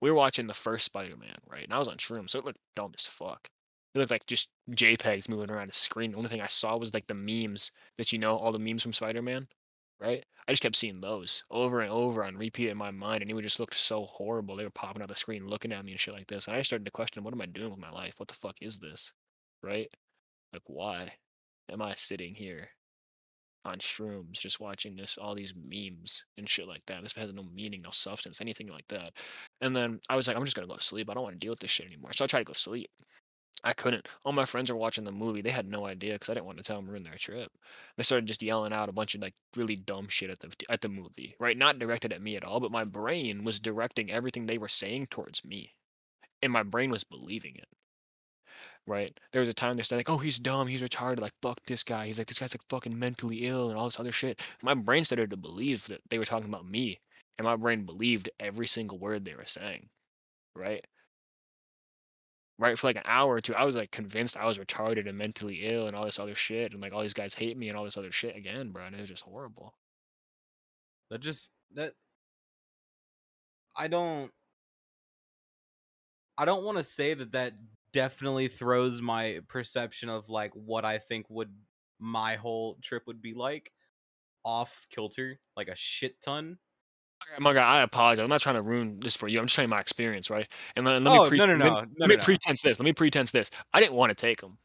We 0.00 0.10
were 0.10 0.16
watching 0.16 0.46
the 0.46 0.54
first 0.54 0.86
Spider-Man, 0.86 1.36
right? 1.46 1.64
And 1.64 1.72
I 1.72 1.78
was 1.78 1.88
on 1.88 1.98
shrooms, 1.98 2.30
so 2.30 2.38
it 2.38 2.44
looked 2.44 2.58
dumb 2.74 2.92
as 2.98 3.06
fuck. 3.06 3.48
It 3.94 3.98
looked 3.98 4.10
like 4.10 4.26
just 4.26 4.48
JPEGs 4.70 5.28
moving 5.28 5.50
around 5.50 5.68
the 5.68 5.76
screen. 5.76 6.12
The 6.12 6.16
only 6.16 6.30
thing 6.30 6.40
I 6.40 6.46
saw 6.46 6.76
was 6.76 6.94
like 6.94 7.06
the 7.06 7.14
memes 7.14 7.72
that 7.98 8.12
you 8.12 8.18
know, 8.18 8.36
all 8.36 8.52
the 8.52 8.58
memes 8.58 8.82
from 8.82 8.92
Spider-Man, 8.92 9.46
right? 10.00 10.24
I 10.48 10.52
just 10.52 10.62
kept 10.62 10.76
seeing 10.76 11.00
those 11.00 11.44
over 11.50 11.80
and 11.80 11.90
over 11.90 12.24
on 12.24 12.36
repeat 12.36 12.68
in 12.68 12.76
my 12.76 12.90
mind, 12.90 13.22
and 13.22 13.30
it 13.30 13.34
would 13.34 13.44
just 13.44 13.60
look 13.60 13.74
so 13.74 14.06
horrible. 14.06 14.56
They 14.56 14.64
were 14.64 14.70
popping 14.70 15.02
out 15.02 15.08
the 15.08 15.16
screen, 15.16 15.46
looking 15.46 15.72
at 15.72 15.84
me 15.84 15.92
and 15.92 16.00
shit 16.00 16.14
like 16.14 16.28
this, 16.28 16.46
and 16.46 16.56
I 16.56 16.62
started 16.62 16.84
to 16.86 16.90
question, 16.90 17.22
what 17.22 17.34
am 17.34 17.42
I 17.42 17.46
doing 17.46 17.70
with 17.70 17.80
my 17.80 17.90
life? 17.90 18.14
What 18.16 18.28
the 18.28 18.34
fuck 18.34 18.56
is 18.60 18.78
this, 18.78 19.12
right? 19.62 19.88
Like, 20.52 20.62
why 20.66 21.12
am 21.70 21.82
I 21.82 21.94
sitting 21.94 22.34
here 22.34 22.68
on 23.64 23.78
shrooms, 23.78 24.32
just 24.32 24.60
watching 24.60 24.96
this, 24.96 25.18
all 25.20 25.34
these 25.34 25.54
memes 25.54 26.24
and 26.38 26.48
shit 26.48 26.66
like 26.66 26.84
that. 26.86 27.02
This 27.02 27.12
has 27.14 27.32
no 27.32 27.42
meaning, 27.42 27.82
no 27.82 27.90
substance, 27.90 28.40
anything 28.40 28.68
like 28.68 28.86
that. 28.88 29.12
And 29.60 29.74
then 29.74 30.00
I 30.08 30.16
was 30.16 30.26
like, 30.26 30.36
I'm 30.36 30.44
just 30.44 30.56
gonna 30.56 30.68
go 30.68 30.76
to 30.76 30.82
sleep. 30.82 31.10
I 31.10 31.14
don't 31.14 31.22
want 31.22 31.34
to 31.34 31.38
deal 31.38 31.52
with 31.52 31.60
this 31.60 31.70
shit 31.70 31.86
anymore. 31.86 32.12
So 32.12 32.24
I 32.24 32.28
tried 32.28 32.40
to 32.40 32.44
go 32.44 32.52
to 32.54 32.58
sleep. 32.58 32.90
I 33.62 33.74
couldn't. 33.74 34.08
All 34.24 34.32
my 34.32 34.46
friends 34.46 34.70
were 34.70 34.78
watching 34.78 35.04
the 35.04 35.12
movie. 35.12 35.42
They 35.42 35.50
had 35.50 35.68
no 35.68 35.86
idea 35.86 36.14
because 36.14 36.30
I 36.30 36.34
didn't 36.34 36.46
want 36.46 36.58
to 36.58 36.64
tell 36.64 36.76
them 36.76 36.88
ruin 36.88 37.02
their 37.02 37.18
trip. 37.18 37.50
They 37.96 38.02
started 38.02 38.26
just 38.26 38.42
yelling 38.42 38.72
out 38.72 38.88
a 38.88 38.92
bunch 38.92 39.14
of 39.14 39.20
like 39.20 39.34
really 39.54 39.76
dumb 39.76 40.08
shit 40.08 40.30
at 40.30 40.40
the 40.40 40.50
at 40.70 40.80
the 40.80 40.88
movie, 40.88 41.36
right? 41.38 41.56
Not 41.56 41.78
directed 41.78 42.12
at 42.12 42.22
me 42.22 42.36
at 42.36 42.44
all, 42.44 42.60
but 42.60 42.72
my 42.72 42.84
brain 42.84 43.44
was 43.44 43.60
directing 43.60 44.10
everything 44.10 44.46
they 44.46 44.56
were 44.56 44.68
saying 44.68 45.08
towards 45.08 45.44
me, 45.44 45.74
and 46.42 46.52
my 46.52 46.62
brain 46.62 46.90
was 46.90 47.04
believing 47.04 47.56
it 47.56 47.68
right? 48.86 49.18
There 49.32 49.40
was 49.40 49.48
a 49.48 49.54
time 49.54 49.74
they're 49.74 49.98
like, 49.98 50.10
"Oh, 50.10 50.18
he's 50.18 50.38
dumb, 50.38 50.66
he's 50.66 50.82
retarded, 50.82 51.20
like 51.20 51.32
fuck 51.42 51.58
this 51.66 51.82
guy." 51.84 52.06
He's 52.06 52.18
like, 52.18 52.26
"This 52.28 52.38
guy's 52.38 52.54
like 52.54 52.68
fucking 52.68 52.98
mentally 52.98 53.46
ill 53.46 53.70
and 53.70 53.78
all 53.78 53.86
this 53.86 54.00
other 54.00 54.12
shit." 54.12 54.40
My 54.62 54.74
brain 54.74 55.04
started 55.04 55.30
to 55.30 55.36
believe 55.36 55.86
that 55.86 56.00
they 56.10 56.18
were 56.18 56.24
talking 56.24 56.48
about 56.48 56.66
me, 56.68 57.00
and 57.38 57.44
my 57.46 57.56
brain 57.56 57.84
believed 57.86 58.30
every 58.40 58.66
single 58.66 58.98
word 58.98 59.24
they 59.24 59.34
were 59.34 59.46
saying, 59.46 59.88
right? 60.56 60.84
Right 62.58 62.78
for 62.78 62.88
like 62.88 62.96
an 62.96 63.02
hour 63.06 63.34
or 63.34 63.40
two, 63.40 63.54
I 63.54 63.64
was 63.64 63.74
like 63.76 63.90
convinced 63.90 64.36
I 64.36 64.46
was 64.46 64.58
retarded 64.58 65.08
and 65.08 65.16
mentally 65.16 65.66
ill 65.66 65.86
and 65.86 65.96
all 65.96 66.04
this 66.04 66.18
other 66.18 66.34
shit, 66.34 66.72
and 66.72 66.82
like 66.82 66.92
all 66.92 67.02
these 67.02 67.14
guys 67.14 67.34
hate 67.34 67.56
me 67.56 67.68
and 67.68 67.76
all 67.76 67.84
this 67.84 67.96
other 67.96 68.12
shit 68.12 68.36
again, 68.36 68.70
bro. 68.70 68.84
And 68.84 68.94
it 68.94 69.00
was 69.00 69.08
just 69.08 69.24
horrible. 69.24 69.74
That 71.10 71.20
just 71.20 71.50
that 71.74 71.94
I 73.76 73.88
don't 73.88 74.30
I 76.36 76.44
don't 76.44 76.64
want 76.64 76.78
to 76.78 76.84
say 76.84 77.14
that 77.14 77.32
that 77.32 77.52
definitely 77.92 78.48
throws 78.48 79.00
my 79.00 79.40
perception 79.48 80.08
of 80.08 80.28
like 80.28 80.52
what 80.54 80.84
I 80.84 80.98
think 80.98 81.26
would 81.28 81.54
my 81.98 82.36
whole 82.36 82.78
trip 82.82 83.04
would 83.06 83.20
be 83.20 83.34
like 83.34 83.72
off 84.44 84.86
kilter 84.90 85.38
like 85.56 85.68
a 85.68 85.76
shit 85.76 86.20
ton 86.22 86.58
my 87.38 87.52
guy, 87.52 87.78
I 87.78 87.82
apologize. 87.82 88.22
I'm 88.22 88.28
not 88.28 88.40
trying 88.40 88.56
to 88.56 88.62
ruin 88.62 88.98
this 89.00 89.16
for 89.16 89.28
you. 89.28 89.38
I'm 89.38 89.46
just 89.46 89.58
you 89.58 89.68
my 89.68 89.78
experience, 89.80 90.30
right? 90.30 90.50
And 90.76 90.84
let, 90.84 91.02
let 91.02 91.12
me 91.12 91.18
Oh, 91.18 91.24
no, 91.24 91.28
pre- 91.28 91.38
no, 91.38 91.44
let, 91.44 91.58
no, 91.58 91.64
me- 91.64 91.70
no, 91.70 91.74
let 91.76 91.88
no, 91.98 92.06
me 92.08 92.16
no. 92.16 92.24
pretense 92.24 92.62
this. 92.62 92.78
Let 92.78 92.84
me 92.84 92.92
pretense 92.92 93.30
this. 93.30 93.50
I 93.72 93.80
didn't 93.80 93.94
want 93.94 94.10
to 94.10 94.14
take 94.14 94.40
them, 94.40 94.58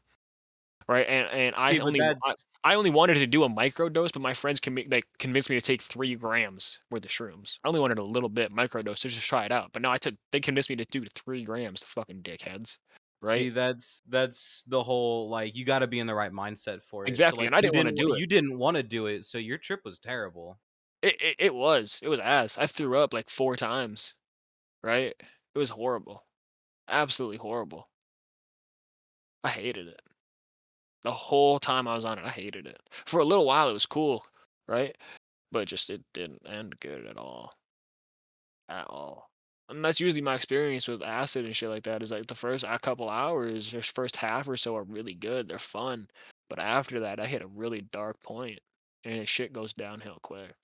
right? 0.88 1.06
And 1.08 1.28
and 1.28 1.54
I 1.56 1.72
See, 1.72 1.80
only 1.80 2.00
I, 2.00 2.34
I 2.64 2.74
only 2.74 2.90
wanted 2.90 3.14
to 3.14 3.26
do 3.26 3.44
a 3.44 3.48
micro 3.48 3.88
dose, 3.88 4.12
but 4.12 4.22
my 4.22 4.34
friends 4.34 4.60
can 4.60 4.76
like 4.90 5.04
convinced 5.18 5.50
me 5.50 5.56
to 5.56 5.62
take 5.62 5.82
three 5.82 6.14
grams 6.14 6.78
worth 6.90 7.04
of 7.04 7.10
shrooms. 7.10 7.58
I 7.64 7.68
only 7.68 7.80
wanted 7.80 7.98
a 7.98 8.04
little 8.04 8.28
bit 8.28 8.50
micro 8.52 8.82
dose 8.82 9.00
to 9.00 9.08
just 9.08 9.26
try 9.26 9.44
it 9.44 9.52
out. 9.52 9.70
But 9.72 9.82
no, 9.82 9.90
I 9.90 9.98
took. 9.98 10.14
They 10.32 10.40
convinced 10.40 10.70
me 10.70 10.76
to 10.76 10.84
do 10.86 11.04
three 11.14 11.44
grams. 11.44 11.84
Fucking 11.84 12.22
dickheads, 12.22 12.78
see, 13.24 13.48
right? 13.48 13.50
that's 13.50 14.02
that's 14.08 14.62
the 14.66 14.82
whole 14.82 15.28
like 15.28 15.56
you 15.56 15.64
got 15.64 15.80
to 15.80 15.86
be 15.86 15.98
in 16.00 16.06
the 16.06 16.14
right 16.14 16.32
mindset 16.32 16.82
for 16.82 17.06
it. 17.08 17.24
Exactly, 17.24 17.44
So 17.44 17.46
like 17.46 17.52
and 17.52 17.54
I 17.54 17.60
you 17.60 17.70
didn't 17.70 17.74
wanna 17.74 17.92
do 17.92 18.12
it. 18.14 18.20
you 18.20 18.26
didn't 18.26 18.58
want 18.58 18.76
to 18.76 18.82
do 18.82 19.06
it, 19.06 19.24
so 19.24 19.38
your 19.38 19.58
trip 19.58 19.80
was 19.84 19.98
terrible. 19.98 20.60
It, 21.00 21.22
it 21.22 21.36
it 21.38 21.54
was. 21.54 21.98
It 22.02 22.08
was 22.08 22.20
ass. 22.20 22.58
I 22.58 22.66
threw 22.66 22.98
up 22.98 23.14
like 23.14 23.30
four 23.30 23.56
times, 23.56 24.14
right? 24.82 25.14
It 25.54 25.58
was 25.58 25.70
horrible. 25.70 26.26
Absolutely 26.88 27.38
horrible. 27.38 27.90
I 29.42 29.48
hated 29.48 29.88
it. 29.88 30.02
The 31.04 31.12
whole 31.12 31.58
time 31.58 31.88
I 31.88 31.94
was 31.94 32.04
on 32.04 32.18
it, 32.18 32.26
I 32.26 32.30
hated 32.30 32.66
it. 32.66 32.82
For 33.06 33.18
a 33.20 33.24
little 33.24 33.46
while, 33.46 33.70
it 33.70 33.72
was 33.72 33.86
cool, 33.86 34.26
right? 34.68 34.94
But 35.52 35.68
just 35.68 35.90
it 35.90 36.04
didn't 36.12 36.48
end 36.48 36.80
good 36.80 37.06
at 37.06 37.16
all. 37.18 37.54
At 38.68 38.86
all. 38.86 39.28
And 39.68 39.84
that's 39.84 40.00
usually 40.00 40.22
my 40.22 40.36
experience 40.36 40.86
with 40.86 41.02
acid 41.02 41.44
and 41.44 41.56
shit 41.56 41.68
like 41.68 41.84
that. 41.84 42.02
Is 42.02 42.12
like 42.12 42.26
the 42.26 42.34
first 42.34 42.64
a 42.66 42.78
couple 42.78 43.10
hours, 43.10 43.74
or 43.74 43.82
first 43.82 44.16
half 44.16 44.48
or 44.48 44.56
so 44.56 44.76
are 44.76 44.84
really 44.84 45.14
good. 45.14 45.48
They're 45.48 45.58
fun, 45.58 46.08
but 46.48 46.60
after 46.60 47.00
that, 47.00 47.18
I 47.18 47.26
hit 47.26 47.42
a 47.42 47.48
really 47.48 47.80
dark 47.80 48.20
point, 48.22 48.60
and 49.04 49.28
shit 49.28 49.52
goes 49.52 49.72
downhill 49.74 50.18
quick. 50.22 50.54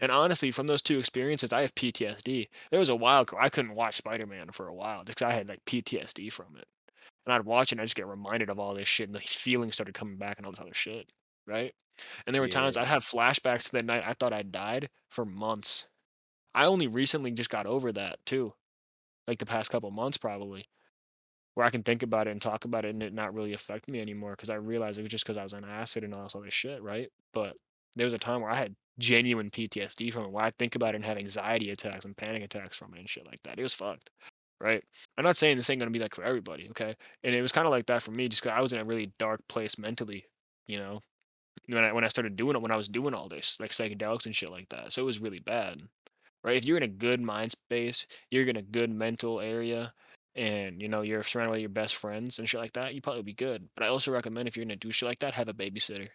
And 0.00 0.12
honestly, 0.12 0.50
from 0.52 0.66
those 0.66 0.82
two 0.82 0.98
experiences, 0.98 1.52
I 1.52 1.62
have 1.62 1.74
PTSD. 1.74 2.48
There 2.70 2.78
was 2.78 2.90
a 2.90 2.96
while 2.96 3.26
I 3.38 3.48
couldn't 3.48 3.74
watch 3.74 3.96
Spider 3.96 4.26
Man 4.26 4.50
for 4.52 4.68
a 4.68 4.74
while 4.74 5.04
because 5.04 5.26
I 5.26 5.32
had 5.32 5.48
like 5.48 5.64
PTSD 5.64 6.30
from 6.30 6.56
it. 6.56 6.66
And 7.26 7.34
I'd 7.34 7.44
watch 7.44 7.72
it 7.72 7.74
and 7.76 7.80
I 7.80 7.84
just 7.84 7.96
get 7.96 8.06
reminded 8.06 8.50
of 8.50 8.58
all 8.58 8.74
this 8.74 8.86
shit 8.86 9.08
and 9.08 9.14
the 9.14 9.20
feelings 9.20 9.74
started 9.74 9.94
coming 9.94 10.16
back 10.16 10.36
and 10.36 10.46
all 10.46 10.52
this 10.52 10.60
other 10.60 10.74
shit. 10.74 11.10
Right? 11.46 11.74
And 12.26 12.34
there 12.34 12.42
were 12.42 12.48
times 12.48 12.76
I'd 12.76 12.86
have 12.86 13.04
flashbacks 13.04 13.64
to 13.64 13.72
that 13.72 13.84
night 13.84 14.04
I 14.06 14.12
thought 14.12 14.32
I 14.32 14.42
died 14.42 14.90
for 15.10 15.24
months. 15.24 15.86
I 16.54 16.66
only 16.66 16.86
recently 16.86 17.32
just 17.32 17.50
got 17.50 17.66
over 17.66 17.92
that 17.92 18.18
too. 18.26 18.52
Like 19.26 19.38
the 19.38 19.46
past 19.46 19.70
couple 19.70 19.90
months 19.90 20.18
probably. 20.18 20.66
Where 21.54 21.66
I 21.66 21.70
can 21.70 21.84
think 21.84 22.02
about 22.02 22.26
it 22.26 22.32
and 22.32 22.42
talk 22.42 22.64
about 22.64 22.84
it 22.84 22.90
and 22.90 23.02
it 23.02 23.14
not 23.14 23.32
really 23.32 23.52
affect 23.52 23.88
me 23.88 24.00
anymore 24.00 24.32
because 24.32 24.50
I 24.50 24.54
realized 24.54 24.98
it 24.98 25.02
was 25.02 25.10
just 25.10 25.24
because 25.24 25.36
I 25.36 25.44
was 25.44 25.54
on 25.54 25.64
acid 25.64 26.02
and 26.02 26.12
all 26.12 26.24
this 26.24 26.34
other 26.34 26.50
shit, 26.50 26.82
right? 26.82 27.08
But 27.32 27.54
there 27.94 28.06
was 28.06 28.12
a 28.12 28.18
time 28.18 28.40
where 28.40 28.50
I 28.50 28.56
had 28.56 28.74
genuine 28.98 29.50
PTSD 29.50 30.12
from 30.12 30.24
it, 30.24 30.30
where 30.32 30.44
I 30.44 30.50
think 30.50 30.74
about 30.74 30.90
it 30.90 30.96
and 30.96 31.04
have 31.04 31.16
anxiety 31.16 31.70
attacks 31.70 32.04
and 32.04 32.16
panic 32.16 32.42
attacks 32.42 32.76
from 32.76 32.94
it 32.94 33.00
and 33.00 33.08
shit 33.08 33.26
like 33.26 33.40
that. 33.44 33.58
It 33.58 33.62
was 33.62 33.74
fucked, 33.74 34.10
right? 34.60 34.82
I'm 35.16 35.24
not 35.24 35.36
saying 35.36 35.56
this 35.56 35.70
ain't 35.70 35.80
gonna 35.80 35.90
be 35.90 35.98
like 35.98 36.14
for 36.14 36.24
everybody, 36.24 36.68
okay? 36.70 36.96
And 37.22 37.34
it 37.34 37.42
was 37.42 37.52
kind 37.52 37.66
of 37.66 37.70
like 37.70 37.86
that 37.86 38.02
for 38.02 38.10
me, 38.10 38.28
just 38.28 38.42
because 38.42 38.56
I 38.56 38.60
was 38.60 38.72
in 38.72 38.80
a 38.80 38.84
really 38.84 39.12
dark 39.18 39.40
place 39.48 39.78
mentally, 39.78 40.24
you 40.66 40.78
know, 40.78 41.00
when 41.66 41.84
I 41.84 41.92
when 41.92 42.04
I 42.04 42.08
started 42.08 42.36
doing 42.36 42.56
it, 42.56 42.62
when 42.62 42.72
I 42.72 42.76
was 42.76 42.88
doing 42.88 43.14
all 43.14 43.28
this, 43.28 43.56
like 43.60 43.70
psychedelics 43.70 44.26
and 44.26 44.34
shit 44.34 44.50
like 44.50 44.68
that. 44.70 44.92
So 44.92 45.02
it 45.02 45.06
was 45.06 45.20
really 45.20 45.40
bad, 45.40 45.80
right? 46.44 46.56
If 46.56 46.64
you're 46.64 46.76
in 46.76 46.82
a 46.82 46.88
good 46.88 47.20
mind 47.20 47.52
space, 47.52 48.06
you're 48.30 48.46
in 48.46 48.56
a 48.56 48.62
good 48.62 48.90
mental 48.90 49.40
area, 49.40 49.92
and 50.36 50.80
you 50.80 50.88
know 50.88 51.02
you're 51.02 51.22
surrounded 51.22 51.52
by 51.52 51.58
your 51.58 51.68
best 51.70 51.96
friends 51.96 52.38
and 52.38 52.48
shit 52.48 52.60
like 52.60 52.74
that, 52.74 52.94
you 52.94 53.00
probably 53.00 53.22
be 53.22 53.34
good. 53.34 53.68
But 53.74 53.84
I 53.84 53.88
also 53.88 54.12
recommend 54.12 54.46
if 54.46 54.56
you're 54.56 54.64
gonna 54.64 54.76
do 54.76 54.92
shit 54.92 55.08
like 55.08 55.20
that, 55.20 55.34
have 55.34 55.48
a 55.48 55.54
babysitter. 55.54 56.08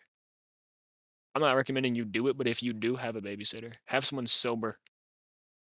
I'm 1.35 1.41
not 1.41 1.55
recommending 1.55 1.95
you 1.95 2.05
do 2.05 2.27
it, 2.27 2.37
but 2.37 2.47
if 2.47 2.63
you 2.63 2.73
do 2.73 2.95
have 2.95 3.15
a 3.15 3.21
babysitter, 3.21 3.73
have 3.85 4.05
someone 4.05 4.27
sober 4.27 4.77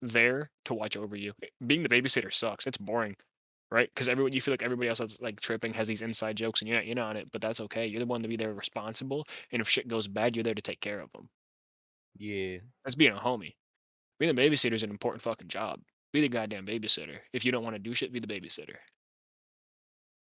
there 0.01 0.49
to 0.65 0.73
watch 0.73 0.97
over 0.97 1.15
you. 1.15 1.33
Being 1.65 1.83
the 1.83 1.89
babysitter 1.89 2.33
sucks. 2.33 2.67
It's 2.67 2.77
boring, 2.77 3.15
right? 3.71 3.89
Because 3.93 4.07
everyone 4.07 4.33
you 4.33 4.41
feel 4.41 4.53
like 4.53 4.63
everybody 4.63 4.89
else 4.89 4.99
that's 4.99 5.19
like 5.19 5.39
tripping 5.39 5.73
has 5.73 5.87
these 5.87 6.01
inside 6.01 6.37
jokes, 6.37 6.61
and 6.61 6.67
you're 6.69 6.77
not, 6.77 6.85
you're 6.85 6.95
not 6.95 7.09
on 7.09 7.17
it. 7.17 7.31
But 7.31 7.41
that's 7.41 7.59
okay. 7.61 7.87
You're 7.87 7.99
the 7.99 8.05
one 8.05 8.23
to 8.23 8.27
be 8.27 8.37
there 8.37 8.53
responsible, 8.53 9.27
and 9.51 9.61
if 9.61 9.69
shit 9.69 9.87
goes 9.87 10.07
bad, 10.07 10.35
you're 10.35 10.43
there 10.43 10.55
to 10.55 10.61
take 10.61 10.81
care 10.81 10.99
of 10.99 11.11
them. 11.13 11.29
Yeah. 12.17 12.57
That's 12.83 12.95
being 12.95 13.11
a 13.11 13.19
homie. 13.19 13.53
Being 14.19 14.35
the 14.35 14.41
babysitter 14.41 14.73
is 14.73 14.83
an 14.83 14.89
important 14.89 15.21
fucking 15.21 15.47
job. 15.47 15.79
Be 16.11 16.21
the 16.21 16.29
goddamn 16.29 16.65
babysitter. 16.65 17.19
If 17.33 17.45
you 17.45 17.51
don't 17.51 17.63
want 17.63 17.75
to 17.75 17.79
do 17.79 17.93
shit, 17.93 18.11
be 18.11 18.19
the 18.19 18.27
babysitter. 18.27 18.75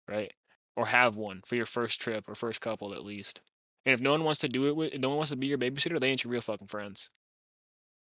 Right? 0.09 0.32
Or 0.76 0.86
have 0.86 1.16
one 1.16 1.43
for 1.47 1.57
your 1.57 1.66
first 1.66 2.01
trip 2.01 2.28
or 2.28 2.34
first 2.34 2.61
couple 2.61 2.95
at 2.95 3.05
least. 3.05 3.41
And 3.86 3.95
if 3.95 4.01
no 4.01 4.12
one 4.12 4.24
wants 4.24 4.41
to 4.41 4.49
do 4.49 4.66
it 4.68 4.76
with, 4.76 4.99
no 4.99 5.09
one 5.09 5.16
wants 5.16 5.30
to 5.30 5.36
be 5.36 5.47
your 5.47 5.59
babysitter, 5.59 5.99
they 5.99 6.09
ain't 6.09 6.22
your 6.22 6.32
real 6.32 6.41
fucking 6.41 6.68
friends. 6.68 7.11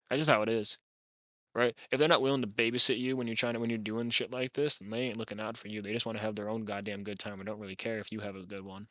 That's 0.09 0.20
just 0.20 0.31
how 0.31 0.43
it 0.43 0.49
is. 0.49 0.78
Right? 1.55 1.74
If 1.91 1.99
they're 1.99 2.09
not 2.09 2.22
willing 2.22 2.43
to 2.43 2.49
babysit 2.49 2.99
you 2.99 3.16
when 3.16 3.26
you're 3.26 3.37
trying 3.37 3.55
to 3.55 3.61
when 3.61 3.70
you're 3.70 3.78
doing 3.78 4.11
shit 4.11 4.31
like 4.31 4.53
this, 4.53 4.76
then 4.76 4.91
they 4.91 5.01
ain't 5.01 5.16
looking 5.16 5.41
out 5.41 5.57
for 5.57 5.68
you. 5.68 5.83
They 5.83 5.93
just 5.93 6.07
want 6.07 6.18
to 6.18 6.22
have 6.22 6.37
their 6.37 6.49
own 6.49 6.64
goddamn 6.64 7.05
good 7.05 7.18
time 7.18 7.41
and 7.41 7.47
don't 7.47 7.59
really 7.59 7.76
care 7.76 7.99
if 7.99 8.12
you 8.12 8.20
have 8.20 8.37
a 8.37 8.47
good 8.47 8.64
one. 8.64 8.87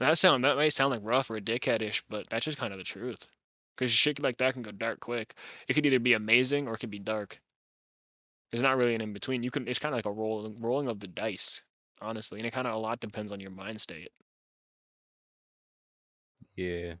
And 0.00 0.08
that 0.08 0.18
sound 0.18 0.44
that 0.44 0.56
may 0.56 0.70
sound 0.70 0.92
like 0.92 1.00
rough 1.04 1.30
or 1.30 1.38
dickheadish, 1.40 2.02
but 2.08 2.28
that's 2.30 2.44
just 2.44 2.58
kind 2.58 2.72
of 2.72 2.78
the 2.78 2.84
truth. 2.84 3.28
Because 3.76 3.90
shit 3.90 4.20
like 4.20 4.38
that 4.38 4.54
can 4.54 4.62
go 4.62 4.70
dark 4.70 5.00
quick. 5.00 5.34
It 5.68 5.74
could 5.74 5.86
either 5.86 5.98
be 5.98 6.12
amazing 6.12 6.68
or 6.68 6.74
it 6.74 6.78
could 6.78 6.90
be 6.90 6.98
dark. 6.98 7.40
There's 8.50 8.62
not 8.62 8.76
really 8.76 8.94
an 8.94 9.00
in 9.00 9.12
between. 9.12 9.42
You 9.42 9.50
can. 9.50 9.66
It's 9.66 9.80
kind 9.80 9.92
of 9.92 9.98
like 9.98 10.06
a 10.06 10.12
rolling 10.12 10.60
rolling 10.60 10.88
of 10.88 11.00
the 11.00 11.08
dice, 11.08 11.60
honestly, 12.00 12.38
and 12.38 12.46
it 12.46 12.52
kind 12.52 12.68
of 12.68 12.74
a 12.74 12.78
lot 12.78 13.00
depends 13.00 13.32
on 13.32 13.40
your 13.40 13.50
mind 13.50 13.80
state. 13.80 14.10
Yeah. 16.54 16.94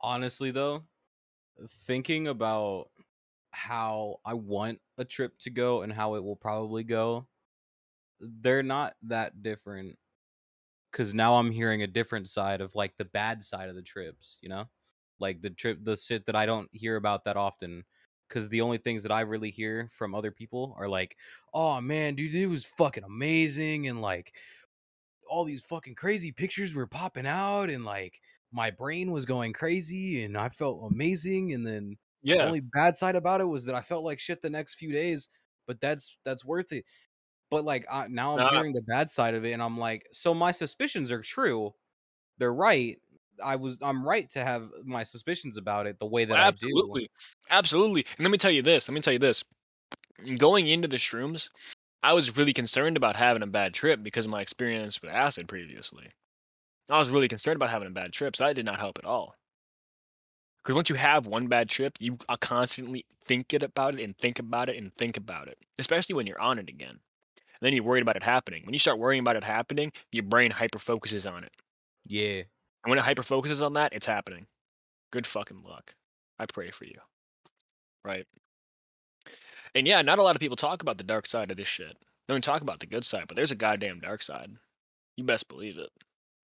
Honestly, 0.00 0.50
though, 0.50 0.84
thinking 1.68 2.28
about 2.28 2.88
how 3.50 4.20
I 4.24 4.34
want 4.34 4.80
a 4.98 5.04
trip 5.04 5.38
to 5.40 5.50
go 5.50 5.82
and 5.82 5.92
how 5.92 6.14
it 6.14 6.24
will 6.24 6.36
probably 6.36 6.84
go, 6.84 7.26
they're 8.18 8.62
not 8.62 8.94
that 9.02 9.42
different. 9.42 9.98
Because 10.90 11.12
now 11.12 11.34
I'm 11.34 11.50
hearing 11.50 11.82
a 11.82 11.86
different 11.86 12.28
side 12.28 12.60
of 12.60 12.74
like 12.74 12.96
the 12.96 13.04
bad 13.04 13.42
side 13.44 13.68
of 13.68 13.74
the 13.74 13.82
trips, 13.82 14.38
you 14.40 14.48
know? 14.48 14.64
Like 15.18 15.42
the 15.42 15.50
trip, 15.50 15.78
the 15.82 15.96
shit 15.96 16.26
that 16.26 16.36
I 16.36 16.46
don't 16.46 16.68
hear 16.72 16.96
about 16.96 17.24
that 17.24 17.36
often. 17.36 17.84
Because 18.28 18.48
the 18.48 18.62
only 18.62 18.78
things 18.78 19.02
that 19.02 19.12
I 19.12 19.20
really 19.20 19.50
hear 19.50 19.88
from 19.92 20.14
other 20.14 20.32
people 20.32 20.74
are 20.78 20.88
like, 20.88 21.16
oh 21.52 21.80
man, 21.82 22.14
dude, 22.14 22.34
it 22.34 22.46
was 22.46 22.64
fucking 22.64 23.04
amazing. 23.04 23.86
And 23.86 24.00
like, 24.00 24.34
all 25.28 25.44
these 25.44 25.64
fucking 25.64 25.94
crazy 25.94 26.32
pictures 26.32 26.74
were 26.74 26.86
popping 26.86 27.26
out 27.26 27.70
and 27.70 27.84
like 27.84 28.20
my 28.52 28.70
brain 28.70 29.10
was 29.10 29.26
going 29.26 29.52
crazy 29.52 30.22
and 30.24 30.36
I 30.36 30.48
felt 30.48 30.90
amazing 30.90 31.52
and 31.52 31.66
then 31.66 31.96
yeah 32.22 32.36
the 32.40 32.46
only 32.46 32.60
bad 32.60 32.96
side 32.96 33.16
about 33.16 33.40
it 33.40 33.44
was 33.44 33.64
that 33.66 33.74
I 33.74 33.80
felt 33.80 34.04
like 34.04 34.20
shit 34.20 34.42
the 34.42 34.50
next 34.50 34.74
few 34.74 34.92
days 34.92 35.28
but 35.66 35.80
that's 35.80 36.18
that's 36.24 36.44
worth 36.44 36.72
it 36.72 36.84
but 37.50 37.64
like 37.64 37.86
I, 37.90 38.08
now 38.08 38.34
I'm 38.34 38.42
Nah. 38.42 38.48
hearing 38.48 38.74
the 38.74 38.82
bad 38.82 39.10
side 39.10 39.34
of 39.34 39.44
it 39.44 39.52
and 39.52 39.62
I'm 39.62 39.78
like 39.78 40.06
so 40.12 40.34
my 40.34 40.52
suspicions 40.52 41.10
are 41.10 41.22
true 41.22 41.72
they're 42.38 42.54
right 42.54 42.98
I 43.42 43.56
was 43.56 43.78
I'm 43.82 44.06
right 44.06 44.28
to 44.30 44.44
have 44.44 44.70
my 44.84 45.02
suspicions 45.02 45.56
about 45.56 45.86
it 45.86 45.98
the 45.98 46.06
way 46.06 46.24
that 46.24 46.36
I 46.36 46.50
do 46.50 46.66
absolutely, 46.66 47.10
absolutely. 47.50 48.06
And 48.16 48.24
let 48.24 48.30
me 48.30 48.38
tell 48.38 48.50
you 48.50 48.62
this. 48.62 48.88
Let 48.88 48.94
me 48.94 49.00
tell 49.00 49.12
you 49.12 49.18
this. 49.18 49.44
Going 50.38 50.68
into 50.68 50.88
the 50.88 50.96
shrooms, 50.96 51.48
I 52.02 52.12
was 52.12 52.36
really 52.36 52.52
concerned 52.52 52.96
about 52.96 53.16
having 53.16 53.42
a 53.42 53.46
bad 53.46 53.74
trip 53.74 54.02
because 54.02 54.26
of 54.26 54.30
my 54.30 54.40
experience 54.40 55.00
with 55.00 55.10
acid 55.10 55.48
previously. 55.48 56.10
I 56.88 56.98
was 56.98 57.10
really 57.10 57.28
concerned 57.28 57.56
about 57.56 57.70
having 57.70 57.88
a 57.88 57.92
bad 57.92 58.12
trip, 58.12 58.36
so 58.36 58.44
that 58.44 58.56
did 58.56 58.66
not 58.66 58.78
help 58.80 58.98
at 58.98 59.06
all. 59.06 59.34
Because 60.62 60.74
once 60.74 60.90
you 60.90 60.96
have 60.96 61.26
one 61.26 61.46
bad 61.48 61.68
trip, 61.68 61.94
you 62.00 62.18
are 62.28 62.36
constantly 62.36 63.06
thinking 63.26 63.62
about 63.62 63.98
it 63.98 64.02
and 64.04 64.16
think 64.18 64.38
about 64.38 64.68
it 64.68 64.76
and 64.76 64.94
think 64.96 65.16
about 65.16 65.48
it, 65.48 65.58
especially 65.78 66.14
when 66.14 66.26
you're 66.26 66.40
on 66.40 66.58
it 66.58 66.68
again. 66.68 66.90
And 66.90 67.60
then 67.60 67.72
you're 67.72 67.84
worried 67.84 68.02
about 68.02 68.16
it 68.16 68.22
happening. 68.22 68.64
When 68.64 68.72
you 68.74 68.78
start 68.78 68.98
worrying 68.98 69.20
about 69.20 69.36
it 69.36 69.44
happening, 69.44 69.92
your 70.12 70.24
brain 70.24 70.50
hyper 70.50 70.78
focuses 70.78 71.26
on 71.26 71.44
it. 71.44 71.52
yeah 72.06 72.42
And 72.84 72.90
when 72.90 72.98
it 72.98 73.04
hyper 73.04 73.22
focuses 73.22 73.60
on 73.60 73.74
that, 73.74 73.92
it's 73.92 74.06
happening. 74.06 74.46
Good 75.10 75.26
fucking 75.26 75.62
luck. 75.62 75.94
I 76.38 76.46
pray 76.46 76.70
for 76.70 76.84
you. 76.84 76.98
Right? 78.04 78.26
And 79.74 79.86
yeah, 79.86 80.02
not 80.02 80.18
a 80.18 80.22
lot 80.22 80.36
of 80.36 80.40
people 80.40 80.56
talk 80.56 80.82
about 80.82 80.98
the 80.98 81.04
dark 81.04 81.26
side 81.26 81.50
of 81.50 81.56
this 81.56 81.68
shit. 81.68 81.96
They 82.28 82.34
don't 82.34 82.44
talk 82.44 82.62
about 82.62 82.80
the 82.80 82.86
good 82.86 83.04
side, 83.04 83.24
but 83.26 83.36
there's 83.36 83.50
a 83.50 83.56
goddamn 83.56 84.00
dark 84.00 84.22
side. 84.22 84.50
You 85.16 85.24
best 85.24 85.48
believe 85.48 85.78
it. 85.78 85.90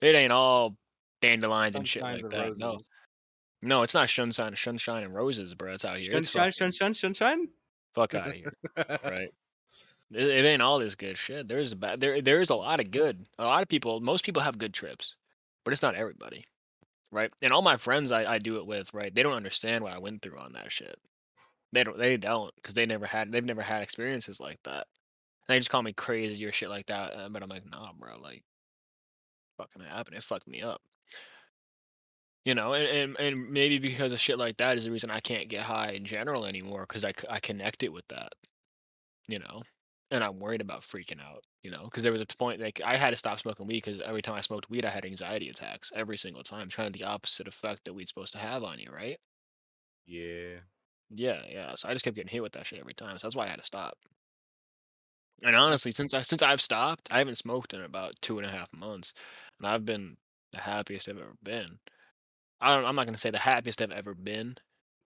It 0.00 0.14
ain't 0.14 0.32
all 0.32 0.76
dandelions 1.20 1.76
and 1.76 1.86
shit 1.86 2.02
like 2.02 2.28
that. 2.30 2.58
No, 2.58 2.72
roses. 2.72 2.90
no, 3.62 3.82
it's 3.82 3.94
not 3.94 4.08
sunshine, 4.08 4.56
sunshine 4.56 5.04
and 5.04 5.14
roses, 5.14 5.54
bro. 5.54 5.74
It's 5.74 5.84
out 5.84 5.98
here. 5.98 6.12
Sunshine 6.12 6.52
sunshine 6.52 6.94
sunshine 6.94 7.48
fuck 7.94 8.14
out 8.14 8.28
of 8.28 8.34
here, 8.34 8.52
right? 8.76 9.28
It, 10.12 10.26
it 10.26 10.44
ain't 10.44 10.62
all 10.62 10.78
this 10.78 10.94
good 10.94 11.18
shit. 11.18 11.48
There's 11.48 11.72
a 11.72 11.76
bad. 11.76 12.00
There, 12.00 12.20
there 12.22 12.40
is 12.40 12.50
a 12.50 12.54
lot 12.54 12.80
of 12.80 12.90
good. 12.90 13.26
A 13.38 13.44
lot 13.44 13.62
of 13.62 13.68
people. 13.68 14.00
Most 14.00 14.24
people 14.24 14.42
have 14.42 14.58
good 14.58 14.74
trips, 14.74 15.16
but 15.64 15.72
it's 15.72 15.82
not 15.82 15.94
everybody, 15.94 16.44
right? 17.12 17.30
And 17.42 17.52
all 17.52 17.62
my 17.62 17.76
friends 17.76 18.10
I, 18.12 18.24
I 18.34 18.38
do 18.38 18.56
it 18.56 18.66
with, 18.66 18.92
right? 18.94 19.14
They 19.14 19.22
don't 19.22 19.34
understand 19.34 19.84
what 19.84 19.92
I 19.94 19.98
went 19.98 20.22
through 20.22 20.38
on 20.38 20.52
that 20.54 20.72
shit. 20.72 20.96
They 21.72 21.84
don't. 21.84 21.98
They 21.98 22.16
don't 22.16 22.52
because 22.56 22.74
they 22.74 22.86
never 22.86 23.06
had. 23.06 23.30
They've 23.32 23.44
never 23.44 23.62
had 23.62 23.82
experiences 23.82 24.40
like 24.40 24.58
that. 24.64 24.86
And 25.48 25.54
they 25.54 25.58
just 25.58 25.70
call 25.70 25.82
me 25.82 25.92
crazy 25.92 26.44
or 26.44 26.52
shit 26.52 26.68
like 26.70 26.86
that. 26.86 27.14
uh, 27.14 27.28
But 27.28 27.42
I'm 27.42 27.48
like, 27.48 27.64
nah, 27.70 27.92
bro. 27.98 28.18
Like, 28.20 28.42
fucking 29.58 29.82
happened. 29.82 30.16
It 30.16 30.24
fucked 30.24 30.48
me 30.48 30.62
up. 30.62 30.80
You 32.44 32.54
know, 32.54 32.72
and, 32.74 32.88
and 32.88 33.16
and 33.20 33.50
maybe 33.50 33.78
because 33.78 34.12
of 34.12 34.20
shit 34.20 34.38
like 34.38 34.56
that 34.58 34.78
is 34.78 34.84
the 34.84 34.90
reason 34.90 35.10
I 35.10 35.20
can't 35.20 35.48
get 35.48 35.60
high 35.60 35.90
in 35.90 36.04
general 36.04 36.46
anymore 36.46 36.86
because 36.88 37.04
I, 37.04 37.12
I 37.28 37.38
connect 37.38 37.82
it 37.82 37.92
with 37.92 38.06
that, 38.08 38.32
you 39.28 39.38
know, 39.38 39.62
and 40.10 40.24
I'm 40.24 40.38
worried 40.38 40.60
about 40.60 40.82
freaking 40.82 41.20
out, 41.20 41.44
you 41.62 41.70
know, 41.70 41.84
because 41.84 42.02
there 42.02 42.12
was 42.12 42.20
a 42.20 42.26
point 42.26 42.60
like 42.60 42.80
I 42.84 42.96
had 42.96 43.10
to 43.10 43.16
stop 43.16 43.38
smoking 43.38 43.66
weed 43.66 43.82
because 43.84 44.00
every 44.00 44.22
time 44.22 44.34
I 44.34 44.40
smoked 44.40 44.70
weed 44.70 44.84
I 44.84 44.90
had 44.90 45.04
anxiety 45.04 45.48
attacks 45.48 45.92
every 45.94 46.16
single 46.16 46.42
time, 46.42 46.68
trying 46.68 46.92
to 46.92 46.98
the 46.98 47.04
opposite 47.06 47.48
effect 47.48 47.84
that 47.84 47.94
weed's 47.94 48.10
supposed 48.10 48.32
to 48.32 48.38
have 48.38 48.64
on 48.64 48.78
you, 48.78 48.90
right? 48.90 49.18
Yeah. 50.06 50.58
Yeah, 51.10 51.42
yeah. 51.48 51.74
So 51.76 51.88
I 51.88 51.92
just 51.92 52.04
kept 52.04 52.16
getting 52.16 52.30
hit 52.30 52.42
with 52.42 52.52
that 52.52 52.66
shit 52.66 52.80
every 52.80 52.94
time, 52.94 53.18
so 53.18 53.26
that's 53.26 53.36
why 53.36 53.46
I 53.46 53.48
had 53.48 53.58
to 53.58 53.64
stop. 53.64 53.96
And 55.42 55.56
honestly, 55.56 55.92
since 55.92 56.14
I 56.14 56.22
since 56.22 56.42
I've 56.42 56.60
stopped, 56.60 57.08
I 57.10 57.18
haven't 57.18 57.36
smoked 57.38 57.74
in 57.74 57.82
about 57.82 58.14
two 58.20 58.38
and 58.38 58.46
a 58.46 58.50
half 58.50 58.72
months, 58.72 59.14
and 59.58 59.66
I've 59.66 59.84
been 59.84 60.16
the 60.52 60.58
happiest 60.60 61.08
I've 61.08 61.18
ever 61.18 61.36
been. 61.42 61.78
I 62.60 62.74
don't, 62.74 62.84
I'm 62.84 62.96
not 62.96 63.06
gonna 63.06 63.18
say 63.18 63.30
the 63.30 63.38
happiest 63.38 63.82
I've 63.82 63.90
ever 63.92 64.14
been, 64.14 64.56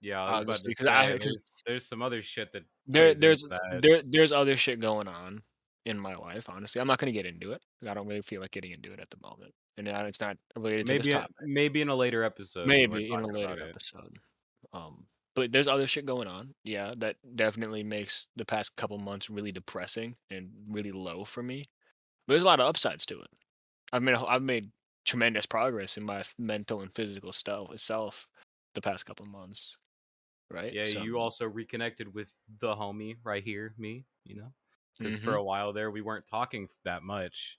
Yeah, 0.04 0.22
I 0.22 0.44
to 0.44 0.62
because 0.66 0.86
I 0.86 1.06
say 1.06 1.12
because 1.14 1.24
there's 1.24 1.52
there's 1.66 1.86
some 1.86 2.02
other 2.02 2.20
shit 2.20 2.52
that 2.52 2.64
there 2.86 3.14
there's 3.14 3.42
that. 3.44 3.80
there 3.80 4.02
there's 4.04 4.32
other 4.32 4.54
shit 4.54 4.78
going 4.78 5.08
on 5.08 5.42
in 5.86 5.98
my 5.98 6.14
life. 6.14 6.50
Honestly, 6.50 6.78
I'm 6.78 6.86
not 6.86 6.98
gonna 6.98 7.10
get 7.10 7.24
into 7.24 7.52
it. 7.52 7.62
I 7.88 7.94
don't 7.94 8.06
really 8.06 8.20
feel 8.20 8.42
like 8.42 8.50
getting 8.50 8.72
into 8.72 8.92
it 8.92 9.00
at 9.00 9.08
the 9.08 9.16
moment, 9.22 9.54
and 9.78 9.88
uh, 9.88 10.04
it's 10.06 10.20
not 10.20 10.36
related 10.56 10.88
to 10.88 10.98
this 10.98 11.06
Maybe 11.06 11.16
a, 11.16 11.20
topic. 11.20 11.36
maybe 11.40 11.80
in 11.80 11.88
a 11.88 11.94
later 11.94 12.22
episode 12.22 12.68
Maybe 12.68 13.10
in 13.10 13.18
a 13.18 13.26
later 13.26 13.56
episode. 13.66 14.18
Um, 14.74 15.06
but 15.34 15.52
there's 15.52 15.68
other 15.68 15.86
shit 15.86 16.04
going 16.04 16.28
on. 16.28 16.54
Yeah, 16.64 16.92
that 16.98 17.16
definitely 17.34 17.82
makes 17.82 18.26
the 18.36 18.44
past 18.44 18.76
couple 18.76 18.98
months 18.98 19.30
really 19.30 19.52
depressing 19.52 20.16
and 20.30 20.50
really 20.68 20.92
low 20.92 21.24
for 21.24 21.42
me. 21.42 21.66
But 22.26 22.34
there's 22.34 22.42
a 22.42 22.46
lot 22.46 22.60
of 22.60 22.68
upsides 22.68 23.06
to 23.06 23.20
it. 23.20 23.30
I've 23.90 24.02
made 24.02 24.16
a 24.16 24.20
I've 24.20 24.42
made 24.42 24.70
tremendous 25.06 25.46
progress 25.46 25.96
in 25.96 26.02
my 26.04 26.24
mental 26.38 26.82
and 26.82 26.94
physical 26.94 27.32
stuff 27.32 27.72
itself 27.72 28.26
the 28.74 28.82
past 28.82 29.06
couple 29.06 29.24
months. 29.24 29.78
Right? 30.50 30.72
Yeah, 30.72 30.84
So, 30.84 31.02
you 31.02 31.18
also 31.18 31.46
reconnected 31.46 32.12
with 32.14 32.32
the 32.60 32.74
homie 32.74 33.16
right 33.24 33.42
here, 33.42 33.74
me, 33.78 34.04
you 34.24 34.36
know? 34.36 34.52
Because 34.98 35.18
for 35.18 35.32
Mhm. 35.32 35.38
a 35.38 35.42
while 35.42 35.72
there, 35.72 35.90
we 35.90 36.00
weren't 36.02 36.26
talking 36.26 36.68
that 36.84 37.02
much. 37.02 37.58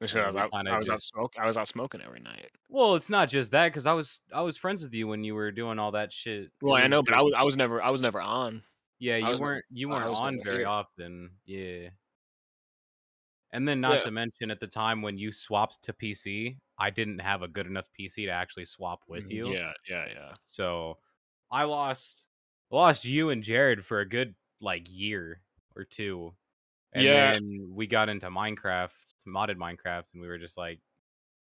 It's 0.00 0.12
and 0.12 0.22
'cause 0.22 0.34
we 0.34 0.40
I, 0.40 0.44
was 0.44 0.52
out, 0.52 0.66
I 0.66 0.78
was 0.78 0.90
out 0.90 0.94
just- 0.96 1.08
smoke. 1.08 1.32
I 1.38 1.46
was 1.46 1.56
out 1.56 1.68
smoking 1.68 2.02
every 2.02 2.20
night. 2.20 2.50
Well, 2.68 2.94
it's 2.96 3.08
not 3.08 3.28
just 3.30 3.52
that, 3.52 3.68
because 3.68 3.86
I 3.86 3.92
was 3.94 4.20
I 4.32 4.42
was 4.42 4.58
friends 4.58 4.82
with 4.82 4.92
you 4.92 5.06
when 5.06 5.24
you 5.24 5.34
were 5.34 5.50
doing 5.52 5.78
all 5.78 5.92
that 5.92 6.12
shit. 6.12 6.44
It 6.46 6.52
Well, 6.60 6.74
I 6.74 6.86
know, 6.88 7.02
but 7.02 7.14
I 7.14 7.22
was 7.22 7.32
I 7.34 7.42
was 7.42 7.56
never 7.56 7.80
I 7.82 7.90
was 7.90 8.02
never 8.02 8.20
on. 8.20 8.62
Yeah, 8.98 9.16
you 9.16 9.38
weren't 9.38 9.64
you 9.70 9.88
weren't 9.88 10.04
on 10.14 10.42
very 10.44 10.58
here. 10.58 10.66
often. 10.68 11.38
Yeah. 11.46 11.90
And 13.52 13.68
then 13.68 13.80
not 13.80 13.94
Yeah. 13.98 14.00
to 14.00 14.10
mention 14.10 14.50
at 14.50 14.58
the 14.60 14.66
time 14.66 15.00
when 15.00 15.16
you 15.16 15.30
swapped 15.30 15.80
to 15.84 15.92
PC, 15.92 16.58
I 16.76 16.90
didn't 16.90 17.20
have 17.20 17.42
a 17.42 17.48
good 17.48 17.66
enough 17.66 17.88
PC 17.92 18.24
to 18.26 18.30
actually 18.32 18.64
swap 18.64 19.04
with 19.06 19.30
you. 19.30 19.46
Mm, 19.46 19.52
Yeah, 19.54 19.72
yeah, 19.88 20.06
yeah. 20.12 20.34
So 20.46 20.98
I 21.54 21.62
lost 21.64 22.26
lost 22.70 23.04
you 23.04 23.30
and 23.30 23.40
Jared 23.42 23.84
for 23.84 24.00
a 24.00 24.08
good 24.08 24.34
like 24.60 24.88
year 24.90 25.40
or 25.76 25.84
two. 25.84 26.34
And 26.92 27.04
Yeah. 27.04 27.32
then 27.32 27.68
we 27.70 27.86
got 27.86 28.08
into 28.08 28.28
Minecraft, 28.28 29.14
modded 29.26 29.56
Minecraft, 29.56 30.12
and 30.12 30.20
we 30.20 30.26
were 30.26 30.38
just 30.38 30.58
like, 30.58 30.80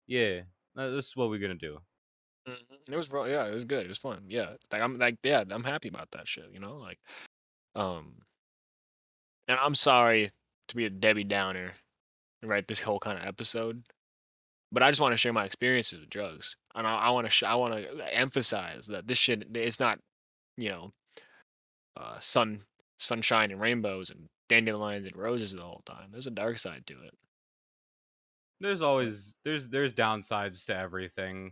Yeah, 0.07 0.41
this 0.76 1.07
is 1.07 1.16
what 1.16 1.30
we're 1.30 1.39
gonna 1.39 1.55
do. 1.55 1.80
Mhm. 2.45 2.89
It 2.91 2.95
was 2.97 3.09
yeah, 3.09 3.45
it 3.45 3.53
was 3.53 3.64
good. 3.64 3.86
It 3.86 3.89
was 3.89 3.99
fun. 3.99 4.26
Yeah, 4.28 4.57
like 4.72 4.82
I'm 4.82 4.97
like 4.97 5.18
yeah, 5.24 5.45
I'm 5.49 5.64
happy 5.64 5.88
about 5.88 6.12
that 6.12 6.28
shit. 6.28 6.51
You 6.51 6.59
know, 6.59 6.76
like, 6.78 6.99
um, 7.76 8.26
and 9.47 9.59
I'm 9.59 9.76
sorry 9.76 10.32
to 10.68 10.76
be 10.76 10.86
a 10.86 10.89
Debbie 10.89 11.24
Downer, 11.24 11.74
right? 12.43 12.68
This 12.68 12.80
whole 12.82 12.99
kind 12.99 13.18
of 13.18 13.26
episode, 13.26 13.84
but 14.72 14.84
I 14.84 14.89
just 14.89 15.01
want 15.01 15.13
to 15.13 15.17
share 15.17 15.34
my 15.34 15.45
experiences 15.45 15.99
with 15.99 16.09
drugs, 16.09 16.55
and 16.76 16.88
I, 16.88 16.95
I 16.95 17.09
want 17.09 17.28
to 17.28 17.32
sh- 17.32 17.43
I 17.43 17.55
want 17.55 17.74
to 17.74 18.15
emphasize 18.15 18.88
that 18.88 19.07
this 19.07 19.17
shit 19.17 19.45
it's 19.55 19.80
not, 19.80 19.99
you 20.57 20.69
know, 20.69 20.93
uh, 21.97 22.19
sun 22.19 22.61
sunshine 22.99 23.51
and 23.51 23.59
rainbows 23.59 24.09
and 24.09 24.30
dandelions 24.47 25.07
and 25.07 25.15
roses 25.15 25.53
the 25.53 25.61
whole 25.61 25.84
time. 25.86 26.09
There's 26.11 26.28
a 26.28 26.32
dark 26.32 26.57
side 26.57 26.84
to 26.88 26.93
it. 26.93 27.13
There's 28.59 28.82
always 28.82 29.34
there's 29.43 29.67
there's 29.69 29.93
downsides 29.93 30.65
to 30.67 30.78
everything. 30.78 31.51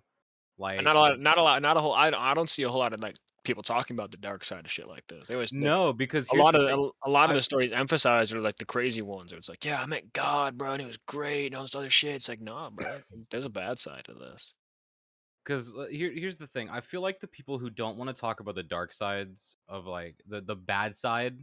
Like 0.57 0.77
And 0.77 0.85
not 0.85 0.95
a 0.95 0.99
lot, 0.99 1.19
not 1.19 1.37
a 1.37 1.43
lot, 1.43 1.61
not 1.61 1.77
a 1.77 1.79
whole. 1.79 1.93
I 1.93 2.09
don't, 2.09 2.21
I 2.21 2.33
don't 2.33 2.49
see 2.49 2.63
a 2.63 2.69
whole 2.69 2.79
lot 2.79 2.93
of 2.93 2.99
like 2.99 3.15
people 3.49 3.63
talking 3.63 3.95
about 3.95 4.11
the 4.11 4.17
dark 4.17 4.45
side 4.45 4.63
of 4.65 4.71
shit 4.71 4.87
like 4.87 5.03
this. 5.07 5.27
They 5.27 5.33
always 5.33 5.51
like, 5.51 5.61
no, 5.61 5.91
because 5.93 6.29
a 6.31 6.35
lot 6.35 6.55
of 6.55 6.65
thing. 6.67 6.91
a, 7.05 7.09
lot 7.09 7.29
of 7.29 7.35
the 7.35 7.43
stories 7.43 7.71
emphasized 7.71 8.33
are 8.33 8.41
like 8.41 8.57
the 8.57 8.65
crazy 8.65 9.01
ones. 9.01 9.33
It's 9.33 9.49
like, 9.49 9.65
yeah, 9.65 9.81
I 9.81 9.85
met 9.85 10.13
God, 10.13 10.57
bro, 10.57 10.73
and 10.73 10.81
it 10.81 10.85
was 10.87 10.97
great, 11.07 11.47
and 11.47 11.55
all 11.55 11.63
this 11.63 11.75
other 11.75 11.89
shit. 11.89 12.15
It's 12.15 12.29
like, 12.29 12.41
nah, 12.41 12.69
bro, 12.69 12.99
there's 13.31 13.45
a 13.45 13.49
bad 13.49 13.79
side 13.79 14.03
to 14.05 14.13
this. 14.13 14.53
because 15.43 15.73
uh, 15.75 15.85
here, 15.89 16.11
here's 16.13 16.37
the 16.37 16.45
thing 16.47 16.69
i 16.69 16.81
feel 16.81 17.01
like 17.01 17.19
the 17.19 17.27
people 17.27 17.57
who 17.57 17.69
don't 17.69 17.97
want 17.97 18.09
to 18.13 18.19
talk 18.21 18.39
about 18.39 18.55
the 18.55 18.63
dark 18.63 18.93
sides 18.93 19.57
of 19.67 19.85
like 19.85 20.15
the 20.27 20.41
the 20.41 20.55
bad 20.55 20.95
side 20.95 21.35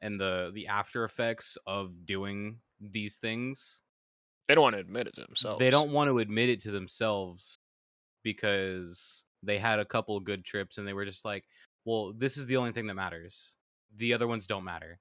and 0.00 0.20
the 0.20 0.50
the 0.54 0.66
after 0.68 1.04
effects 1.04 1.58
of 1.66 2.06
doing 2.06 2.58
these 2.80 3.18
things 3.18 3.82
They 4.46 4.54
don't 4.54 4.62
want 4.62 4.76
to 4.76 4.80
admit 4.80 5.06
it 5.08 5.14
to 5.16 5.22
themselves. 5.22 5.58
they 5.58 5.70
don't 5.70 5.90
want 5.90 6.08
to 6.10 6.18
admit 6.20 6.48
it 6.48 6.60
to 6.60 6.70
themselves 6.70 7.58
because 8.22 9.24
they 9.42 9.58
had 9.58 9.78
a 9.78 9.84
couple 9.84 10.18
good 10.20 10.44
trips 10.44 10.78
and 10.78 10.86
they 10.86 10.92
were 10.92 11.04
just 11.04 11.24
like 11.24 11.44
well 11.84 12.12
this 12.12 12.36
is 12.36 12.46
the 12.46 12.56
only 12.56 12.72
thing 12.72 12.86
that 12.86 12.94
matters 12.94 13.54
the 13.96 14.12
other 14.14 14.26
ones 14.26 14.46
don't 14.46 14.64
matter 14.64 14.98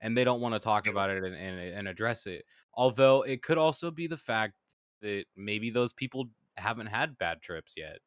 and 0.00 0.16
they 0.16 0.24
don't 0.24 0.40
want 0.40 0.54
to 0.54 0.60
talk 0.60 0.86
about 0.86 1.10
it 1.10 1.22
and, 1.24 1.34
and, 1.34 1.60
and 1.60 1.88
address 1.88 2.26
it 2.26 2.44
although 2.74 3.22
it 3.22 3.42
could 3.42 3.58
also 3.58 3.90
be 3.90 4.06
the 4.06 4.16
fact 4.16 4.54
that 5.02 5.24
maybe 5.36 5.70
those 5.70 5.92
people 5.92 6.26
haven't 6.56 6.86
had 6.88 7.18
bad 7.18 7.40
trips 7.42 7.74
yet 7.76 7.98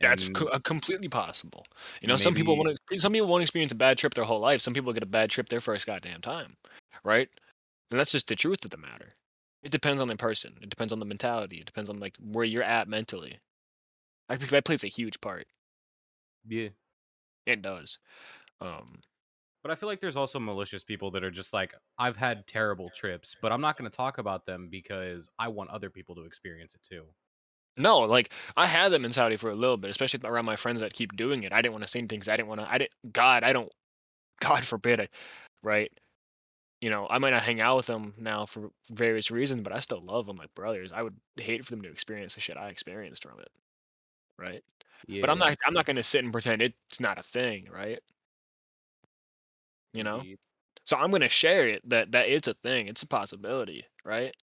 That's 0.00 0.28
and 0.28 0.34
co- 0.34 0.46
uh, 0.46 0.58
completely 0.60 1.08
possible. 1.08 1.64
You 2.02 2.08
know, 2.08 2.16
some 2.16 2.34
people 2.34 2.56
want 2.56 2.78
to. 2.90 2.98
Some 2.98 3.12
people 3.12 3.28
want 3.28 3.40
to 3.40 3.44
experience 3.44 3.72
a 3.72 3.76
bad 3.76 3.98
trip 3.98 4.14
their 4.14 4.24
whole 4.24 4.40
life. 4.40 4.60
Some 4.60 4.74
people 4.74 4.92
get 4.92 5.02
a 5.02 5.06
bad 5.06 5.30
trip 5.30 5.48
their 5.48 5.60
first 5.60 5.86
goddamn 5.86 6.20
time, 6.20 6.56
right? 7.04 7.28
And 7.90 8.00
that's 8.00 8.12
just 8.12 8.28
the 8.28 8.36
truth 8.36 8.64
of 8.64 8.70
the 8.70 8.76
matter. 8.78 9.10
It 9.62 9.72
depends 9.72 10.00
on 10.02 10.08
the 10.08 10.16
person. 10.16 10.58
It 10.62 10.70
depends 10.70 10.92
on 10.92 11.00
the 11.00 11.06
mentality. 11.06 11.58
It 11.60 11.66
depends 11.66 11.90
on 11.90 12.00
like 12.00 12.16
where 12.20 12.44
you're 12.44 12.62
at 12.62 12.88
mentally. 12.88 13.40
I 14.28 14.36
think 14.36 14.50
that 14.50 14.64
plays 14.64 14.84
a 14.84 14.88
huge 14.88 15.20
part. 15.20 15.46
yeah 16.44 16.68
It 17.46 17.62
does. 17.62 17.98
Um, 18.60 19.02
But 19.62 19.70
I 19.72 19.76
feel 19.76 19.88
like 19.88 20.00
there's 20.00 20.16
also 20.16 20.38
malicious 20.40 20.84
people 20.84 21.10
that 21.12 21.24
are 21.24 21.30
just 21.30 21.52
like, 21.52 21.74
I've 21.98 22.16
had 22.16 22.46
terrible 22.46 22.90
trips, 22.90 23.36
but 23.40 23.52
I'm 23.52 23.60
not 23.60 23.76
going 23.76 23.90
to 23.90 23.96
talk 23.96 24.18
about 24.18 24.46
them 24.46 24.68
because 24.68 25.30
I 25.38 25.48
want 25.48 25.70
other 25.70 25.90
people 25.90 26.14
to 26.16 26.22
experience 26.24 26.74
it 26.74 26.82
too. 26.82 27.14
No, 27.76 28.00
like 28.00 28.32
I 28.56 28.66
had 28.66 28.90
them 28.90 29.04
in 29.04 29.12
Saudi 29.12 29.36
for 29.36 29.50
a 29.50 29.54
little 29.54 29.76
bit, 29.76 29.90
especially 29.90 30.20
around 30.24 30.44
my 30.46 30.56
friends 30.56 30.80
that 30.80 30.92
keep 30.92 31.16
doing 31.16 31.44
it. 31.44 31.52
I 31.52 31.62
didn't 31.62 31.72
want 31.72 31.84
to 31.84 31.88
say 31.88 32.00
anything 32.00 32.20
'cause 32.20 32.28
I 32.28 32.36
didn't 32.36 32.48
want 32.48 32.60
to. 32.60 32.70
I 32.72 32.78
didn't. 32.78 33.12
God, 33.12 33.44
I 33.44 33.52
don't. 33.52 33.72
God 34.40 34.64
forbid 34.66 35.00
it. 35.00 35.14
Right. 35.62 35.92
You 36.80 36.90
know, 36.90 37.08
I 37.10 37.18
might 37.18 37.30
not 37.30 37.42
hang 37.44 37.60
out 37.60 37.76
with 37.78 37.86
them 37.86 38.14
now 38.18 38.46
for 38.46 38.70
various 38.90 39.30
reasons, 39.30 39.62
but 39.62 39.72
I 39.74 39.80
still 39.80 40.00
love 40.04 40.26
them 40.26 40.36
like 40.38 40.54
brothers. 40.54 40.92
I 40.92 41.02
would 41.02 41.20
hate 41.36 41.64
for 41.64 41.72
them 41.72 41.82
to 41.82 41.90
experience 41.90 42.34
the 42.36 42.40
shit 42.42 42.56
I 42.58 42.70
experienced 42.70 43.22
from 43.24 43.40
it. 43.40 43.50
Right. 44.38 44.62
Yeah. 45.06 45.20
But 45.22 45.30
I'm 45.30 45.38
not. 45.38 45.56
I'm 45.66 45.72
not 45.74 45.86
going 45.86 45.96
to 45.96 46.02
sit 46.02 46.22
and 46.24 46.32
pretend 46.32 46.62
it's 46.62 47.00
not 47.00 47.18
a 47.18 47.22
thing. 47.22 47.68
Right. 47.72 48.00
You 49.92 50.04
know. 50.04 50.22
So 50.84 50.96
I'm 50.96 51.10
going 51.10 51.22
to 51.22 51.28
share 51.28 51.66
it 51.68 51.88
that 51.90 52.12
that 52.12 52.28
it's 52.28 52.48
a 52.48 52.54
thing. 52.54 52.88
It's 52.88 53.02
a 53.02 53.06
possibility. 53.06 53.84
Right. 54.04 54.34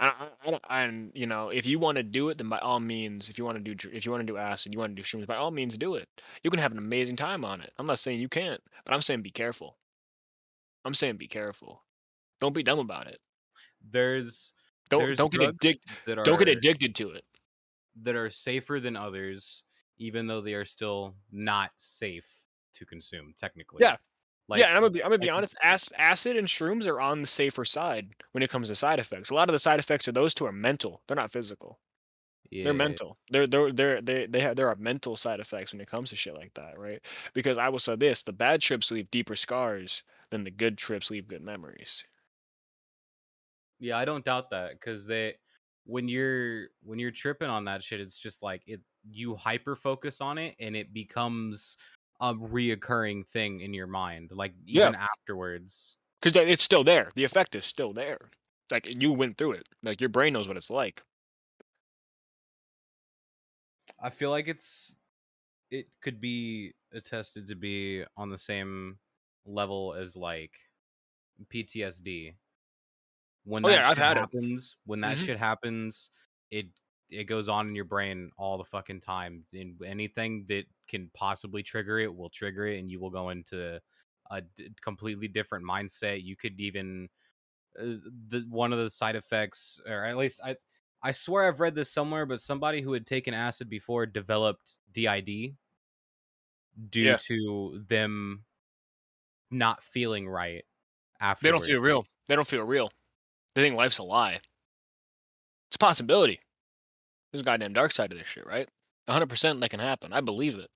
I, 0.00 0.06
I, 0.08 0.28
I 0.46 0.50
don't- 0.50 0.64
and 0.70 1.12
you 1.14 1.26
know, 1.26 1.48
if 1.50 1.66
you 1.66 1.78
want 1.78 1.96
to 1.96 2.02
do 2.02 2.28
it, 2.28 2.38
then 2.38 2.48
by 2.48 2.58
all 2.58 2.80
means, 2.80 3.28
if 3.28 3.38
you 3.38 3.44
want 3.44 3.62
to 3.62 3.74
do, 3.74 3.88
if 3.92 4.06
you 4.06 4.12
want 4.12 4.20
to 4.26 4.32
do 4.32 4.36
acid, 4.38 4.72
you 4.72 4.78
want 4.78 4.94
to 4.94 5.02
do 5.02 5.02
shrooms, 5.02 5.26
by 5.26 5.36
all 5.36 5.50
means, 5.50 5.76
do 5.76 5.96
it. 5.96 6.08
You 6.42 6.50
can 6.50 6.60
have 6.60 6.72
an 6.72 6.78
amazing 6.78 7.16
time 7.16 7.44
on 7.44 7.60
it. 7.60 7.72
I'm 7.78 7.86
not 7.86 7.98
saying 7.98 8.20
you 8.20 8.28
can't, 8.28 8.60
but 8.84 8.94
I'm 8.94 9.02
saying 9.02 9.22
be 9.22 9.30
careful. 9.30 9.76
I'm 10.84 10.94
saying 10.94 11.16
be 11.16 11.28
careful. 11.28 11.82
Don't 12.40 12.54
be 12.54 12.62
dumb 12.62 12.78
about 12.78 13.08
it. 13.08 13.18
There's 13.90 14.52
Don't 14.88 15.00
there's 15.00 15.18
don't 15.18 15.32
get 15.32 15.42
addicted. 15.42 15.92
Don't 16.22 16.38
get 16.38 16.48
addicted 16.48 16.94
to 16.96 17.10
it. 17.10 17.24
That 18.02 18.16
are 18.16 18.30
safer 18.30 18.80
than 18.80 18.96
others, 18.96 19.64
even 19.98 20.26
though 20.26 20.40
they 20.40 20.54
are 20.54 20.64
still 20.64 21.16
not 21.30 21.70
safe 21.76 22.28
to 22.74 22.86
consume 22.86 23.34
technically. 23.36 23.82
Yeah. 23.82 23.96
Like, 24.48 24.60
yeah, 24.60 24.68
and 24.68 24.76
I'm 24.76 24.82
gonna 24.82 24.90
be 24.90 25.02
I'm 25.02 25.10
gonna 25.10 25.18
be 25.18 25.28
honest. 25.30 25.56
Acid 25.62 26.36
and 26.36 26.48
shrooms 26.48 26.86
are 26.86 27.00
on 27.00 27.20
the 27.20 27.26
safer 27.26 27.64
side 27.66 28.14
when 28.32 28.42
it 28.42 28.50
comes 28.50 28.68
to 28.68 28.74
side 28.74 28.98
effects. 28.98 29.30
A 29.30 29.34
lot 29.34 29.48
of 29.50 29.52
the 29.52 29.58
side 29.58 29.78
effects 29.78 30.08
of 30.08 30.14
those 30.14 30.32
two 30.34 30.46
are 30.46 30.52
mental. 30.52 31.02
They're 31.06 31.16
not 31.16 31.32
physical. 31.32 31.78
yeah, 32.50 32.64
They're 32.64 32.74
mental. 32.74 33.18
They're 33.30 33.46
they're 33.46 33.72
they're 33.72 34.00
they 34.02 34.26
they 34.26 34.40
have 34.40 34.56
there 34.56 34.68
are 34.68 34.76
mental 34.76 35.16
side 35.16 35.40
effects 35.40 35.72
when 35.72 35.80
it 35.80 35.88
comes 35.90 36.10
to 36.10 36.16
shit 36.16 36.34
like 36.34 36.54
that, 36.54 36.78
right? 36.78 37.00
Because 37.34 37.58
I 37.58 37.68
will 37.68 37.78
say 37.78 37.96
this: 37.96 38.22
the 38.22 38.32
bad 38.32 38.60
trips 38.62 38.90
leave 38.90 39.10
deeper 39.10 39.36
scars 39.36 40.02
than 40.30 40.44
the 40.44 40.50
good 40.50 40.78
trips 40.78 41.10
leave 41.10 41.28
good 41.28 41.42
memories. 41.42 42.04
Yeah, 43.78 43.98
I 43.98 44.04
don't 44.04 44.24
doubt 44.24 44.50
that 44.50 44.72
because 44.72 45.06
they 45.06 45.36
when 45.88 46.06
you're 46.06 46.68
when 46.82 46.98
you're 46.98 47.10
tripping 47.10 47.48
on 47.48 47.64
that 47.64 47.82
shit, 47.82 47.98
it's 47.98 48.18
just 48.18 48.42
like 48.42 48.62
it 48.66 48.80
you 49.10 49.34
hyper 49.34 49.74
focus 49.74 50.20
on 50.20 50.36
it 50.36 50.54
and 50.60 50.76
it 50.76 50.92
becomes 50.92 51.78
a 52.20 52.34
reoccurring 52.34 53.26
thing 53.26 53.60
in 53.60 53.72
your 53.72 53.86
mind, 53.86 54.30
like 54.32 54.52
Yeah. 54.66 54.82
even 54.82 54.94
afterwards. 54.96 55.96
Because 56.20 56.42
it's 56.50 56.62
still 56.62 56.84
there. 56.84 57.08
The 57.14 57.24
effect 57.24 57.54
is 57.54 57.64
still 57.64 57.94
there. 57.94 58.18
It's 58.20 58.72
like 58.72 59.00
you 59.02 59.12
went 59.12 59.38
through 59.38 59.52
it. 59.52 59.68
Like 59.82 60.00
your 60.00 60.10
brain 60.10 60.34
knows 60.34 60.46
what 60.46 60.58
it's 60.58 60.68
like. 60.68 61.02
I 63.98 64.10
feel 64.10 64.30
like 64.30 64.46
it's 64.46 64.94
it 65.70 65.86
could 66.02 66.20
be 66.20 66.74
attested 66.92 67.46
to 67.46 67.54
be 67.54 68.04
on 68.16 68.28
the 68.28 68.38
same 68.38 68.98
level 69.46 69.94
as 69.94 70.16
like 70.16 70.58
PTSD. 71.52 72.34
When 73.48 73.64
Oh, 73.64 73.68
that 73.68 73.70
yeah, 73.70 73.94
shit 73.94 73.96
had 73.98 74.18
it. 74.18 74.28
happens, 74.28 74.76
when 74.84 75.00
that 75.00 75.18
Mhm. 75.18 75.18
shit 75.18 75.38
happens, 75.38 76.10
it 76.50 76.66
it 77.10 77.24
goes 77.24 77.48
on 77.48 77.68
in 77.68 77.74
your 77.74 77.86
brain 77.86 78.30
all 78.36 78.58
the 78.58 78.64
fucking 78.64 79.00
time. 79.00 79.46
And 79.54 79.82
anything 79.82 80.44
that 80.46 80.64
can 80.88 81.10
possibly 81.14 81.62
trigger 81.62 81.98
it 81.98 82.14
will 82.14 82.30
trigger 82.30 82.66
it, 82.66 82.78
and 82.78 82.90
you 82.90 83.00
will 83.00 83.10
go 83.10 83.30
into 83.30 83.80
a 84.30 84.42
d- 84.42 84.70
completely 84.82 85.28
different 85.28 85.64
mindset. 85.64 86.22
You 86.22 86.36
could 86.36 86.60
even 86.60 87.08
uh, 87.78 87.98
the 88.28 88.46
one 88.50 88.72
of 88.72 88.78
the 88.80 88.90
side 88.90 89.16
effects, 89.16 89.80
or 89.86 90.04
at 90.04 90.16
least 90.16 90.40
I 90.44 90.56
I 91.02 91.12
swear 91.12 91.48
I've 91.48 91.60
read 91.60 91.74
this 91.76 91.92
somewhere, 91.92 92.26
but 92.26 92.40
somebody 92.42 92.82
who 92.82 92.92
had 92.94 93.06
taken 93.06 93.34
acid 93.34 93.68
before 93.70 94.06
developed 94.06 94.78
DID 94.92 95.56
due 96.90 97.04
Yeah. 97.04 97.18
to 97.26 97.84
them 97.88 98.44
not 99.50 99.82
feeling 99.82 100.28
right 100.28 100.64
after. 101.20 101.44
They 101.44 101.50
don't 101.50 101.64
feel 101.64 101.80
real. 101.80 102.06
They 102.26 102.36
don't 102.36 102.46
feel 102.46 102.62
real. 102.64 102.90
They 103.58 103.64
think 103.64 103.76
life's 103.76 103.98
a 103.98 104.04
lie. 104.04 104.34
It's 105.68 105.74
a 105.74 105.78
possibility. 105.80 106.38
There's 107.32 107.40
a 107.40 107.44
goddamn 107.44 107.72
dark 107.72 107.90
side 107.90 108.10
to 108.10 108.16
this 108.16 108.28
shit, 108.28 108.46
right? 108.46 108.68
100% 109.08 109.60
that 109.60 109.70
can 109.70 109.80
happen. 109.80 110.12
I 110.12 110.20
believe 110.20 110.54
it. 110.54 110.70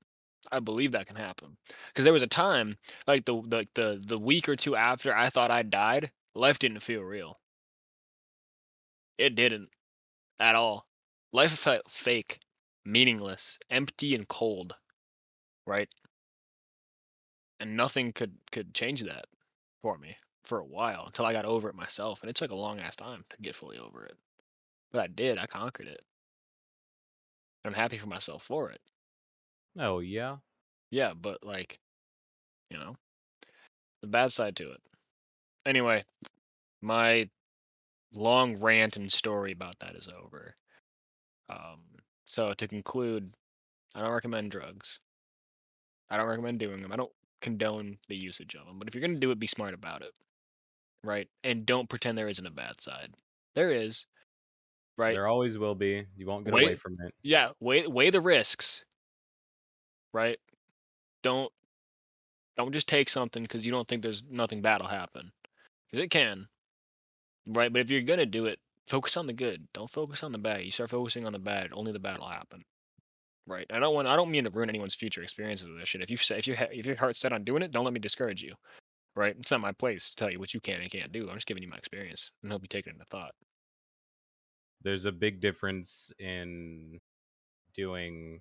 I 0.51 0.59
believe 0.59 0.91
that 0.91 1.07
can 1.07 1.15
happen. 1.15 1.57
Because 1.87 2.03
there 2.03 2.13
was 2.13 2.23
a 2.23 2.27
time, 2.27 2.77
like 3.07 3.25
the 3.25 3.35
like 3.35 3.69
the 3.75 4.03
the 4.05 4.19
week 4.19 4.49
or 4.49 4.57
two 4.57 4.75
after 4.75 5.17
I 5.17 5.31
thought 5.31 5.53
I 5.53 5.63
died, 5.63 6.11
life 6.35 6.59
didn't 6.59 6.81
feel 6.81 7.03
real. 7.03 7.39
It 9.17 9.37
didn't 9.37 9.69
at 10.41 10.57
all. 10.57 10.85
Life 11.33 11.53
felt 11.53 11.89
fake, 11.89 12.41
meaningless, 12.85 13.61
empty, 13.71 14.17
and 14.17 14.27
cold, 14.27 14.75
right? 15.69 15.89
And 17.61 17.77
nothing 17.77 18.13
could 18.13 18.37
could 18.51 18.75
change 18.75 19.03
that 19.03 19.27
for 19.83 19.97
me 19.99 20.17
for 20.45 20.59
a 20.59 20.65
while 20.65 21.05
until 21.07 21.25
I 21.25 21.33
got 21.33 21.45
over 21.45 21.69
it 21.69 21.75
myself, 21.75 22.23
and 22.23 22.31
it 22.31 22.37
took 22.37 22.51
a 22.51 22.57
long 22.57 22.81
ass 22.81 22.97
time 22.97 23.25
to 23.31 23.37
get 23.43 23.55
fully 23.55 23.79
over 23.79 24.05
it. 24.05 24.17
But 24.93 25.03
I 25.03 25.07
did. 25.07 25.39
I 25.39 25.47
conquered 25.47 25.87
it. 25.87 26.01
And 27.65 27.75
I'm 27.75 27.81
happy 27.81 27.99
for 27.99 28.09
myself 28.09 28.43
for 28.43 28.71
it. 28.71 28.81
Oh 29.79 30.01
yeah. 30.01 30.37
Yeah, 30.91 31.15
but 31.15 31.45
like, 31.45 31.79
you 32.71 32.79
know, 32.79 32.97
the 34.03 34.09
bad 34.09 34.33
side 34.33 34.57
to 34.57 34.73
it. 34.73 34.81
Anyway, 35.65 36.05
my 36.83 37.29
long 38.15 38.57
rant 38.61 38.97
and 38.97 39.11
story 39.11 39.53
about 39.53 39.79
that 39.79 39.95
is 39.95 40.09
over. 40.09 40.55
Um, 41.49 41.81
so 42.27 42.53
to 42.53 42.69
conclude, 42.69 43.33
I 43.95 44.01
don't 44.01 44.11
recommend 44.11 44.51
drugs. 44.51 44.99
I 46.11 46.17
don't 46.17 46.29
recommend 46.29 46.59
doing 46.59 46.83
them. 46.83 46.93
I 46.93 46.97
don't 46.97 47.13
condone 47.41 47.97
the 48.09 48.17
usage 48.17 48.55
of 48.55 48.67
them. 48.67 48.79
But 48.79 48.89
if 48.89 48.95
you're 48.95 49.07
gonna 49.07 49.19
do 49.19 49.31
it, 49.31 49.39
be 49.39 49.47
smart 49.47 49.73
about 49.73 50.03
it, 50.03 50.13
right? 51.05 51.29
And 51.45 51.67
don't 51.67 51.89
pretend 51.89 52.17
there 52.17 52.29
isn't 52.29 52.47
a 52.47 52.51
bad 52.51 52.81
side. 52.81 53.15
There 53.55 53.71
is, 53.71 54.07
right? 54.97 55.13
There 55.15 55.27
always 55.27 55.59
will 55.59 55.75
be. 55.75 56.07
You 56.17 56.27
won't 56.27 56.45
get 56.45 56.55
Wait. 56.55 56.65
away 56.65 56.75
from 56.75 56.97
it. 57.05 57.15
yeah 57.23 57.51
weigh 57.61 57.87
weigh 57.87 58.11
the 58.11 58.21
risks 58.21 58.85
right 60.13 60.39
don't 61.23 61.51
don't 62.57 62.73
just 62.73 62.87
take 62.89 63.09
something 63.09 63.43
because 63.43 63.65
you 63.65 63.73
don't 63.73 63.89
think 63.89 64.03
there's 64.03 64.23
nothing 64.31 64.61
bad 64.61 64.81
will 64.81 64.89
happen 64.89 65.33
because 65.91 66.05
it 66.05 66.11
can 66.11 66.47
right 67.47 67.73
but 67.73 67.81
if 67.81 67.91
you're 67.91 68.03
gonna 68.03 68.27
do 68.27 68.45
it 68.47 68.59
focus 68.89 69.17
on 69.17 69.27
the 69.27 69.33
good 69.33 69.67
don't 69.73 69.91
focus 69.91 70.23
on 70.23 70.33
the 70.33 70.39
bad 70.39 70.61
you 70.63 70.71
start 70.71 70.91
focusing 70.91 71.25
on 71.27 71.33
the 71.33 71.39
bad 71.39 71.71
only 71.73 71.93
the 71.93 71.99
bad 71.99 72.19
will 72.19 72.29
happen 72.29 72.63
right 73.47 73.67
i 73.71 73.79
don't 73.79 73.95
want 73.95 74.07
i 74.07 74.17
don't 74.17 74.31
mean 74.31 74.45
to 74.45 74.51
ruin 74.51 74.69
anyone's 74.69 74.95
future 74.95 75.23
experiences 75.23 75.67
with 75.67 75.79
this 75.79 75.89
shit 75.89 76.03
if 76.03 76.11
you 76.11 76.17
say 76.19 76.37
if 76.37 76.47
you 76.47 76.55
ha- 76.55 76.67
if 76.71 76.85
your 76.85 76.97
heart's 76.97 77.19
set 77.21 77.33
on 77.33 77.43
doing 77.43 77.63
it 77.63 77.71
don't 77.71 77.85
let 77.85 77.95
me 77.95 78.01
discourage 78.01 78.43
you 78.43 78.55
right? 79.15 79.35
It's 79.39 79.51
not 79.51 79.61
my 79.61 79.73
place 79.73 80.11
to 80.11 80.17
tell 80.17 80.31
you 80.31 80.39
what 80.39 80.55
you 80.55 80.61
can 80.61 80.81
and 80.81 80.91
can't 80.91 81.13
do. 81.13 81.29
I'm 81.29 81.37
just 81.37 81.47
giving 81.47 81.63
you 81.63 81.69
my 81.69 81.77
experience 81.77 82.31
and 82.43 82.53
hope 82.53 82.63
you 82.63 82.69
take 82.69 82.87
it 82.87 82.95
into 82.95 83.05
thought. 83.11 83.33
There's 84.83 85.05
a 85.05 85.13
big 85.13 85.41
difference 85.41 86.11
in 86.19 87.01
doing 87.75 88.41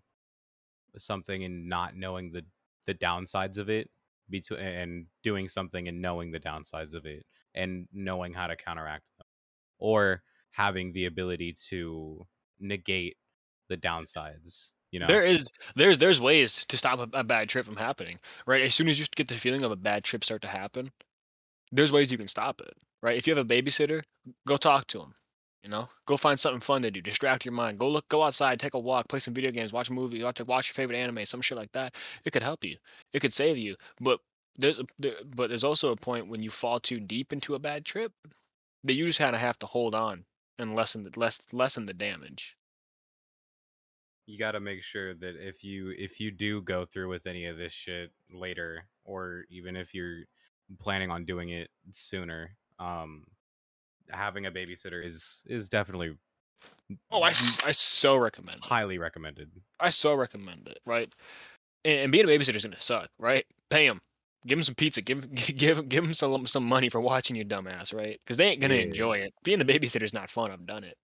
something 0.97 1.43
and 1.43 1.69
not 1.69 1.95
knowing 1.95 2.31
the 2.31 2.43
the 2.87 2.93
downsides 2.95 3.57
of 3.57 3.69
it 3.69 3.89
between 4.29 4.59
and 4.59 5.05
doing 5.23 5.47
something 5.47 5.87
and 5.87 6.01
knowing 6.01 6.31
the 6.31 6.39
downsides 6.39 6.93
of 6.93 7.05
it 7.05 7.25
and 7.53 7.87
knowing 7.93 8.33
how 8.33 8.47
to 8.47 8.55
counteract 8.55 9.11
them 9.17 9.27
or 9.77 10.23
having 10.51 10.91
the 10.93 11.05
ability 11.05 11.53
to 11.69 12.25
negate 12.59 13.17
the 13.69 13.77
downsides 13.77 14.71
you 14.91 14.99
know 14.99 15.07
There 15.07 15.23
is 15.23 15.47
there's 15.75 15.97
there's 15.97 16.21
ways 16.21 16.65
to 16.65 16.77
stop 16.77 16.99
a, 16.99 17.19
a 17.19 17.23
bad 17.23 17.49
trip 17.49 17.65
from 17.65 17.77
happening, 17.77 18.19
right? 18.45 18.61
As 18.61 18.75
soon 18.75 18.89
as 18.89 18.99
you 18.99 19.05
get 19.15 19.27
the 19.27 19.37
feeling 19.37 19.63
of 19.63 19.71
a 19.71 19.75
bad 19.75 20.03
trip 20.03 20.23
start 20.23 20.41
to 20.43 20.47
happen, 20.47 20.91
there's 21.71 21.91
ways 21.91 22.11
you 22.11 22.17
can 22.17 22.27
stop 22.27 22.61
it, 22.61 22.73
right? 23.01 23.17
If 23.17 23.27
you 23.27 23.35
have 23.35 23.45
a 23.45 23.53
babysitter, 23.53 24.03
go 24.47 24.57
talk 24.57 24.87
to 24.87 25.01
him. 25.01 25.13
You 25.63 25.69
know, 25.69 25.87
go 26.07 26.17
find 26.17 26.39
something 26.39 26.59
fun 26.59 26.81
to 26.81 26.91
do, 26.91 27.01
distract 27.01 27.45
your 27.45 27.53
mind. 27.53 27.77
Go 27.77 27.87
look, 27.87 28.07
go 28.09 28.23
outside, 28.23 28.59
take 28.59 28.73
a 28.73 28.79
walk, 28.79 29.07
play 29.07 29.19
some 29.19 29.35
video 29.35 29.51
games, 29.51 29.71
watch 29.71 29.89
a 29.89 29.93
movie, 29.93 30.23
watch 30.23 30.41
watch 30.41 30.69
your 30.69 30.73
favorite 30.73 30.97
anime, 30.97 31.25
some 31.25 31.41
shit 31.41 31.57
like 31.57 31.71
that. 31.73 31.95
It 32.25 32.31
could 32.31 32.41
help 32.41 32.63
you. 32.63 32.77
It 33.13 33.19
could 33.19 33.33
save 33.33 33.57
you. 33.57 33.75
But 33.99 34.19
there's 34.57 34.79
a, 34.79 34.85
there, 34.97 35.13
but 35.35 35.49
there's 35.49 35.63
also 35.63 35.91
a 35.91 35.95
point 35.95 36.27
when 36.27 36.41
you 36.41 36.49
fall 36.49 36.79
too 36.79 36.99
deep 36.99 37.31
into 37.31 37.53
a 37.55 37.59
bad 37.59 37.85
trip 37.85 38.11
that 38.83 38.93
you 38.93 39.05
just 39.05 39.19
kind 39.19 39.35
of 39.35 39.41
have 39.41 39.59
to 39.59 39.67
hold 39.67 39.93
on 39.93 40.25
and 40.57 40.75
lessen 40.75 41.03
the 41.03 41.11
less 41.19 41.39
lessen 41.51 41.85
the 41.85 41.93
damage. 41.93 42.57
You 44.31 44.37
got 44.39 44.53
to 44.53 44.61
make 44.61 44.81
sure 44.81 45.13
that 45.13 45.35
if 45.45 45.61
you 45.61 45.93
if 45.97 46.21
you 46.21 46.31
do 46.31 46.61
go 46.61 46.85
through 46.85 47.09
with 47.09 47.27
any 47.27 47.45
of 47.47 47.57
this 47.57 47.73
shit 47.73 48.11
later 48.31 48.85
or 49.03 49.43
even 49.49 49.75
if 49.75 49.93
you're 49.93 50.21
planning 50.79 51.11
on 51.11 51.25
doing 51.25 51.49
it 51.49 51.69
sooner 51.91 52.55
um 52.79 53.25
having 54.09 54.45
a 54.45 54.51
babysitter 54.51 55.03
is 55.03 55.43
is 55.47 55.67
definitely 55.67 56.17
Oh, 57.11 57.21
i, 57.23 57.29
I 57.29 57.71
so 57.73 58.15
recommend 58.15 58.59
it. 58.59 58.63
highly 58.63 58.97
recommended 58.97 59.51
I 59.81 59.89
so 59.89 60.15
recommend 60.15 60.67
it, 60.67 60.79
right? 60.85 61.13
And, 61.83 61.99
and 62.01 62.11
being 62.11 62.23
a 62.25 62.27
babysitter 62.27 62.55
is 62.55 62.63
gonna 62.63 62.79
suck, 62.81 63.09
right? 63.19 63.45
Pay 63.69 63.85
him, 63.85 63.99
give 64.47 64.57
him 64.59 64.63
some 64.63 64.75
pizza, 64.75 65.01
give 65.01 65.29
give 65.35 65.77
him 65.77 65.87
give 65.89 66.03
him 66.05 66.13
some 66.13 66.47
some 66.47 66.65
money 66.65 66.87
for 66.89 67.01
watching 67.01 67.35
you, 67.35 67.43
dumbass, 67.45 67.93
right? 67.93 68.19
Because 68.23 68.37
they 68.37 68.45
ain't 68.47 68.61
gonna 68.61 68.75
Yeah. 68.75 68.83
enjoy 68.83 69.17
it. 69.17 69.33
Being 69.43 69.61
a 69.61 69.65
babysitter 69.65 70.03
is 70.03 70.13
not 70.13 70.29
fun. 70.29 70.51
I've 70.51 70.65
done 70.65 70.83
it, 70.85 70.97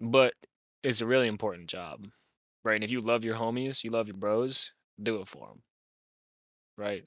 but 0.00 0.34
it's 0.84 1.00
a 1.00 1.06
really 1.06 1.28
important 1.28 1.68
job, 1.68 2.08
right? 2.64 2.74
And 2.76 2.84
if 2.84 2.90
you 2.92 3.00
love 3.00 3.24
your 3.24 3.36
homies, 3.36 3.84
you 3.84 3.90
love 3.90 4.08
your 4.08 4.16
bros, 4.16 4.72
do 5.02 5.20
it 5.20 5.28
for 5.28 5.48
them, 5.48 5.62
right? 6.76 7.04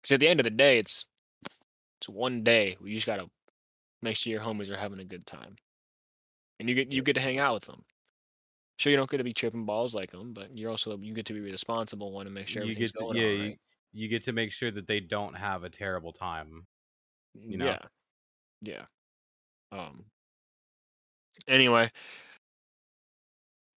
Because 0.00 0.12
at 0.14 0.20
the 0.20 0.28
end 0.28 0.40
of 0.40 0.44
the 0.44 0.50
day, 0.50 0.78
it's 0.78 1.04
it's 2.00 2.08
one 2.08 2.44
day 2.44 2.74
where 2.76 2.88
you 2.88 2.96
just 2.96 3.06
gotta 3.06 3.30
make 4.02 4.16
sure 4.16 4.32
your 4.32 4.42
homies 4.42 4.70
are 4.70 4.76
having 4.78 5.00
a 5.00 5.04
good 5.04 5.26
time, 5.26 5.56
and 6.58 6.68
you 6.68 6.74
get 6.74 6.92
you 6.92 7.02
get 7.02 7.14
to 7.14 7.20
hang 7.20 7.38
out 7.40 7.54
with 7.54 7.64
them. 7.64 7.84
Sure, 8.78 8.90
you 8.92 8.96
don't 8.98 9.10
get 9.10 9.18
to 9.18 9.24
be 9.24 9.34
tripping 9.34 9.66
balls 9.66 9.94
like 9.94 10.10
them, 10.12 10.34
but 10.34 10.56
you're 10.56 10.70
also 10.70 10.98
you 10.98 11.14
get 11.14 11.26
to 11.26 11.34
be 11.34 11.40
responsible 11.40 12.12
one 12.12 12.26
and 12.26 12.34
make 12.34 12.48
sure 12.48 12.64
you 12.64 12.74
get 12.74 12.86
to, 12.86 12.94
going 12.98 13.16
yeah 13.16 13.24
all 13.24 13.32
you, 13.32 13.56
you 13.92 14.08
get 14.08 14.22
to 14.22 14.32
make 14.32 14.52
sure 14.52 14.70
that 14.70 14.86
they 14.86 15.00
don't 15.00 15.34
have 15.34 15.64
a 15.64 15.70
terrible 15.70 16.12
time 16.12 16.66
you 17.34 17.58
know? 17.58 17.74
Yeah, 17.74 17.88
yeah. 18.62 18.86
Um. 19.72 20.06
Anyway, 21.48 21.90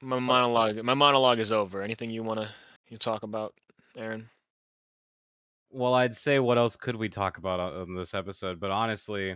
my 0.02 0.20
monologue 0.20 0.82
my 0.84 0.94
monologue 0.94 1.40
is 1.40 1.52
over. 1.52 1.82
Anything 1.82 2.10
you 2.10 2.24
wanna 2.24 2.50
you 2.90 2.98
talk 2.98 3.24
about, 3.24 3.54
Aaron? 3.96 4.30
well 5.72 5.94
i'd 5.94 6.16
say 6.16 6.40
what 6.40 6.58
else 6.58 6.76
could 6.76 6.96
we 6.96 7.08
talk 7.08 7.38
about 7.38 7.60
on 7.60 7.94
this 7.94 8.16
episode 8.16 8.60
but 8.60 8.72
honestly 8.72 9.36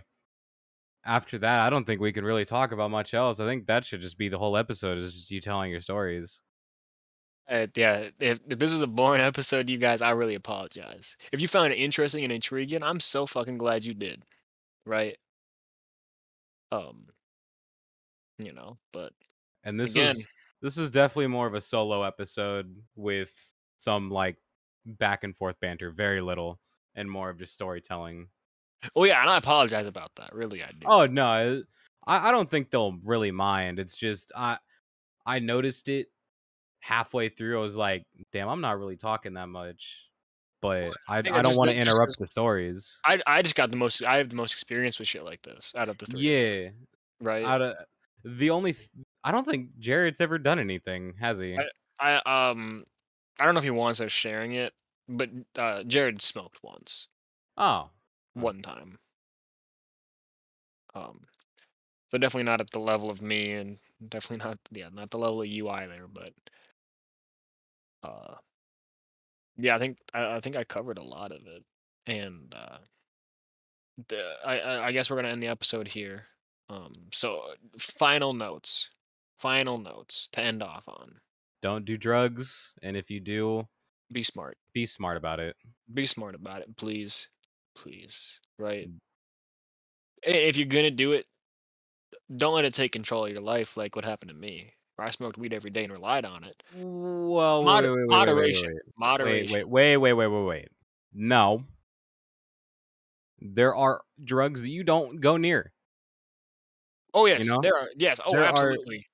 after 1.04 1.38
that 1.38 1.60
i 1.60 1.70
don't 1.70 1.84
think 1.86 2.00
we 2.00 2.10
can 2.10 2.24
really 2.24 2.44
talk 2.44 2.72
about 2.72 2.90
much 2.90 3.14
else 3.14 3.38
i 3.38 3.46
think 3.46 3.66
that 3.68 3.84
should 3.84 4.00
just 4.00 4.18
be 4.18 4.28
the 4.28 4.36
whole 4.36 4.56
episode 4.56 4.98
is 4.98 5.12
just 5.12 5.30
you 5.30 5.40
telling 5.40 5.70
your 5.70 5.80
stories 5.80 6.42
Uh, 7.48 7.68
yeah, 7.76 8.08
if, 8.18 8.40
if 8.48 8.58
this 8.58 8.72
is 8.72 8.82
a 8.82 8.86
boring 8.88 9.20
episode, 9.30 9.70
you 9.70 9.78
guys, 9.78 10.00
I 10.02 10.10
really 10.12 10.34
apologize. 10.34 11.16
If 11.30 11.40
you 11.42 11.46
found 11.46 11.72
it 11.72 11.76
interesting 11.76 12.24
and 12.24 12.32
intriguing, 12.32 12.82
I'm 12.82 12.98
so 13.00 13.26
fucking 13.26 13.58
glad 13.58 13.84
you 13.84 13.92
did. 13.94 14.22
Right? 14.86 15.16
Um. 16.72 17.04
You 18.38 18.52
know, 18.54 18.78
but 18.92 19.12
and 19.62 19.78
this 19.78 19.92
Again- 19.92 20.14
was 20.16 20.26
this 20.64 20.78
is 20.78 20.90
definitely 20.90 21.26
more 21.26 21.46
of 21.46 21.54
a 21.54 21.60
solo 21.60 22.02
episode 22.02 22.74
with 22.96 23.52
some 23.78 24.10
like 24.10 24.36
back 24.86 25.22
and 25.22 25.36
forth 25.36 25.60
banter 25.60 25.90
very 25.90 26.20
little 26.20 26.58
and 26.94 27.10
more 27.10 27.28
of 27.28 27.38
just 27.38 27.52
storytelling 27.52 28.28
oh 28.96 29.04
yeah, 29.04 29.20
and 29.20 29.30
I 29.30 29.38
apologize 29.38 29.86
about 29.86 30.10
that. 30.16 30.30
Really, 30.32 30.62
I 30.62 30.68
do. 30.68 30.86
Oh 30.86 31.06
no, 31.06 31.32
eh, 31.32 31.60
I, 32.06 32.28
I 32.28 32.32
don't 32.32 32.50
think 32.50 32.70
they'll 32.70 32.98
really 33.04 33.30
mind. 33.30 33.78
It's 33.78 33.96
just 33.96 34.32
I 34.36 34.58
I 35.26 35.38
noticed 35.38 35.88
it 35.88 36.08
halfway 36.80 37.28
through. 37.28 37.58
I 37.58 37.62
was 37.62 37.76
like, 37.76 38.04
damn, 38.32 38.48
I'm 38.48 38.60
not 38.60 38.78
really 38.78 38.96
talking 38.96 39.34
that 39.34 39.48
much. 39.48 40.08
But 40.60 40.92
I, 41.08 41.16
I 41.16 41.18
I 41.18 41.42
don't 41.42 41.56
want 41.56 41.70
to 41.70 41.76
interrupt 41.76 42.10
just 42.10 42.18
the 42.18 42.26
stories. 42.26 42.98
I 43.04 43.20
I 43.26 43.42
just 43.42 43.54
got 43.54 43.70
the 43.70 43.76
most. 43.76 44.02
I 44.02 44.18
have 44.18 44.30
the 44.30 44.36
most 44.36 44.52
experience 44.52 44.98
with 44.98 45.08
shit 45.08 45.24
like 45.24 45.42
this 45.42 45.74
out 45.76 45.88
of 45.88 45.98
the 45.98 46.06
three. 46.06 46.20
Yeah, 46.20 46.68
Right. 47.20 47.44
out 47.44 47.62
of 47.62 47.76
the 48.24 48.50
only 48.50 48.72
th- 48.72 48.90
I 49.22 49.32
don't 49.32 49.46
think 49.46 49.78
Jared's 49.78 50.20
ever 50.20 50.38
done 50.38 50.58
anything, 50.58 51.14
has 51.20 51.38
he? 51.38 51.58
I 52.00 52.16
um, 52.16 52.84
I 53.38 53.44
don't 53.44 53.54
know 53.54 53.58
if 53.58 53.64
he 53.64 53.70
wants 53.70 54.00
us 54.00 54.12
sharing 54.12 54.54
it, 54.54 54.72
but 55.08 55.30
uh, 55.56 55.82
Jared 55.84 56.20
smoked 56.22 56.58
once, 56.62 57.08
oh, 57.56 57.90
one 58.34 58.62
time. 58.62 58.98
Um, 60.94 61.20
so 62.10 62.18
definitely 62.18 62.44
not 62.44 62.60
at 62.60 62.70
the 62.70 62.78
level 62.78 63.10
of 63.10 63.22
me, 63.22 63.52
and 63.52 63.78
definitely 64.08 64.44
not 64.44 64.58
yeah, 64.70 64.88
not 64.92 65.10
the 65.10 65.18
level 65.18 65.42
of 65.42 65.48
you 65.48 65.68
either. 65.68 66.06
But 66.12 66.32
uh, 68.02 68.34
yeah, 69.56 69.74
I 69.74 69.78
think 69.78 69.98
I, 70.12 70.36
I 70.36 70.40
think 70.40 70.56
I 70.56 70.64
covered 70.64 70.98
a 70.98 71.02
lot 71.02 71.32
of 71.32 71.46
it, 71.46 71.64
and 72.06 72.54
uh, 72.54 72.78
the, 74.08 74.22
I 74.44 74.58
I 74.58 74.86
I 74.86 74.92
guess 74.92 75.10
we're 75.10 75.16
gonna 75.16 75.28
end 75.28 75.42
the 75.42 75.48
episode 75.48 75.88
here. 75.88 76.26
Um, 76.68 76.92
so 77.12 77.42
final 77.78 78.32
notes, 78.32 78.88
final 79.38 79.78
notes 79.78 80.28
to 80.32 80.40
end 80.40 80.62
off 80.62 80.84
on. 80.88 81.14
don't 81.60 81.84
do 81.84 81.96
drugs, 81.96 82.74
and 82.82 82.96
if 82.96 83.10
you 83.10 83.20
do, 83.20 83.66
Be 84.12 84.22
smart. 84.22 84.56
be 84.72 84.86
smart 84.86 85.16
about 85.16 85.40
it. 85.40 85.56
be 85.92 86.06
smart 86.06 86.34
about 86.34 86.60
it, 86.62 86.76
please, 86.76 87.28
please. 87.74 88.40
Right? 88.58 88.88
If 90.22 90.56
you're 90.56 90.66
gonna 90.66 90.90
do 90.90 91.12
it, 91.12 91.26
don't 92.36 92.54
let 92.54 92.64
it 92.64 92.72
take 92.74 92.92
control 92.92 93.26
of 93.26 93.32
your 93.32 93.42
life, 93.42 93.76
like 93.76 93.94
what 93.96 94.04
happened 94.04 94.30
to 94.30 94.34
me. 94.36 94.72
Where 94.96 95.06
I 95.06 95.10
smoked 95.10 95.36
weed 95.36 95.52
every 95.52 95.70
day 95.70 95.82
and 95.84 95.92
relied 95.92 96.24
on 96.24 96.44
it. 96.44 96.62
Well, 96.74 97.64
wait, 97.64 97.82
wait, 97.82 97.90
wait, 97.90 98.06
moderation, 98.06 98.78
moderation. 98.96 99.52
wait, 99.52 99.68
wait, 99.68 99.96
wait, 99.98 100.12
wait, 100.14 100.26
wait, 100.28 100.44
wait. 100.46 100.68
No, 101.12 101.64
there 103.40 103.74
are 103.74 104.02
drugs 104.22 104.62
that 104.62 104.70
you 104.70 104.84
don't 104.84 105.20
go 105.20 105.36
near. 105.36 105.72
Oh 107.14 107.26
yes, 107.26 107.46
know? 107.46 107.60
there 107.62 107.76
are. 107.76 107.88
Yes. 107.96 108.18
Oh, 108.24 108.32
There 108.32 108.42
are- 108.42 108.48
absolutely. 108.48 109.06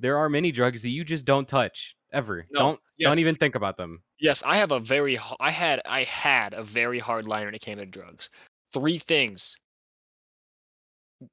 There 0.00 0.16
are 0.16 0.28
many 0.28 0.52
drugs 0.52 0.82
that 0.82 0.90
you 0.90 1.02
just 1.02 1.24
don't 1.24 1.48
touch 1.48 1.96
ever. 2.12 2.46
No, 2.50 2.60
don't 2.60 2.80
yes. 2.98 3.08
don't 3.08 3.18
even 3.18 3.34
think 3.34 3.56
about 3.56 3.76
them. 3.76 4.02
Yes, 4.20 4.44
I 4.46 4.56
have 4.56 4.70
a 4.70 4.78
very. 4.78 5.18
I 5.40 5.50
had. 5.50 5.80
I 5.86 6.04
had 6.04 6.52
a 6.54 6.62
very 6.62 6.98
hard 7.00 7.26
line 7.26 7.46
when 7.46 7.54
it 7.54 7.60
came 7.62 7.78
to 7.78 7.86
drugs. 7.86 8.30
Three 8.72 8.98
things. 8.98 9.56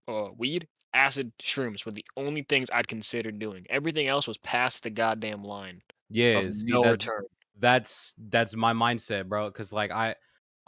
Uh, 0.07 0.29
weed, 0.35 0.67
acid, 0.95 1.31
shrooms 1.39 1.85
were 1.85 1.91
the 1.91 2.05
only 2.17 2.41
things 2.43 2.69
I'd 2.73 2.87
consider 2.87 3.31
doing. 3.31 3.65
Everything 3.69 4.07
else 4.07 4.27
was 4.27 4.37
past 4.39 4.81
the 4.81 4.89
goddamn 4.89 5.43
line 5.43 5.79
Yeah, 6.09 6.41
see, 6.49 6.71
no 6.71 6.81
that's, 6.81 7.05
return. 7.05 7.23
that's 7.59 8.15
that's 8.29 8.55
my 8.55 8.73
mindset, 8.73 9.27
bro. 9.27 9.47
Because 9.49 9.71
like 9.71 9.91
I, 9.91 10.15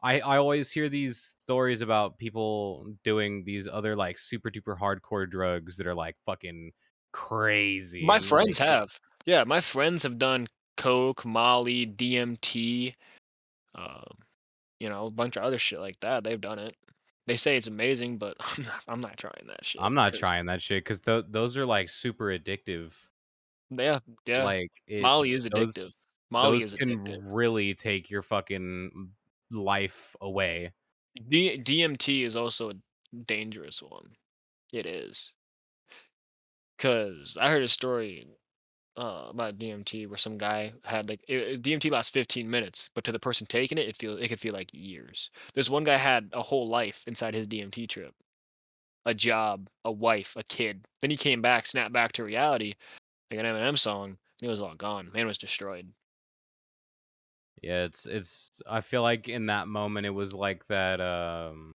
I 0.04 0.20
I 0.20 0.38
always 0.38 0.72
hear 0.72 0.90
these 0.90 1.18
stories 1.18 1.82
about 1.82 2.18
people 2.18 2.94
doing 3.04 3.44
these 3.44 3.68
other 3.68 3.96
like 3.96 4.18
super 4.18 4.50
duper 4.50 4.78
hardcore 4.78 5.30
drugs 5.30 5.78
that 5.78 5.88
are 5.88 5.96
like 5.96 6.16
fucking 6.26 6.72
crazy. 7.12 8.06
My 8.06 8.20
friends 8.20 8.60
like, 8.60 8.70
have. 8.70 9.00
Yeah, 9.26 9.44
my 9.44 9.60
friends 9.60 10.04
have 10.04 10.18
done 10.18 10.48
coke, 10.78 11.26
Molly, 11.26 11.86
DMT, 11.86 12.94
um, 13.76 14.04
you 14.80 14.90
know, 14.90 15.08
a 15.08 15.12
bunch 15.12 15.36
of 15.36 15.44
other 15.44 15.58
shit 15.58 15.80
like 15.80 16.00
that. 16.02 16.24
They've 16.24 16.40
done 16.40 16.60
it. 16.60 16.76
They 17.26 17.36
say 17.36 17.58
it's 17.58 17.68
amazing, 17.68 18.18
but 18.18 18.38
I'm 18.40 18.64
not, 18.64 18.84
I'm 18.88 19.02
not 19.02 19.18
trying 19.18 19.48
that 19.48 19.66
shit. 19.66 19.82
I'm 19.82 19.94
not 19.94 20.14
trying 20.14 20.46
that 20.46 20.62
shit 20.62 20.84
because 20.84 21.02
th- 21.02 21.26
those 21.30 21.58
are 21.58 21.66
like 21.66 21.90
super 21.90 22.26
addictive. 22.26 22.94
Yeah, 23.70 24.00
yeah. 24.26 24.44
Like 24.44 24.72
it, 24.88 25.02
Molly 25.02 25.32
is 25.34 25.44
those- 25.46 25.74
addictive. 25.74 25.92
Molly 26.30 26.60
those 26.60 26.66
is 26.68 26.74
can 26.74 27.06
addictive. 27.06 27.20
really 27.24 27.74
take 27.74 28.10
your 28.10 28.22
fucking 28.22 29.10
life 29.52 30.16
away. 30.22 30.72
D- 31.30 31.58
DMT 31.58 32.24
is 32.24 32.36
also 32.36 32.72
a 32.72 32.74
dangerous 33.26 33.82
one. 33.82 34.16
It 34.72 34.86
is. 34.86 35.34
Cause 36.78 37.38
I 37.40 37.50
heard 37.50 37.64
a 37.64 37.68
story 37.68 38.28
uh, 38.98 39.28
about 39.30 39.58
DMT 39.58 40.08
where 40.08 40.18
some 40.18 40.38
guy 40.38 40.74
had 40.84 41.10
like 41.10 41.22
it, 41.28 41.62
DMT 41.62 41.92
lasts 41.92 42.12
15 42.12 42.50
minutes, 42.50 42.90
but 42.94 43.04
to 43.06 43.12
the 43.12 43.20
person 43.20 43.48
taking 43.48 43.78
it, 43.78 43.88
it 43.88 43.98
feels 43.98 44.20
it 44.22 44.28
could 44.28 44.40
feel 44.40 44.54
like 44.54 44.70
years. 44.74 45.30
There's 45.54 45.70
one 45.70 45.84
guy 45.84 45.98
had 45.98 46.30
a 46.34 46.42
whole 46.42 46.68
life 46.68 47.04
inside 47.08 47.34
his 47.34 47.48
DMT 47.48 47.88
trip, 47.88 48.14
a 49.06 49.14
job, 49.14 49.70
a 49.86 49.92
wife, 49.92 50.36
a 50.36 50.44
kid. 50.44 50.86
Then 51.02 51.12
he 51.12 51.18
came 51.18 51.42
back, 51.42 51.66
snapped 51.68 51.94
back 51.94 52.12
to 52.14 52.24
reality, 52.24 52.74
like 53.32 53.40
an 53.40 53.46
Eminem 53.46 53.78
song, 53.78 54.06
and 54.08 54.18
it 54.42 54.48
was 54.48 54.62
all 54.62 54.76
gone. 54.76 55.12
Man 55.14 55.28
was 55.28 55.38
destroyed. 55.38 55.92
Yeah, 57.62 57.86
it's 57.86 58.06
it's. 58.06 58.52
I 58.70 58.82
feel 58.82 59.02
like 59.02 59.30
in 59.30 59.48
that 59.48 59.68
moment 59.68 60.06
it 60.06 60.12
was 60.12 60.34
like 60.34 60.66
that. 60.68 61.02
Um, 61.02 61.74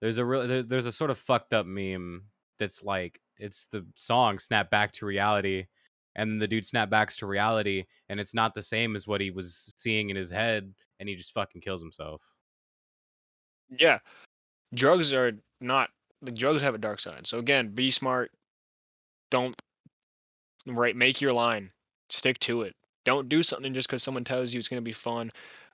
there's 0.00 0.18
a 0.18 0.24
real 0.24 0.46
there's 0.46 0.66
there's 0.66 0.86
a 0.86 0.92
sort 0.92 1.10
of 1.10 1.18
fucked 1.18 1.52
up 1.52 1.66
meme 1.66 2.24
that's 2.58 2.82
like 2.82 3.20
it's 3.38 3.66
the 3.66 3.84
song 3.96 4.38
"Snap 4.38 4.70
Back 4.70 4.92
to 4.92 5.06
Reality," 5.06 5.66
and 6.14 6.30
then 6.30 6.38
the 6.38 6.48
dude 6.48 6.66
snap 6.66 6.90
backs 6.90 7.16
to 7.18 7.26
reality, 7.26 7.84
and 8.08 8.20
it's 8.20 8.34
not 8.34 8.54
the 8.54 8.62
same 8.62 8.96
as 8.96 9.06
what 9.06 9.20
he 9.20 9.30
was 9.30 9.72
seeing 9.78 10.10
in 10.10 10.16
his 10.16 10.30
head, 10.30 10.72
and 11.00 11.08
he 11.08 11.14
just 11.14 11.32
fucking 11.32 11.60
kills 11.60 11.80
himself. 11.80 12.22
Yeah, 13.70 13.98
drugs 14.74 15.12
are 15.12 15.32
not 15.60 15.90
the 16.22 16.32
drugs 16.32 16.62
have 16.62 16.74
a 16.74 16.78
dark 16.78 17.00
side. 17.00 17.26
So 17.26 17.38
again, 17.38 17.68
be 17.68 17.90
smart. 17.90 18.30
Don't 19.30 19.60
right. 20.66 20.96
Make 20.96 21.20
your 21.20 21.32
line. 21.32 21.70
Stick 22.10 22.38
to 22.40 22.62
it. 22.62 22.74
Don't 23.08 23.28
do 23.28 23.42
something 23.42 23.72
just 23.72 23.88
because 23.88 24.02
someone 24.02 24.22
tells 24.24 24.52
you 24.52 24.58
it's 24.58 24.68
gonna 24.68 24.82
be 24.82 24.92
fun, 24.92 25.28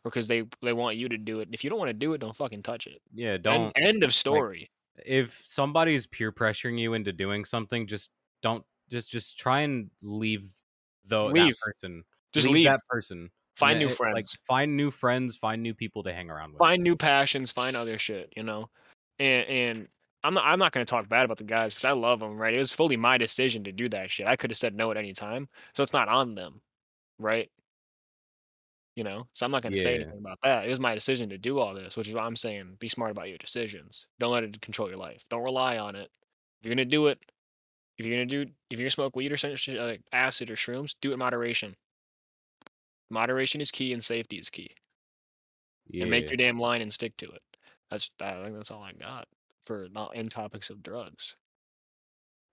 or 0.05 0.11
because 0.11 0.29
they 0.29 0.45
they 0.63 0.73
want 0.73 0.97
you 0.97 1.09
to 1.09 1.19
do 1.19 1.41
it. 1.41 1.49
If 1.51 1.65
you 1.65 1.71
don't 1.71 1.79
want 1.81 1.89
to 1.89 1.93
do 1.95 2.15
it, 2.15 2.19
don't 2.21 2.35
fucking 2.37 2.63
touch 2.63 2.87
it. 2.87 3.01
Yeah, 3.13 3.33
End, 3.33 3.43
don't. 3.43 3.73
end 3.77 4.05
of 4.05 4.15
story. 4.15 4.71
if 5.05 5.31
somebody's 5.33 6.07
peer 6.07 6.31
pressuring 6.31 6.79
you 6.79 6.95
into 6.95 7.13
doing 7.13 7.45
something, 7.45 7.87
just 7.89 8.13
don't 8.41 8.65
just 8.89 9.11
just 9.11 9.37
try 9.39 9.61
and 9.61 9.91
leave 10.03 10.45
that 11.07 11.25
Leave. 11.25 11.57
person. 11.61 12.05
just 12.33 12.49
leave. 12.49 12.67
that 12.67 12.81
person. 12.89 13.31
Find 13.57 13.79
Ne- 13.81 13.87
new 13.87 13.91
friends. 13.91 14.15
Like 14.15 14.27
find 14.47 14.77
new 14.77 14.91
friends, 14.93 15.37
find 15.37 15.61
new 15.63 15.75
people 15.75 16.03
to 16.05 16.13
hang 16.13 16.31
around 16.31 16.53
with. 16.53 16.59
find 16.59 16.83
new 16.83 16.95
passions. 16.97 17.51
Find 17.51 17.77
other 17.77 17.99
shit. 17.99 18.33
You 18.37 18.45
know, 18.45 18.71
and 19.19 19.47
and. 19.49 19.89
I'm 20.27 20.33
not, 20.33 20.45
I'm 20.47 20.59
not 20.59 20.73
going 20.73 20.87
to 20.87 20.89
talk 20.91 21.07
bad 21.07 21.27
about 21.27 21.37
the 21.37 21.45
guys 21.45 21.75
because 21.75 21.85
I 21.85 21.93
love 21.93 22.19
them, 22.21 22.39
right? 22.39 22.55
It 22.55 22.59
was 22.59 22.73
fully 22.73 22.97
my 22.97 23.19
decision 23.19 23.63
to 23.65 23.73
do 23.73 23.91
that 23.91 24.11
shit. 24.11 24.27
I 24.27 24.37
could 24.37 24.49
have 24.51 24.57
said 24.57 24.75
no 24.75 24.91
at 24.91 24.97
any 24.97 25.13
time, 25.13 25.51
so 25.75 25.83
it's 25.83 25.93
not 25.93 26.09
on 26.09 26.35
them, 26.35 26.63
right? 27.19 27.51
You 28.97 29.05
know, 29.05 29.27
so 29.33 29.45
I'm 29.45 29.53
not 29.53 29.63
going 29.63 29.73
to 29.73 29.79
say 29.79 29.91
Yeah. 29.91 30.03
anything 30.03 30.19
about 30.19 30.41
that. 30.43 30.67
It 30.67 30.71
was 30.71 30.81
my 30.81 30.95
decision 30.95 31.29
to 31.31 31.39
do 31.39 31.59
all 31.59 31.75
this, 31.75 31.97
which 31.97 32.09
is 32.09 32.15
why 32.15 32.23
I'm 32.23 32.37
saying 32.37 32.77
be 32.79 32.89
smart 32.89 33.11
about 33.11 33.29
your 33.29 33.39
decisions. 33.39 34.07
Don't 34.21 34.33
let 34.33 34.45
it 34.45 34.61
control 34.61 34.89
your 34.89 34.99
life. 34.99 35.25
Don't 35.31 35.43
rely 35.43 35.79
on 35.79 35.97
it. 35.97 36.11
If 36.61 36.67
you're 36.67 36.75
going 36.75 36.89
to 36.89 36.97
do 36.97 37.09
it, 37.09 37.19
if 37.99 38.07
you're 38.07 38.17
going 38.17 38.29
to 38.29 38.45
do, 38.45 38.53
if 38.71 38.79
you're 38.79 38.85
going 38.85 38.87
to 38.87 38.95
smoke 38.95 39.17
weed 39.17 39.33
or 39.33 39.37
some 39.37 39.57
shit, 39.57 39.81
like 39.81 40.03
acid 40.13 40.51
or 40.51 40.57
shrooms, 40.57 40.95
do 41.01 41.11
it 41.11 41.15
in 41.15 41.19
moderation. 41.19 41.77
Moderation 43.11 43.61
is 43.61 43.71
key 43.71 43.93
and 43.93 44.05
safety 44.05 44.37
is 44.37 44.51
key. 44.51 44.71
Yeah. 45.89 46.03
And 46.03 46.11
make 46.11 46.31
your 46.31 46.37
damn 46.37 46.59
line 46.59 46.83
and 46.83 46.93
stick 46.93 47.17
to 47.19 47.27
it. 47.31 47.43
That's 47.91 48.11
I 48.21 48.43
think 48.43 48.57
that's 48.57 48.71
all 48.71 48.83
I 48.83 48.93
got 48.93 49.29
for 49.67 49.89
not 49.93 50.15
in 50.17 50.29
topics 50.29 50.71
of 50.71 50.83
drugs. 50.83 51.37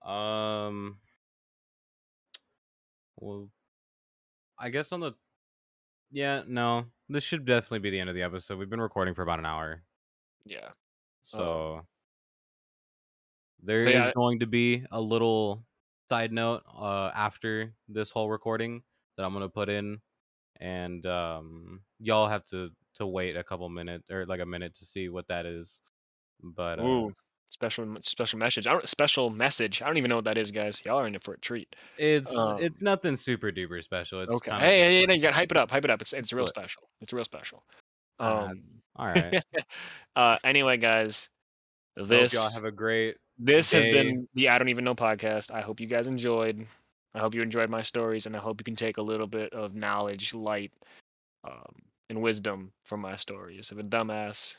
Um. 0.05 0.97
Well, 3.17 3.49
I 4.61 4.69
guess 4.69 4.91
on 4.91 4.99
the. 4.99 5.13
Yeah, 6.11 6.43
no. 6.47 6.85
This 7.09 7.23
should 7.23 7.45
definitely 7.45 7.79
be 7.79 7.89
the 7.89 7.99
end 7.99 8.09
of 8.09 8.15
the 8.15 8.21
episode. 8.21 8.59
We've 8.59 8.69
been 8.69 8.79
recording 8.79 9.15
for 9.15 9.23
about 9.23 9.39
an 9.39 9.45
hour, 9.45 9.81
Yeah. 10.45 10.69
so 11.23 11.85
there 13.63 13.85
is 13.85 14.11
going 14.15 14.39
to 14.39 14.45
be 14.47 14.85
a 14.91 15.01
little 15.01 15.65
side 16.09 16.31
note 16.31 16.63
uh, 16.73 17.11
after 17.15 17.73
this 17.89 18.11
whole 18.11 18.29
recording 18.29 18.83
that 19.17 19.25
I'm 19.25 19.33
gonna 19.33 19.49
put 19.49 19.67
in, 19.69 19.99
and 20.59 21.05
um, 21.05 21.81
y'all 21.99 22.27
have 22.27 22.45
to 22.45 22.69
to 22.95 23.07
wait 23.07 23.35
a 23.35 23.43
couple 23.43 23.67
minutes 23.69 24.09
or 24.11 24.25
like 24.25 24.41
a 24.41 24.45
minute 24.45 24.75
to 24.75 24.85
see 24.85 25.09
what 25.09 25.27
that 25.27 25.45
is. 25.45 25.81
But 26.43 26.79
uh, 26.79 26.83
special 27.51 27.95
special 28.01 28.39
message. 28.39 28.65
I 28.65 28.71
don't 28.71 28.87
special 28.89 29.29
message. 29.29 29.81
I 29.81 29.87
don't 29.87 29.97
even 29.97 30.09
know 30.09 30.15
what 30.15 30.25
that 30.25 30.37
is, 30.37 30.51
guys. 30.51 30.81
Y'all 30.85 30.99
are 30.99 31.07
in 31.07 31.15
it 31.15 31.23
for 31.23 31.33
a 31.35 31.39
treat. 31.39 31.75
it's 31.97 32.35
um, 32.35 32.57
it's 32.59 32.81
nothing 32.81 33.15
super 33.15 33.51
duper 33.51 33.83
special. 33.83 34.21
It's 34.21 34.33
okay. 34.35 34.51
Hey, 34.51 34.79
hey, 34.79 35.05
hey, 35.05 35.13
you 35.15 35.21
got 35.21 35.35
hype 35.35 35.51
it 35.51 35.57
up. 35.57 35.69
Hype 35.69 35.85
it 35.85 35.91
up. 35.91 36.01
It's 36.01 36.13
it's 36.13 36.33
real 36.33 36.45
What? 36.45 36.49
special. 36.55 36.83
It's 37.01 37.13
real 37.13 37.25
special. 37.25 37.63
Ah, 38.19 38.47
Um. 38.49 38.63
all 38.95 39.07
right. 39.07 39.43
uh. 40.15 40.37
Anyway, 40.43 40.77
guys, 40.77 41.29
Hope 41.97 42.07
this 42.07 42.33
y'all 42.33 42.51
have 42.51 42.65
a 42.65 42.71
great 42.71 43.17
this 43.37 43.71
has 43.71 43.83
been 43.85 44.27
the 44.33 44.49
I 44.49 44.57
don't 44.57 44.69
even 44.69 44.83
know 44.85 44.95
podcast. 44.95 45.51
I 45.51 45.61
hope 45.61 45.79
you 45.79 45.87
guys 45.87 46.07
enjoyed. 46.07 46.65
I 47.13 47.19
hope 47.19 47.35
you 47.35 47.41
enjoyed 47.41 47.69
my 47.69 47.81
stories, 47.81 48.25
and 48.25 48.35
I 48.35 48.39
hope 48.39 48.61
you 48.61 48.63
can 48.63 48.75
take 48.75 48.97
a 48.97 49.01
little 49.01 49.27
bit 49.27 49.51
of 49.53 49.75
knowledge, 49.75 50.33
light, 50.33 50.71
um, 51.43 51.73
and 52.09 52.21
wisdom 52.21 52.71
from 52.85 53.01
my 53.01 53.15
stories. 53.17 53.71
If 53.71 53.79
a 53.79 53.83
dumbass, 53.83 54.55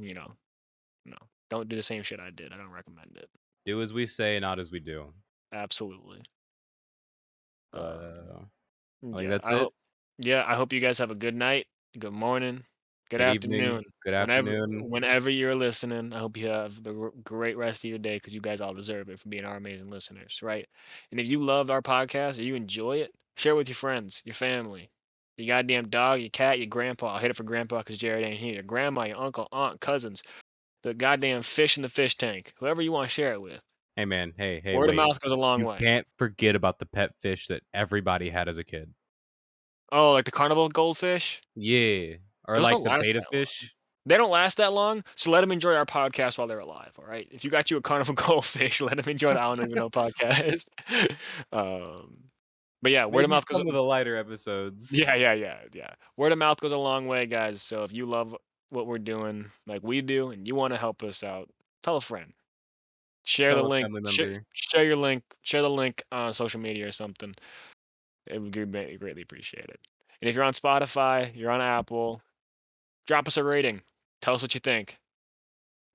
you 0.00 0.14
know, 0.14 0.30
no, 1.06 1.16
don't 1.54 1.68
do 1.68 1.76
the 1.76 1.82
same 1.82 2.02
shit 2.02 2.20
I 2.20 2.30
did. 2.30 2.52
I 2.52 2.56
don't 2.56 2.70
recommend 2.70 3.16
it. 3.16 3.28
do 3.66 3.80
as 3.82 3.92
we 3.92 4.06
say, 4.06 4.38
not 4.40 4.58
as 4.58 4.70
we 4.70 4.80
do. 4.80 5.12
Absolutely. 5.52 6.22
Uh, 7.72 8.40
I 9.14 9.22
yeah, 9.22 9.28
that's 9.28 9.46
I 9.46 9.54
it. 9.54 9.58
hope- 9.58 9.74
yeah, 10.18 10.44
I 10.46 10.54
hope 10.54 10.72
you 10.72 10.80
guys 10.80 10.98
have 10.98 11.10
a 11.10 11.14
good 11.16 11.34
night, 11.34 11.66
good 11.98 12.12
morning, 12.12 12.64
Good, 13.10 13.18
Good 13.18 13.28
afternoon. 13.28 13.60
evening. 13.60 13.84
Good 14.02 14.14
afternoon. 14.14 14.88
whenever 14.88 15.28
you're 15.28 15.54
listening, 15.54 16.12
I 16.14 16.18
hope 16.18 16.36
you 16.36 16.48
have 16.48 16.82
the 16.82 17.10
great 17.22 17.56
rest 17.56 17.84
of 17.84 17.90
your 17.90 17.98
day 17.98 18.16
because 18.16 18.32
you 18.32 18.40
guys 18.40 18.60
all 18.60 18.72
deserve 18.72 19.08
it 19.10 19.20
for 19.20 19.28
being 19.28 19.44
our 19.44 19.56
amazing 19.56 19.90
listeners, 19.90 20.40
right? 20.42 20.66
And 21.10 21.20
if 21.20 21.28
you 21.28 21.44
love 21.44 21.70
our 21.70 21.82
podcast 21.82 22.38
or 22.38 22.42
you 22.42 22.54
enjoy 22.54 22.98
it, 22.98 23.12
share 23.36 23.52
it 23.52 23.56
with 23.56 23.68
your 23.68 23.76
friends, 23.76 24.22
your 24.24 24.34
family, 24.34 24.90
your 25.36 25.54
goddamn 25.54 25.90
dog, 25.90 26.20
your 26.20 26.30
cat, 26.30 26.58
your 26.58 26.66
grandpa. 26.66 27.08
I'll 27.14 27.18
hit 27.20 27.30
it 27.30 27.36
for 27.36 27.42
grandpa 27.42 27.78
because 27.78 27.98
Jared 27.98 28.24
ain't 28.24 28.40
here. 28.40 28.54
Your 28.54 28.62
grandma, 28.62 29.04
your 29.04 29.18
uncle, 29.18 29.48
aunt, 29.52 29.80
cousins, 29.80 30.22
the 30.84 30.94
goddamn 30.94 31.42
fish 31.42 31.76
in 31.76 31.82
the 31.82 31.88
fish 31.88 32.16
tank, 32.16 32.54
whoever 32.58 32.80
you 32.80 32.92
want 32.92 33.08
to 33.08 33.12
share 33.12 33.32
it 33.32 33.40
with. 33.40 33.60
Hey 33.96 34.04
man, 34.04 34.32
hey, 34.36 34.60
hey, 34.62 34.76
Word 34.76 34.90
wait. 34.90 34.90
of 34.90 34.96
mouth 34.96 35.20
goes 35.20 35.32
a 35.32 35.36
long 35.36 35.60
You 35.60 35.66
way. 35.66 35.78
can't 35.78 36.06
forget 36.18 36.54
about 36.54 36.78
the 36.78 36.86
pet 36.86 37.10
fish 37.20 37.46
that 37.48 37.62
everybody 37.72 38.30
had 38.30 38.48
as 38.48 38.58
a 38.58 38.64
kid. 38.64 38.92
Oh, 39.90 40.12
like 40.12 40.24
the 40.24 40.30
carnival 40.32 40.68
goldfish? 40.68 41.40
Yeah. 41.54 42.16
Or 42.46 42.56
Those 42.56 42.64
like 42.64 42.82
the 42.82 42.90
betta 43.04 43.22
fish. 43.32 43.74
They 44.06 44.16
don't 44.18 44.30
last 44.30 44.58
that 44.58 44.72
long, 44.74 45.02
so 45.16 45.30
let 45.30 45.40
them 45.40 45.52
enjoy 45.52 45.74
our 45.74 45.86
podcast 45.86 46.36
while 46.36 46.46
they're 46.46 46.58
alive. 46.58 46.92
All 46.98 47.06
right. 47.06 47.26
If 47.30 47.42
you 47.44 47.50
got 47.50 47.70
you 47.70 47.78
a 47.78 47.80
carnival 47.80 48.14
goldfish, 48.14 48.80
let 48.82 48.96
them 48.96 49.08
enjoy 49.08 49.32
the 49.32 49.40
I 49.40 49.56
don't 49.56 49.70
even 49.70 49.82
podcast. 49.90 50.66
um, 51.52 52.16
but 52.82 52.92
yeah, 52.92 53.06
word 53.06 53.12
Maybe 53.12 53.24
of 53.24 53.30
mouth 53.30 53.46
goes. 53.46 53.56
some 53.58 53.66
of 53.68 53.72
the 53.72 53.82
lighter 53.82 54.16
episodes. 54.16 54.92
Yeah, 54.92 55.14
yeah, 55.14 55.32
yeah, 55.32 55.58
yeah. 55.72 55.94
Word 56.18 56.32
of 56.32 56.38
mouth 56.38 56.60
goes 56.60 56.72
a 56.72 56.76
long 56.76 57.06
way, 57.06 57.24
guys. 57.26 57.62
So 57.62 57.84
if 57.84 57.92
you 57.92 58.04
love 58.04 58.36
what 58.70 58.86
we're 58.86 58.98
doing, 58.98 59.46
like 59.66 59.82
we 59.82 60.00
do, 60.00 60.30
and 60.30 60.46
you 60.46 60.54
want 60.54 60.72
to 60.72 60.78
help 60.78 61.02
us 61.02 61.22
out, 61.22 61.48
tell 61.82 61.96
a 61.96 62.00
friend. 62.00 62.32
Share 63.24 63.52
Tell 63.54 63.62
the 63.62 63.68
link. 63.68 64.08
sh- 64.10 64.38
share 64.52 64.84
your 64.84 64.96
link. 64.96 65.22
Share 65.42 65.62
the 65.62 65.70
link 65.70 66.02
on 66.12 66.32
social 66.34 66.60
media 66.60 66.86
or 66.86 66.92
something. 66.92 67.34
It 68.26 68.38
would 68.38 68.52
be 68.52 68.96
greatly 68.98 69.22
appreciated. 69.22 69.78
And 70.20 70.28
if 70.28 70.34
you're 70.34 70.44
on 70.44 70.52
Spotify, 70.52 71.34
you're 71.34 71.50
on 71.50 71.60
Apple, 71.60 72.20
drop 73.06 73.26
us 73.26 73.36
a 73.36 73.44
rating. 73.44 73.82
Tell 74.20 74.34
us 74.34 74.42
what 74.42 74.54
you 74.54 74.60
think. 74.60 74.98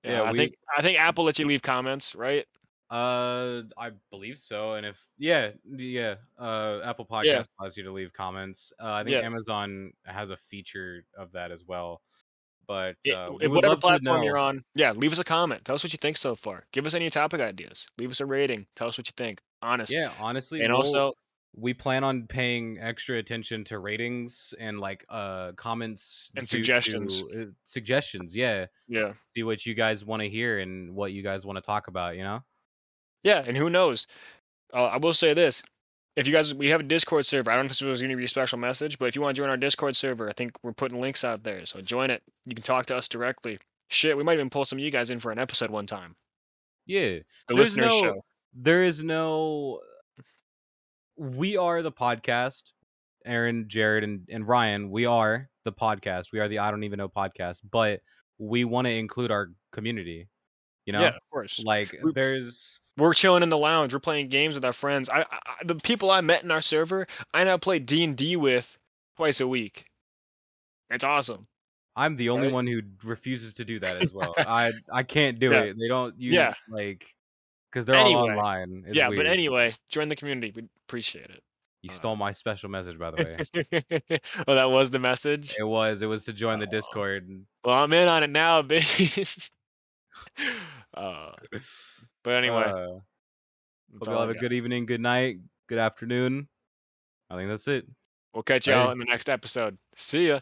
Yeah, 0.04 0.22
I 0.22 0.32
we- 0.32 0.36
think 0.38 0.54
I 0.76 0.82
think 0.82 0.98
Apple 0.98 1.24
lets 1.24 1.38
you 1.38 1.46
leave 1.46 1.62
comments, 1.62 2.14
right? 2.14 2.46
Uh, 2.90 3.62
I 3.78 3.90
believe 4.10 4.36
so. 4.36 4.74
And 4.74 4.84
if 4.84 5.00
yeah, 5.16 5.50
yeah, 5.64 6.16
uh, 6.38 6.80
Apple 6.82 7.06
Podcast 7.06 7.24
Yeah. 7.24 7.42
allows 7.60 7.76
you 7.76 7.84
to 7.84 7.92
leave 7.92 8.12
comments. 8.12 8.72
Uh, 8.82 8.90
I 8.92 9.04
think 9.04 9.14
Yeah. 9.14 9.20
Amazon 9.20 9.92
has 10.04 10.30
a 10.30 10.36
feature 10.36 11.04
of 11.16 11.30
that 11.32 11.52
as 11.52 11.64
well. 11.64 12.02
But 12.70 12.94
uh, 13.12 13.34
if 13.40 13.50
whatever 13.50 13.74
platform 13.74 14.22
you're 14.22 14.38
on, 14.38 14.62
yeah, 14.76 14.92
leave 14.92 15.10
us 15.10 15.18
a 15.18 15.24
comment. 15.24 15.64
Tell 15.64 15.74
us 15.74 15.82
what 15.82 15.92
you 15.92 15.96
think 16.00 16.16
so 16.16 16.36
far. 16.36 16.62
Give 16.72 16.86
us 16.86 16.94
any 16.94 17.10
topic 17.10 17.40
ideas. 17.40 17.88
Leave 17.98 18.12
us 18.12 18.20
a 18.20 18.26
rating. 18.26 18.64
Tell 18.76 18.86
us 18.86 18.96
what 18.96 19.08
you 19.08 19.12
think. 19.16 19.40
Honest. 19.60 19.92
Yeah, 19.92 20.12
honestly, 20.20 20.60
and 20.60 20.72
we'll- 20.72 20.82
also, 20.82 21.14
we 21.52 21.74
plan 21.74 22.04
on 22.04 22.28
paying 22.28 22.78
extra 22.78 23.18
attention 23.18 23.64
to 23.64 23.80
ratings 23.80 24.54
and 24.60 24.78
like 24.78 25.04
uh 25.08 25.50
comments 25.56 26.30
And 26.36 26.48
suggestions. 26.48 27.22
to, 27.22 27.42
uh, 27.42 27.44
suggestions 27.64 28.36
yeah 28.36 28.66
yeah, 28.86 29.14
see 29.34 29.42
what 29.42 29.66
you 29.66 29.74
guys 29.74 30.04
want 30.04 30.22
to 30.22 30.28
hear 30.28 30.60
and 30.60 30.94
what 30.94 31.10
you 31.10 31.24
guys 31.24 31.44
want 31.44 31.56
to 31.56 31.62
talk 31.62 31.88
about 31.88 32.14
you 32.16 32.22
know 32.22 32.44
yeah, 33.24 33.42
and 33.44 33.56
who 33.56 33.68
knows? 33.68 34.06
Uh, 34.72 34.84
I 34.86 34.96
will 34.98 35.12
say 35.12 35.34
this: 35.34 35.60
if 36.20 36.26
you 36.26 36.32
guys, 36.32 36.54
we 36.54 36.68
have 36.68 36.80
a 36.80 36.84
Discord 36.84 37.26
server. 37.26 37.50
I 37.50 37.54
don't 37.54 37.64
know 37.64 37.66
if 37.66 37.70
this 37.78 37.80
was 37.80 38.00
going 38.00 38.10
to 38.10 38.16
be 38.16 38.24
a 38.24 38.28
special 38.28 38.58
message, 38.58 38.98
but 38.98 39.06
if 39.06 39.16
you 39.16 39.22
want 39.22 39.34
to 39.36 39.42
join 39.42 39.50
our 39.50 39.56
Discord 39.56 39.96
server, 39.96 40.28
I 40.28 40.32
think 40.32 40.52
we're 40.62 40.72
putting 40.72 41.00
links 41.00 41.24
out 41.24 41.42
there. 41.42 41.64
So 41.66 41.80
join 41.80 42.10
it. 42.10 42.22
You 42.46 42.54
can 42.54 42.62
talk 42.62 42.86
to 42.86 42.96
us 42.96 43.08
directly. 43.08 43.58
Shit, 43.88 44.16
we 44.16 44.22
might 44.22 44.34
even 44.34 44.50
pull 44.50 44.64
some 44.64 44.78
of 44.78 44.84
you 44.84 44.90
guys 44.90 45.10
in 45.10 45.18
for 45.18 45.32
an 45.32 45.38
episode 45.38 45.70
one 45.70 45.86
time. 45.86 46.14
yeah 46.86 47.18
The 47.48 47.54
There's 47.54 47.58
listeners 47.76 47.88
no- 47.88 48.00
show. 48.00 48.24
there 48.54 48.82
is 48.82 49.02
no 49.04 49.80
we 51.16 51.56
are 51.56 51.82
the 51.82 51.92
podcast 51.92 52.72
aaron 53.26 53.66
jared 53.68 54.02
and, 54.04 54.26
and 54.30 54.48
ryan 54.48 54.90
we 54.90 55.04
are 55.06 55.48
the 55.64 55.72
podcast 55.72 56.32
we 56.32 56.40
are 56.40 56.48
the 56.48 56.58
i 56.58 56.70
don't 56.70 56.82
even 56.84 56.96
know 56.96 57.08
podcast 57.08 57.60
but 57.70 58.00
we 58.38 58.64
want 58.64 58.86
to 58.86 58.92
include 58.92 59.30
our 59.30 59.48
community 59.72 60.26
you 60.90 60.98
know 60.98 61.02
Yeah, 61.02 61.08
of 61.08 61.30
course. 61.30 61.62
like 61.64 61.94
We- 62.02 62.12
there's 62.12 62.80
we're 62.96 63.14
chilling 63.14 63.42
in 63.44 63.48
the 63.48 63.56
lounge. 63.56 63.92
We're 63.94 64.00
playing 64.00 64.28
games 64.28 64.56
with 64.56 64.64
our 64.64 64.72
friends. 64.72 65.08
I, 65.08 65.20
I 65.30 65.54
the 65.64 65.76
people 65.76 66.10
I 66.10 66.20
met 66.20 66.42
in 66.42 66.50
our 66.50 66.60
server, 66.60 67.06
I 67.32 67.44
now 67.44 67.56
play 67.56 67.78
D 67.78 68.02
and 68.04 68.16
D 68.16 68.34
with 68.36 68.76
twice 69.16 69.40
a 69.40 69.46
week. 69.46 69.86
It's 70.90 71.04
awesome. 71.04 71.46
I'm 71.96 72.16
the 72.16 72.30
only 72.30 72.48
Right? 72.48 72.54
one 72.54 72.66
who 72.66 72.80
refuses 73.04 73.54
to 73.54 73.64
do 73.64 73.78
that 73.80 74.02
as 74.02 74.12
well. 74.12 74.34
I 74.38 74.72
I 74.92 75.02
can't 75.04 75.38
do 75.38 75.50
Yeah. 75.50 75.60
it. 75.62 75.76
They 75.78 75.86
don't 75.88 76.18
use 76.20 76.34
Yeah. 76.34 76.52
like 76.68 77.06
because 77.70 77.86
they're 77.86 77.96
all 77.96 78.14
online. 78.16 78.82
It's 78.88 78.96
yeah, 78.96 79.08
weird. 79.08 79.18
but 79.18 79.26
anyway, 79.26 79.70
join 79.88 80.08
the 80.08 80.16
community. 80.16 80.52
We 80.54 80.64
appreciate 80.88 81.30
it. 81.30 81.42
you 81.82 81.90
uh, 81.90 81.94
stole 81.94 82.16
my 82.16 82.32
special 82.32 82.68
message 82.68 82.98
by 82.98 83.12
the 83.12 83.16
way. 83.54 83.90
it. 84.10 84.22
oh, 84.48 84.54
that 84.56 84.70
was 84.70 84.90
the 84.90 84.98
message. 84.98 85.54
it 85.58 85.62
was 85.64 86.02
it 86.02 86.06
was 86.06 86.24
to 86.24 86.32
join 86.32 86.58
the 86.58 86.66
Oh. 86.66 86.70
Discord. 86.70 87.28
Well, 87.64 87.76
I'm 87.76 87.92
in 87.92 88.08
on 88.08 88.22
it 88.24 88.30
now, 88.30 88.60
bitch. 88.72 89.48
uh, 90.94 91.32
but 92.24 92.34
anyway, 92.34 92.64
uh, 92.64 92.72
hope 92.72 94.06
y'all 94.06 94.18
I 94.18 94.20
have 94.20 94.30
a 94.30 94.34
good 94.34 94.52
evening, 94.52 94.86
good 94.86 95.00
night, 95.00 95.38
good 95.68 95.78
afternoon. 95.78 96.48
I 97.30 97.36
think 97.36 97.48
that's 97.48 97.68
it. 97.68 97.86
we'll 98.34 98.42
catch 98.42 98.66
y'all 98.66 98.90
in 98.90 98.98
the 98.98 99.04
next 99.04 99.28
episode. 99.28 99.78
See 99.96 100.28
ya. 100.28 100.40